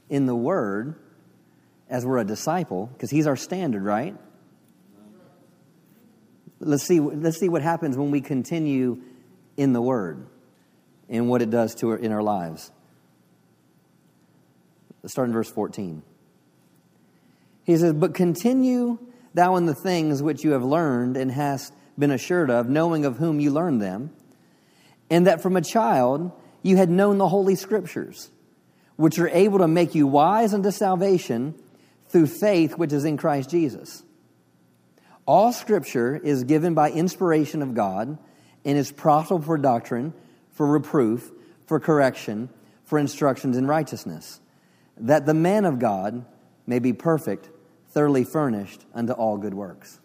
in 0.08 0.26
the 0.26 0.34
Word 0.34 0.96
as 1.88 2.04
we're 2.04 2.18
a 2.18 2.24
disciple, 2.24 2.86
because 2.92 3.10
He's 3.10 3.26
our 3.26 3.36
standard, 3.36 3.82
right? 3.82 4.16
Let's 6.58 6.84
see, 6.84 7.00
let's 7.00 7.38
see 7.38 7.48
what 7.48 7.62
happens 7.62 7.96
when 7.96 8.10
we 8.10 8.20
continue 8.20 9.02
in 9.56 9.72
the 9.72 9.82
Word 9.82 10.26
and 11.08 11.28
what 11.28 11.42
it 11.42 11.50
does 11.50 11.74
to 11.76 11.90
our, 11.90 11.96
in 11.96 12.12
our 12.12 12.22
lives. 12.22 12.70
Let's 15.02 15.12
start 15.12 15.28
in 15.28 15.34
verse 15.34 15.50
14. 15.50 16.02
He 17.64 17.76
says, 17.76 17.92
But 17.92 18.14
continue 18.14 18.98
thou 19.34 19.56
in 19.56 19.66
the 19.66 19.74
things 19.74 20.22
which 20.22 20.42
you 20.42 20.52
have 20.52 20.64
learned 20.64 21.16
and 21.16 21.30
hast 21.30 21.72
been 21.98 22.10
assured 22.10 22.50
of, 22.50 22.68
knowing 22.68 23.04
of 23.04 23.16
whom 23.18 23.38
you 23.38 23.50
learned 23.50 23.80
them, 23.80 24.10
and 25.10 25.26
that 25.26 25.42
from 25.42 25.56
a 25.56 25.62
child 25.62 26.32
you 26.62 26.76
had 26.76 26.90
known 26.90 27.18
the 27.18 27.28
Holy 27.28 27.54
Scriptures 27.54 28.30
which 28.96 29.18
are 29.18 29.28
able 29.28 29.58
to 29.58 29.68
make 29.68 29.94
you 29.94 30.06
wise 30.06 30.54
unto 30.54 30.70
salvation 30.70 31.54
through 32.08 32.26
faith 32.26 32.76
which 32.78 32.92
is 32.92 33.04
in 33.04 33.16
Christ 33.16 33.50
Jesus. 33.50 34.02
All 35.26 35.52
scripture 35.52 36.16
is 36.16 36.44
given 36.44 36.74
by 36.74 36.90
inspiration 36.90 37.62
of 37.62 37.74
God 37.74 38.18
and 38.64 38.78
is 38.78 38.92
profitable 38.92 39.42
for 39.42 39.58
doctrine, 39.58 40.14
for 40.52 40.66
reproof, 40.66 41.30
for 41.66 41.80
correction, 41.80 42.48
for 42.84 42.98
instructions 42.98 43.56
in 43.56 43.66
righteousness, 43.66 44.40
that 44.96 45.26
the 45.26 45.34
man 45.34 45.64
of 45.64 45.78
God 45.78 46.24
may 46.66 46.78
be 46.78 46.92
perfect, 46.92 47.48
thoroughly 47.88 48.24
furnished 48.24 48.84
unto 48.94 49.12
all 49.12 49.36
good 49.36 49.54
works. 49.54 49.98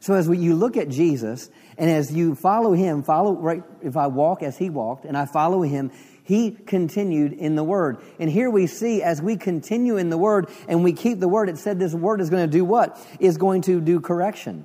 So 0.00 0.14
as 0.14 0.28
we, 0.28 0.38
you 0.38 0.54
look 0.54 0.76
at 0.76 0.88
Jesus, 0.88 1.50
and 1.76 1.90
as 1.90 2.12
you 2.12 2.34
follow 2.34 2.72
him, 2.72 3.02
follow 3.02 3.34
right. 3.34 3.62
If 3.82 3.96
I 3.96 4.06
walk 4.06 4.42
as 4.42 4.56
he 4.56 4.70
walked, 4.70 5.04
and 5.04 5.16
I 5.16 5.26
follow 5.26 5.62
him, 5.62 5.92
he 6.30 6.52
continued 6.52 7.32
in 7.32 7.56
the 7.56 7.64
Word. 7.64 7.98
And 8.20 8.30
here 8.30 8.48
we 8.48 8.68
see 8.68 9.02
as 9.02 9.20
we 9.20 9.36
continue 9.36 9.96
in 9.96 10.10
the 10.10 10.16
Word 10.16 10.48
and 10.68 10.84
we 10.84 10.92
keep 10.92 11.18
the 11.18 11.26
Word, 11.26 11.48
it 11.48 11.58
said 11.58 11.80
this 11.80 11.92
Word 11.92 12.20
is 12.20 12.30
going 12.30 12.48
to 12.48 12.50
do 12.50 12.64
what? 12.64 12.96
Is 13.18 13.36
going 13.36 13.62
to 13.62 13.80
do 13.80 13.98
correction. 13.98 14.64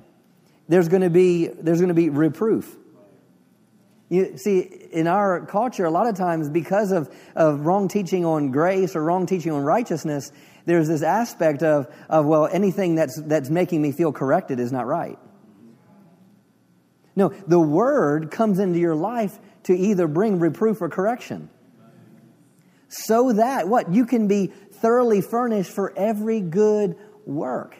There's 0.68 0.86
going 0.86 1.02
to 1.02 1.10
be, 1.10 1.48
there's 1.48 1.80
going 1.80 1.88
to 1.88 1.94
be 1.94 2.08
reproof. 2.08 2.76
You 4.08 4.38
see, 4.38 4.60
in 4.60 5.08
our 5.08 5.44
culture, 5.44 5.84
a 5.84 5.90
lot 5.90 6.06
of 6.06 6.14
times 6.14 6.48
because 6.48 6.92
of, 6.92 7.12
of 7.34 7.66
wrong 7.66 7.88
teaching 7.88 8.24
on 8.24 8.52
grace 8.52 8.94
or 8.94 9.02
wrong 9.02 9.26
teaching 9.26 9.50
on 9.50 9.64
righteousness, 9.64 10.30
there's 10.66 10.86
this 10.86 11.02
aspect 11.02 11.64
of, 11.64 11.92
of 12.08 12.26
well, 12.26 12.46
anything 12.46 12.94
that's, 12.94 13.20
that's 13.20 13.50
making 13.50 13.82
me 13.82 13.90
feel 13.90 14.12
corrected 14.12 14.60
is 14.60 14.70
not 14.70 14.86
right. 14.86 15.18
No, 17.16 17.30
the 17.48 17.58
Word 17.58 18.30
comes 18.30 18.60
into 18.60 18.78
your 18.78 18.94
life 18.94 19.36
to 19.64 19.76
either 19.76 20.06
bring 20.06 20.38
reproof 20.38 20.80
or 20.80 20.88
correction 20.88 21.50
so 22.88 23.32
that 23.32 23.68
what 23.68 23.92
you 23.92 24.06
can 24.06 24.28
be 24.28 24.46
thoroughly 24.46 25.20
furnished 25.20 25.70
for 25.70 25.92
every 25.96 26.40
good 26.40 26.96
work. 27.24 27.76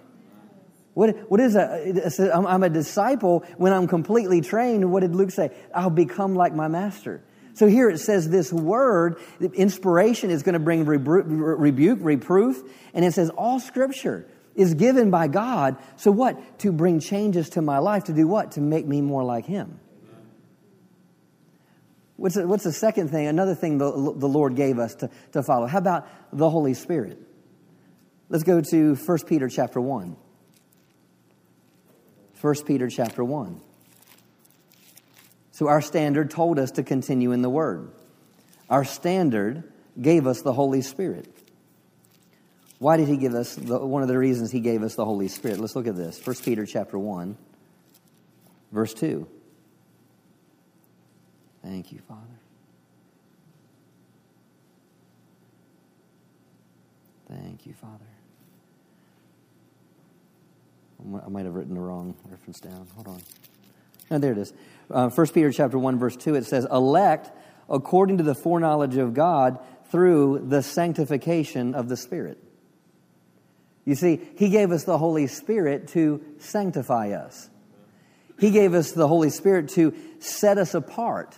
What, 0.94 1.30
what 1.30 1.40
is 1.40 1.56
a, 1.56 2.32
I'm 2.34 2.62
a 2.62 2.70
disciple 2.70 3.44
when 3.58 3.72
I'm 3.72 3.86
completely 3.86 4.40
trained. 4.40 4.90
What 4.90 5.00
did 5.00 5.14
Luke 5.14 5.30
say? 5.30 5.50
I'll 5.74 5.90
become 5.90 6.34
like 6.34 6.54
my 6.54 6.68
master. 6.68 7.22
So 7.52 7.66
here 7.66 7.88
it 7.88 7.98
says 7.98 8.28
this 8.28 8.52
word, 8.52 9.18
inspiration 9.40 10.30
is 10.30 10.42
going 10.42 10.54
to 10.54 10.58
bring 10.58 10.84
rebuke, 10.84 11.98
reproof, 12.00 12.62
and 12.94 13.04
it 13.04 13.12
says 13.12 13.30
all 13.30 13.60
scripture 13.60 14.26
is 14.54 14.74
given 14.74 15.10
by 15.10 15.28
God. 15.28 15.76
So 15.96 16.10
what? 16.10 16.58
To 16.60 16.72
bring 16.72 17.00
changes 17.00 17.50
to 17.50 17.62
my 17.62 17.78
life. 17.78 18.04
To 18.04 18.12
do 18.12 18.26
what? 18.26 18.52
To 18.52 18.60
make 18.60 18.86
me 18.86 19.00
more 19.02 19.22
like 19.24 19.44
Him. 19.44 19.80
What's 22.16 22.34
the, 22.34 22.46
what's 22.46 22.64
the 22.64 22.72
second 22.72 23.08
thing, 23.08 23.26
another 23.26 23.54
thing 23.54 23.78
the, 23.78 23.90
the 23.90 24.28
Lord 24.28 24.56
gave 24.56 24.78
us 24.78 24.94
to, 24.96 25.10
to 25.32 25.42
follow? 25.42 25.66
How 25.66 25.78
about 25.78 26.08
the 26.32 26.48
Holy 26.48 26.74
Spirit? 26.74 27.18
Let's 28.28 28.44
go 28.44 28.60
to 28.60 28.94
1 28.94 29.18
Peter 29.26 29.48
chapter 29.48 29.80
1. 29.80 30.16
1 32.40 32.54
Peter 32.64 32.88
chapter 32.88 33.22
1. 33.22 33.60
So 35.52 35.68
our 35.68 35.80
standard 35.80 36.30
told 36.30 36.58
us 36.58 36.72
to 36.72 36.82
continue 36.82 37.32
in 37.32 37.42
the 37.42 37.50
Word. 37.50 37.90
Our 38.68 38.84
standard 38.84 39.64
gave 40.00 40.26
us 40.26 40.42
the 40.42 40.52
Holy 40.52 40.82
Spirit. 40.82 41.32
Why 42.78 42.96
did 42.96 43.08
he 43.08 43.16
give 43.16 43.34
us, 43.34 43.54
the, 43.54 43.78
one 43.78 44.02
of 44.02 44.08
the 44.08 44.18
reasons 44.18 44.50
he 44.50 44.60
gave 44.60 44.82
us 44.82 44.96
the 44.96 45.04
Holy 45.04 45.28
Spirit? 45.28 45.58
Let's 45.58 45.74
look 45.76 45.86
at 45.86 45.96
this. 45.96 46.24
1 46.24 46.36
Peter 46.44 46.66
chapter 46.66 46.98
1, 46.98 47.36
verse 48.72 48.92
2. 48.92 49.26
Thank 51.66 51.90
you, 51.90 51.98
Father. 52.06 52.20
Thank 57.28 57.66
you, 57.66 57.74
Father. 57.74 58.04
I 61.26 61.28
might 61.28 61.44
have 61.44 61.54
written 61.54 61.74
the 61.74 61.80
wrong 61.80 62.14
reference 62.30 62.60
down. 62.60 62.86
Hold 62.94 63.08
on. 63.08 63.20
No, 64.12 64.18
there 64.18 64.30
it 64.30 64.38
is. 64.38 64.52
Uh, 64.88 65.08
1 65.08 65.26
Peter 65.28 65.50
chapter 65.50 65.76
1, 65.76 65.98
verse 65.98 66.14
2, 66.14 66.36
it 66.36 66.46
says, 66.46 66.68
Elect 66.70 67.32
according 67.68 68.18
to 68.18 68.24
the 68.24 68.36
foreknowledge 68.36 68.96
of 68.96 69.12
God 69.12 69.58
through 69.90 70.46
the 70.48 70.62
sanctification 70.62 71.74
of 71.74 71.88
the 71.88 71.96
Spirit. 71.96 72.38
You 73.84 73.96
see, 73.96 74.20
He 74.36 74.50
gave 74.50 74.70
us 74.70 74.84
the 74.84 74.98
Holy 74.98 75.26
Spirit 75.26 75.88
to 75.88 76.22
sanctify 76.38 77.10
us. 77.10 77.50
He 78.38 78.52
gave 78.52 78.72
us 78.72 78.92
the 78.92 79.08
Holy 79.08 79.30
Spirit 79.30 79.70
to 79.70 79.92
set 80.20 80.58
us 80.58 80.72
apart 80.72 81.36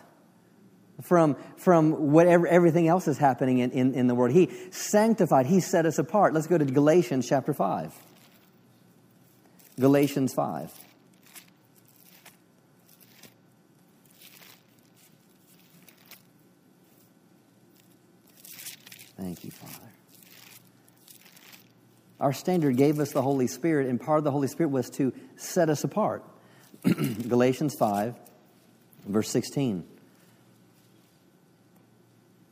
from, 1.03 1.37
from 1.57 2.13
whatever 2.13 2.47
everything 2.47 2.89
else 2.89 3.07
is 3.07 3.19
happening 3.19 3.59
in, 3.59 3.71
in, 3.71 3.95
in 3.95 4.07
the 4.07 4.15
world. 4.15 4.33
He 4.33 4.51
sanctified, 4.71 5.47
He 5.47 5.61
set 5.61 5.87
us 5.87 5.99
apart. 5.99 6.35
Let's 6.35 6.47
go 6.47 6.59
to 6.59 6.65
Galatians 6.65 7.29
chapter 7.29 7.55
5. 7.55 7.95
Galatians 9.79 10.35
5. 10.35 10.73
Thank 19.17 19.45
you, 19.45 19.51
Father. 19.51 19.75
Our 22.21 22.33
standard 22.33 22.77
gave 22.77 22.99
us 22.99 23.13
the 23.13 23.23
Holy 23.23 23.47
Spirit, 23.47 23.89
and 23.89 24.01
part 24.01 24.19
of 24.19 24.25
the 24.25 24.31
Holy 24.31 24.49
Spirit 24.49 24.71
was 24.71 24.91
to 24.91 25.13
set 25.37 25.69
us 25.69 25.85
apart. 25.85 26.25
Galatians 26.83 27.77
5, 27.79 28.17
verse 29.07 29.31
16. 29.31 29.85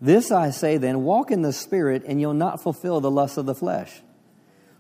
This 0.00 0.30
I 0.30 0.50
say 0.50 0.76
then 0.76 1.04
walk 1.04 1.30
in 1.30 1.42
the 1.42 1.52
Spirit, 1.52 2.04
and 2.06 2.20
you'll 2.20 2.34
not 2.34 2.62
fulfill 2.62 3.00
the 3.00 3.10
lusts 3.10 3.38
of 3.38 3.46
the 3.46 3.54
flesh. 3.54 4.02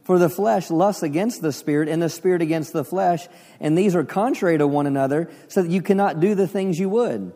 For 0.02 0.18
the 0.18 0.28
flesh 0.28 0.70
lusts 0.70 1.02
against 1.02 1.42
the 1.42 1.52
Spirit, 1.52 1.88
and 1.88 2.00
the 2.00 2.08
Spirit 2.08 2.42
against 2.42 2.72
the 2.72 2.84
flesh, 2.84 3.26
and 3.58 3.76
these 3.76 3.96
are 3.96 4.04
contrary 4.04 4.58
to 4.58 4.66
one 4.66 4.86
another, 4.86 5.30
so 5.48 5.62
that 5.62 5.70
you 5.70 5.82
cannot 5.82 6.20
do 6.20 6.34
the 6.34 6.46
things 6.46 6.78
you 6.78 6.88
would. 6.88 7.32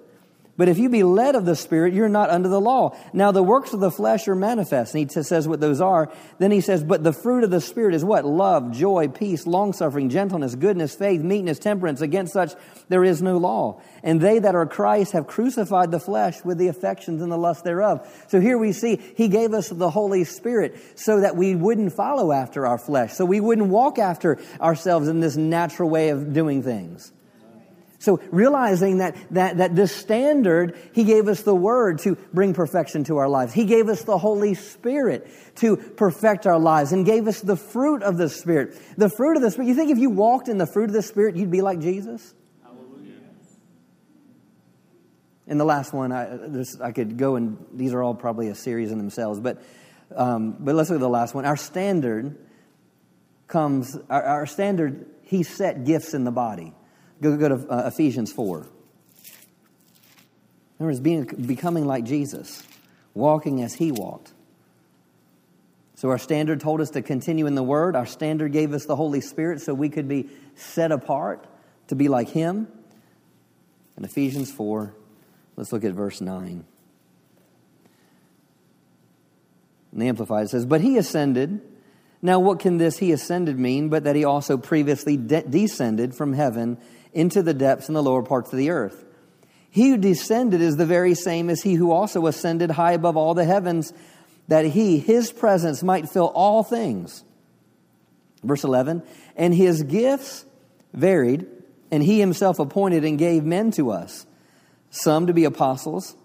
But 0.61 0.69
if 0.69 0.77
you 0.77 0.91
be 0.91 1.05
led 1.05 1.37
of 1.37 1.47
the 1.47 1.57
Spirit, 1.57 1.95
you're 1.95 2.11
not 2.11 2.29
under 2.29 2.51
the 2.51 2.61
law. 2.61 2.95
Now 3.15 3.33
the 3.33 3.43
works 3.43 3.73
of 3.73 3.81
the 3.81 3.91
flesh 3.91 4.29
are 4.29 4.35
manifest. 4.35 4.95
And 4.95 5.11
he 5.11 5.23
says 5.23 5.49
what 5.49 5.59
those 5.59 5.81
are. 5.81 6.13
Then 6.37 6.51
he 6.51 6.61
says, 6.61 6.85
but 6.85 7.03
the 7.03 7.15
fruit 7.15 7.45
of 7.45 7.51
the 7.51 7.63
Spirit 7.63 7.95
is 7.95 8.05
what? 8.05 8.27
Love, 8.27 8.71
joy, 8.71 9.09
peace, 9.09 9.47
longsuffering, 9.47 10.11
gentleness, 10.11 10.55
goodness, 10.55 10.95
faith, 10.95 11.23
meekness, 11.23 11.59
temperance. 11.59 12.03
Against 12.03 12.35
such 12.35 12.53
there 12.91 13.03
is 13.03 13.23
no 13.23 13.39
law. 13.39 13.81
And 14.03 14.21
they 14.21 14.39
that 14.39 14.55
are 14.55 14.67
Christ 14.67 15.13
have 15.13 15.27
crucified 15.27 15.93
the 15.93 15.99
flesh 15.99 16.45
with 16.45 16.59
the 16.59 16.69
affections 16.69 17.23
and 17.23 17.33
the 17.33 17.39
lust 17.39 17.65
thereof. 17.65 18.07
So 18.29 18.39
here 18.39 18.59
we 18.59 18.73
see 18.73 19.01
he 19.17 19.29
gave 19.29 19.55
us 19.55 19.71
the 19.71 19.89
Holy 19.89 20.25
Spirit 20.25 20.77
so 20.95 21.21
that 21.21 21.37
we 21.37 21.55
wouldn't 21.55 21.95
follow 21.95 22.33
after 22.33 22.67
our 22.67 22.77
flesh. 22.77 23.15
So 23.15 23.25
we 23.25 23.41
wouldn't 23.41 23.69
walk 23.69 23.99
after 23.99 24.39
ourselves 24.61 25.09
in 25.09 25.21
this 25.21 25.39
natural 25.39 25.89
way 25.89 26.11
of 26.11 26.35
doing 26.35 26.63
things. 26.63 27.15
So 28.01 28.19
realizing 28.33 28.99
that, 28.99 29.15
that, 29.33 29.59
that 29.59 29.77
this 29.77 29.95
standard, 29.95 30.77
He 30.95 31.05
gave 31.05 31.29
us 31.29 31.43
the 31.43 31.55
Word 31.55 31.99
to 32.01 32.17
bring 32.33 32.55
perfection 32.55 33.05
to 33.05 33.19
our 33.19 33.29
lives. 33.29 33.53
He 33.53 33.67
gave 33.67 33.91
us 33.91 34.05
the 34.05 34.17
Holy 34.17 34.55
Spirit 34.55 35.31
to 35.57 35.77
perfect 35.77 36.47
our 36.47 36.59
lives 36.59 36.93
and 36.93 37.05
gave 37.05 37.29
us 37.29 37.43
the 37.43 37.57
fruit 37.57 38.03
of 38.03 38.17
the 38.17 38.31
Spirit. 38.31 38.75
The 38.97 39.11
fruit 39.11 39.37
of 39.37 39.43
the 39.43 39.51
Spirit. 39.51 39.69
You 39.69 39.75
think 39.75 39.91
if 39.91 39.99
you 39.99 40.09
walked 40.09 40.49
in 40.49 40.57
the 40.57 40.67
fruit 40.67 40.85
of 40.85 40.95
the 40.95 41.03
Spirit, 41.03 41.37
you'd 41.37 41.51
be 41.51 41.61
like 41.61 41.81
Jesus? 41.81 42.35
Hallelujah. 42.63 43.19
And 45.47 45.61
the 45.61 45.67
last 45.67 45.93
one, 45.93 46.11
I, 46.11 46.39
this, 46.49 46.81
I 46.81 46.93
could 46.93 47.19
go 47.19 47.37
and 47.37 47.59
these 47.71 47.93
are 47.93 48.03
all 48.03 48.15
probably 48.15 48.49
a 48.49 48.55
series 48.55 48.93
in 48.93 48.97
themselves, 48.97 49.41
but, 49.41 49.63
um, 50.17 50.57
but 50.59 50.75
let's 50.75 50.89
look 50.89 50.97
at 50.97 51.01
the 51.01 51.09
last 51.09 51.35
one. 51.35 51.45
Our 51.45 51.59
standard 51.59 52.39
comes, 53.47 53.95
our, 54.09 54.23
our 54.23 54.47
standard, 54.47 55.05
He 55.25 55.43
set 55.43 55.85
gifts 55.85 56.15
in 56.15 56.25
the 56.25 56.33
body. 56.33 56.73
Go, 57.21 57.37
go 57.37 57.49
to 57.49 57.69
uh, 57.69 57.87
Ephesians 57.87 58.33
4. 58.33 58.67
Remember, 60.79 61.01
being, 61.03 61.25
becoming 61.25 61.87
like 61.87 62.05
Jesus, 62.05 62.63
walking 63.15 63.63
as 63.63 63.75
he 63.75 63.93
walked. 63.93 64.33
So 66.01 66.09
our 66.09 66.19
standard 66.19 66.61
told 66.61 66.81
us 66.81 66.89
to 66.91 67.03
continue 67.03 67.47
in 67.47 67.55
the 67.55 67.63
Word. 67.63 67.95
Our 67.95 68.07
standard 68.07 68.53
gave 68.53 68.73
us 68.73 68.87
the 68.87 68.97
Holy 68.97 69.21
Spirit 69.21 69.61
so 69.61 69.75
we 69.75 69.91
could 69.91 70.09
be 70.09 70.31
set 70.55 70.93
apart 70.93 71.47
to 71.89 71.95
be 71.95 72.09
like 72.09 72.31
Him. 72.31 72.69
In 73.99 74.05
Ephesians 74.07 74.51
4, 74.51 74.95
let's 75.57 75.75
look 75.75 75.85
at 75.85 75.93
verse 75.93 76.23
9. 76.23 76.65
And 79.93 80.01
the 80.01 80.09
Amplified 80.09 80.49
says, 80.49 80.65
But 80.65 80.81
He 80.81 80.97
ascended. 80.97 81.61
Now, 82.23 82.41
what 82.41 82.61
can 82.61 82.79
this 82.79 82.97
He 82.97 83.13
ascended 83.13 83.59
mean 83.59 83.91
but 83.91 84.05
that 84.05 84.17
He 84.17 84.25
also 84.25 84.57
previously 84.57 85.19
de- 85.19 85.43
descended 85.43 86.15
from 86.15 86.33
heaven 86.33 86.79
into 87.13 87.43
the 87.43 87.55
depths 87.55 87.89
and 87.89 87.97
the 87.97 88.03
lower 88.03 88.23
parts 88.23 88.53
of 88.53 88.59
the 88.59 88.71
earth. 88.71 89.05
He 89.71 89.91
who 89.91 89.97
descended 89.97 90.61
is 90.61 90.77
the 90.77 90.87
very 90.87 91.15
same 91.15 91.49
as 91.49 91.63
he 91.63 91.75
who 91.75 91.93
also 91.93 92.27
ascended 92.27 92.71
high 92.73 92.93
above 92.93 93.17
all 93.17 93.35
the 93.35 93.45
heavens, 93.45 93.93
that 94.49 94.65
he, 94.65 94.99
his 94.99 95.33
presence, 95.33 95.83
might 95.83 96.09
fill 96.09 96.33
all 96.35 96.65
things. 96.65 97.23
Verse 98.43 98.65
11, 98.65 99.03
and 99.37 99.55
his 99.55 99.83
gifts 99.83 100.45
varied, 100.93 101.47
and 101.91 102.03
he 102.03 102.19
himself 102.19 102.59
appointed 102.59 103.05
and 103.05 103.19
gave 103.19 103.45
men 103.45 103.71
to 103.73 103.91
us, 103.91 104.27
some 104.91 105.27
to 105.27 105.33
be 105.33 105.45
apostles, 105.45 106.17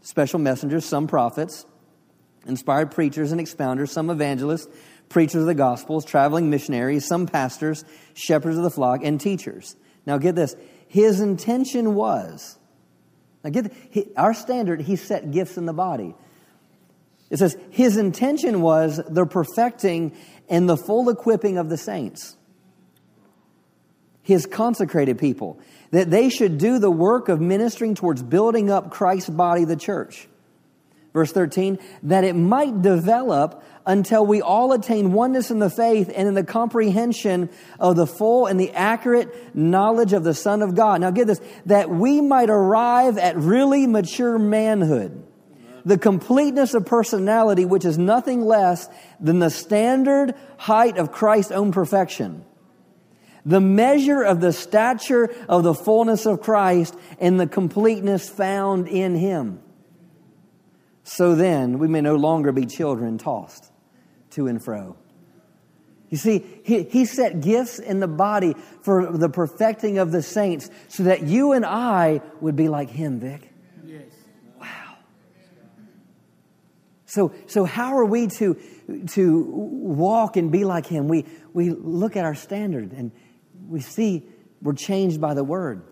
special 0.00 0.38
messengers, 0.38 0.84
some 0.84 1.06
prophets, 1.06 1.66
inspired 2.46 2.92
preachers 2.92 3.32
and 3.32 3.40
expounders, 3.40 3.90
some 3.90 4.08
evangelists, 4.08 4.68
preachers 5.08 5.42
of 5.42 5.46
the 5.46 5.54
gospels, 5.54 6.04
traveling 6.04 6.48
missionaries, 6.48 7.04
some 7.04 7.26
pastors, 7.26 7.84
shepherds 8.14 8.56
of 8.56 8.62
the 8.62 8.70
flock, 8.70 9.00
and 9.02 9.20
teachers. 9.20 9.76
Now 10.06 10.18
get 10.18 10.34
this. 10.34 10.56
His 10.86 11.20
intention 11.20 11.94
was, 11.94 12.56
now 13.42 13.50
get 13.50 13.72
he, 13.90 14.06
our 14.16 14.32
standard, 14.32 14.80
he 14.80 14.96
set 14.96 15.32
gifts 15.32 15.58
in 15.58 15.66
the 15.66 15.72
body. 15.72 16.14
It 17.28 17.38
says, 17.38 17.56
his 17.70 17.96
intention 17.96 18.60
was 18.60 19.00
the 19.08 19.26
perfecting 19.26 20.16
and 20.48 20.68
the 20.68 20.76
full 20.76 21.08
equipping 21.10 21.58
of 21.58 21.68
the 21.68 21.76
saints, 21.76 22.36
his 24.22 24.46
consecrated 24.46 25.18
people, 25.18 25.58
that 25.90 26.08
they 26.08 26.28
should 26.28 26.58
do 26.58 26.78
the 26.78 26.90
work 26.90 27.28
of 27.28 27.40
ministering 27.40 27.96
towards 27.96 28.22
building 28.22 28.70
up 28.70 28.92
Christ's 28.92 29.30
body, 29.30 29.64
the 29.64 29.76
church. 29.76 30.28
Verse 31.16 31.32
13, 31.32 31.78
that 32.02 32.24
it 32.24 32.34
might 32.34 32.82
develop 32.82 33.64
until 33.86 34.26
we 34.26 34.42
all 34.42 34.74
attain 34.74 35.14
oneness 35.14 35.50
in 35.50 35.60
the 35.60 35.70
faith 35.70 36.12
and 36.14 36.28
in 36.28 36.34
the 36.34 36.44
comprehension 36.44 37.48
of 37.80 37.96
the 37.96 38.06
full 38.06 38.44
and 38.44 38.60
the 38.60 38.70
accurate 38.72 39.56
knowledge 39.56 40.12
of 40.12 40.24
the 40.24 40.34
Son 40.34 40.60
of 40.60 40.74
God. 40.74 41.00
Now 41.00 41.10
get 41.10 41.26
this, 41.26 41.40
that 41.64 41.88
we 41.88 42.20
might 42.20 42.50
arrive 42.50 43.16
at 43.16 43.34
really 43.38 43.86
mature 43.86 44.38
manhood. 44.38 45.26
The 45.86 45.96
completeness 45.96 46.74
of 46.74 46.84
personality, 46.84 47.64
which 47.64 47.86
is 47.86 47.96
nothing 47.96 48.42
less 48.42 48.86
than 49.18 49.38
the 49.38 49.48
standard 49.48 50.34
height 50.58 50.98
of 50.98 51.12
Christ's 51.12 51.52
own 51.52 51.72
perfection. 51.72 52.44
The 53.46 53.62
measure 53.62 54.20
of 54.20 54.42
the 54.42 54.52
stature 54.52 55.34
of 55.48 55.62
the 55.62 55.72
fullness 55.72 56.26
of 56.26 56.42
Christ 56.42 56.94
and 57.18 57.40
the 57.40 57.46
completeness 57.46 58.28
found 58.28 58.86
in 58.86 59.14
Him. 59.14 59.62
So 61.06 61.36
then 61.36 61.78
we 61.78 61.86
may 61.86 62.00
no 62.00 62.16
longer 62.16 62.50
be 62.50 62.66
children 62.66 63.16
tossed 63.16 63.70
to 64.30 64.48
and 64.48 64.62
fro. 64.62 64.96
You 66.10 66.16
see, 66.16 66.44
he, 66.64 66.82
he 66.82 67.04
set 67.04 67.40
gifts 67.40 67.78
in 67.78 68.00
the 68.00 68.08
body 68.08 68.54
for 68.82 69.12
the 69.12 69.28
perfecting 69.28 69.98
of 69.98 70.10
the 70.10 70.20
saints 70.20 70.68
so 70.88 71.04
that 71.04 71.22
you 71.22 71.52
and 71.52 71.64
I 71.64 72.22
would 72.40 72.56
be 72.56 72.68
like 72.68 72.90
him, 72.90 73.20
Vic. 73.20 73.48
Yes. 73.84 74.02
Wow. 74.60 74.96
So, 77.04 77.32
so 77.46 77.64
how 77.64 77.98
are 77.98 78.04
we 78.04 78.26
to, 78.26 78.56
to 79.10 79.42
walk 79.44 80.36
and 80.36 80.50
be 80.50 80.64
like 80.64 80.86
him? 80.86 81.06
We, 81.06 81.24
we 81.52 81.70
look 81.70 82.16
at 82.16 82.24
our 82.24 82.34
standard 82.34 82.90
and 82.92 83.12
we 83.68 83.80
see 83.80 84.26
we're 84.60 84.72
changed 84.72 85.20
by 85.20 85.34
the 85.34 85.44
word. 85.44 85.82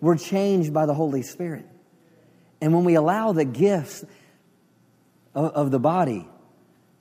We're 0.00 0.18
changed 0.18 0.74
by 0.74 0.86
the 0.86 0.94
Holy 0.94 1.22
Spirit. 1.22 1.66
And 2.60 2.74
when 2.74 2.82
we 2.82 2.96
allow 2.96 3.32
the 3.32 3.44
gifts 3.44 4.04
of, 5.34 5.52
of 5.52 5.70
the 5.70 5.78
body 5.78 6.28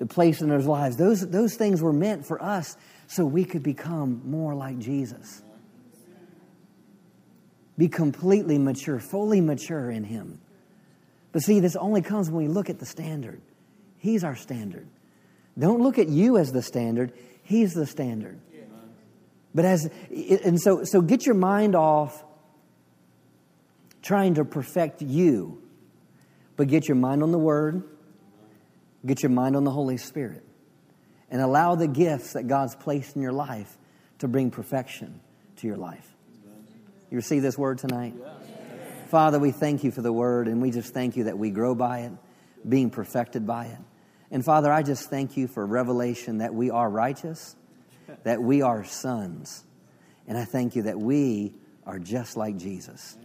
the 0.02 0.08
place 0.08 0.42
in 0.42 0.50
their 0.50 0.60
lives. 0.60 0.98
Those, 0.98 1.30
those 1.30 1.54
things 1.54 1.80
were 1.80 1.94
meant 1.94 2.26
for 2.26 2.42
us 2.42 2.76
so 3.06 3.24
we 3.24 3.46
could 3.46 3.62
become 3.62 4.24
more 4.26 4.56
like 4.56 4.80
Jesus. 4.80 5.44
Be 7.78 7.88
completely 7.88 8.58
mature, 8.58 9.00
fully 9.00 9.42
mature 9.42 9.92
in 9.92 10.04
Him. 10.04 10.42
But 11.32 11.44
see, 11.44 11.60
this 11.60 11.76
only 11.76 12.02
comes 12.02 12.32
when 12.32 12.48
we 12.48 12.52
look 12.52 12.68
at 12.68 12.80
the 12.80 12.86
standard. 12.88 13.44
He's 14.00 14.24
our 14.24 14.36
standard. 14.36 14.88
Don't 15.60 15.84
look 15.84 16.00
at 16.00 16.10
you 16.10 16.40
as 16.40 16.52
the 16.52 16.64
standard, 16.64 17.14
He's 17.44 17.76
the 17.76 17.86
standard. 17.86 18.40
But 19.54 19.66
as, 19.66 19.88
and 20.10 20.60
so, 20.60 20.84
so 20.84 21.02
get 21.02 21.28
your 21.28 21.36
mind 21.36 21.76
off 21.76 22.24
trying 24.02 24.34
to 24.34 24.46
perfect 24.46 25.04
you, 25.04 25.62
but 26.56 26.70
get 26.70 26.88
your 26.88 26.98
mind 26.98 27.22
on 27.22 27.32
the 27.32 27.38
Word 27.38 27.84
Get 29.06 29.24
your 29.24 29.32
mind 29.32 29.56
on 29.56 29.64
the 29.64 29.72
Holy 29.72 29.98
Spirit 29.98 30.44
and 31.30 31.42
allow 31.42 31.76
the 31.76 31.88
gifts 31.88 32.34
that 32.34 32.48
God's 32.48 32.76
placed 32.76 33.16
in 33.16 33.22
your 33.22 33.32
life 33.32 33.78
to 34.20 34.28
bring 34.28 34.52
perfection 34.52 35.20
to 35.58 35.68
your 35.68 35.78
life. 35.78 36.08
You 37.10 37.18
receive 37.18 37.42
this 37.42 37.58
word 37.58 37.80
tonight? 37.80 38.14
Father, 39.08 39.40
we 39.40 39.52
thank 39.52 39.84
you 39.84 39.92
for 39.92 40.02
the 40.02 40.14
word, 40.14 40.48
and 40.48 40.62
we 40.62 40.72
just 40.72 40.94
thank 40.94 41.18
you 41.18 41.26
that 41.26 41.38
we 41.38 41.50
grow 41.50 41.76
by 41.76 42.02
it, 42.02 42.12
being 42.68 42.90
perfected 42.90 43.46
by 43.46 43.66
it. 43.66 43.78
And 44.30 44.46
Father, 44.46 44.72
I 44.72 44.84
just 44.84 45.10
thank 45.10 45.36
you 45.36 45.48
for 45.48 45.66
revelation 45.66 46.38
that 46.38 46.54
we 46.54 46.70
are 46.70 46.90
righteous, 46.90 47.56
that 48.24 48.42
we 48.42 48.62
are 48.62 48.86
sons. 48.86 49.66
And 50.28 50.38
I 50.38 50.46
thank 50.46 50.78
you 50.78 50.84
that 50.84 50.98
we 50.98 51.54
are 51.86 52.00
just 52.00 52.38
like 52.38 52.58
Jesus. 52.58 53.18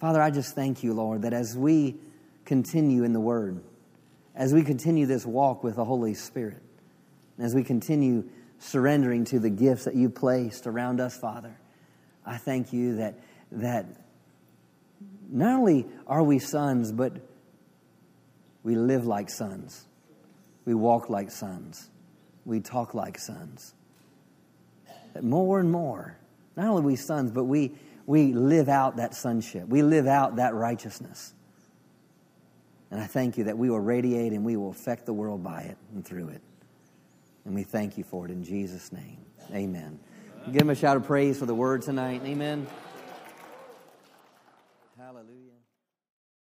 Father, 0.00 0.22
I 0.22 0.30
just 0.30 0.54
thank 0.54 0.82
you, 0.82 0.94
Lord, 0.94 1.22
that 1.22 1.34
as 1.34 1.54
we 1.56 1.96
continue 2.48 3.04
in 3.04 3.12
the 3.12 3.20
Word, 3.20 3.62
as 4.34 4.54
we 4.54 4.64
continue 4.64 5.04
this 5.04 5.26
walk 5.26 5.62
with 5.62 5.76
the 5.76 5.84
Holy 5.84 6.14
Spirit, 6.14 6.62
as 7.38 7.54
we 7.54 7.62
continue 7.62 8.24
surrendering 8.58 9.26
to 9.26 9.38
the 9.38 9.50
gifts 9.50 9.84
that 9.84 9.94
you 9.94 10.08
placed 10.08 10.66
around 10.66 10.98
us, 10.98 11.16
Father, 11.16 11.54
I 12.24 12.38
thank 12.38 12.72
you 12.72 12.96
that, 12.96 13.16
that 13.52 13.84
not 15.28 15.58
only 15.58 15.86
are 16.06 16.22
we 16.22 16.38
sons, 16.38 16.90
but 16.90 17.12
we 18.62 18.76
live 18.76 19.06
like 19.06 19.28
sons. 19.28 19.86
We 20.64 20.74
walk 20.74 21.10
like 21.10 21.30
sons. 21.30 21.90
We 22.46 22.60
talk 22.60 22.94
like 22.94 23.18
sons. 23.18 23.74
That 25.12 25.22
more 25.22 25.60
and 25.60 25.70
more, 25.70 26.16
not 26.56 26.68
only 26.68 26.82
we 26.82 26.96
sons, 26.96 27.30
but 27.30 27.44
we, 27.44 27.72
we 28.06 28.32
live 28.32 28.70
out 28.70 28.96
that 28.96 29.14
sonship. 29.14 29.68
We 29.68 29.82
live 29.82 30.06
out 30.06 30.36
that 30.36 30.54
righteousness. 30.54 31.34
And 32.90 33.00
I 33.00 33.06
thank 33.06 33.36
you 33.36 33.44
that 33.44 33.58
we 33.58 33.70
will 33.70 33.80
radiate 33.80 34.32
and 34.32 34.44
we 34.44 34.56
will 34.56 34.70
affect 34.70 35.06
the 35.06 35.12
world 35.12 35.42
by 35.42 35.62
it 35.62 35.76
and 35.94 36.04
through 36.04 36.28
it. 36.28 36.40
And 37.44 37.54
we 37.54 37.62
thank 37.62 37.98
you 37.98 38.04
for 38.04 38.24
it 38.24 38.30
in 38.30 38.42
Jesus' 38.42 38.92
name. 38.92 39.18
Amen. 39.52 39.98
Give 40.52 40.62
him 40.62 40.70
a 40.70 40.74
shout 40.74 40.96
of 40.96 41.04
praise 41.04 41.38
for 41.38 41.46
the 41.46 41.54
word 41.54 41.82
tonight. 41.82 42.22
Amen. 42.24 42.66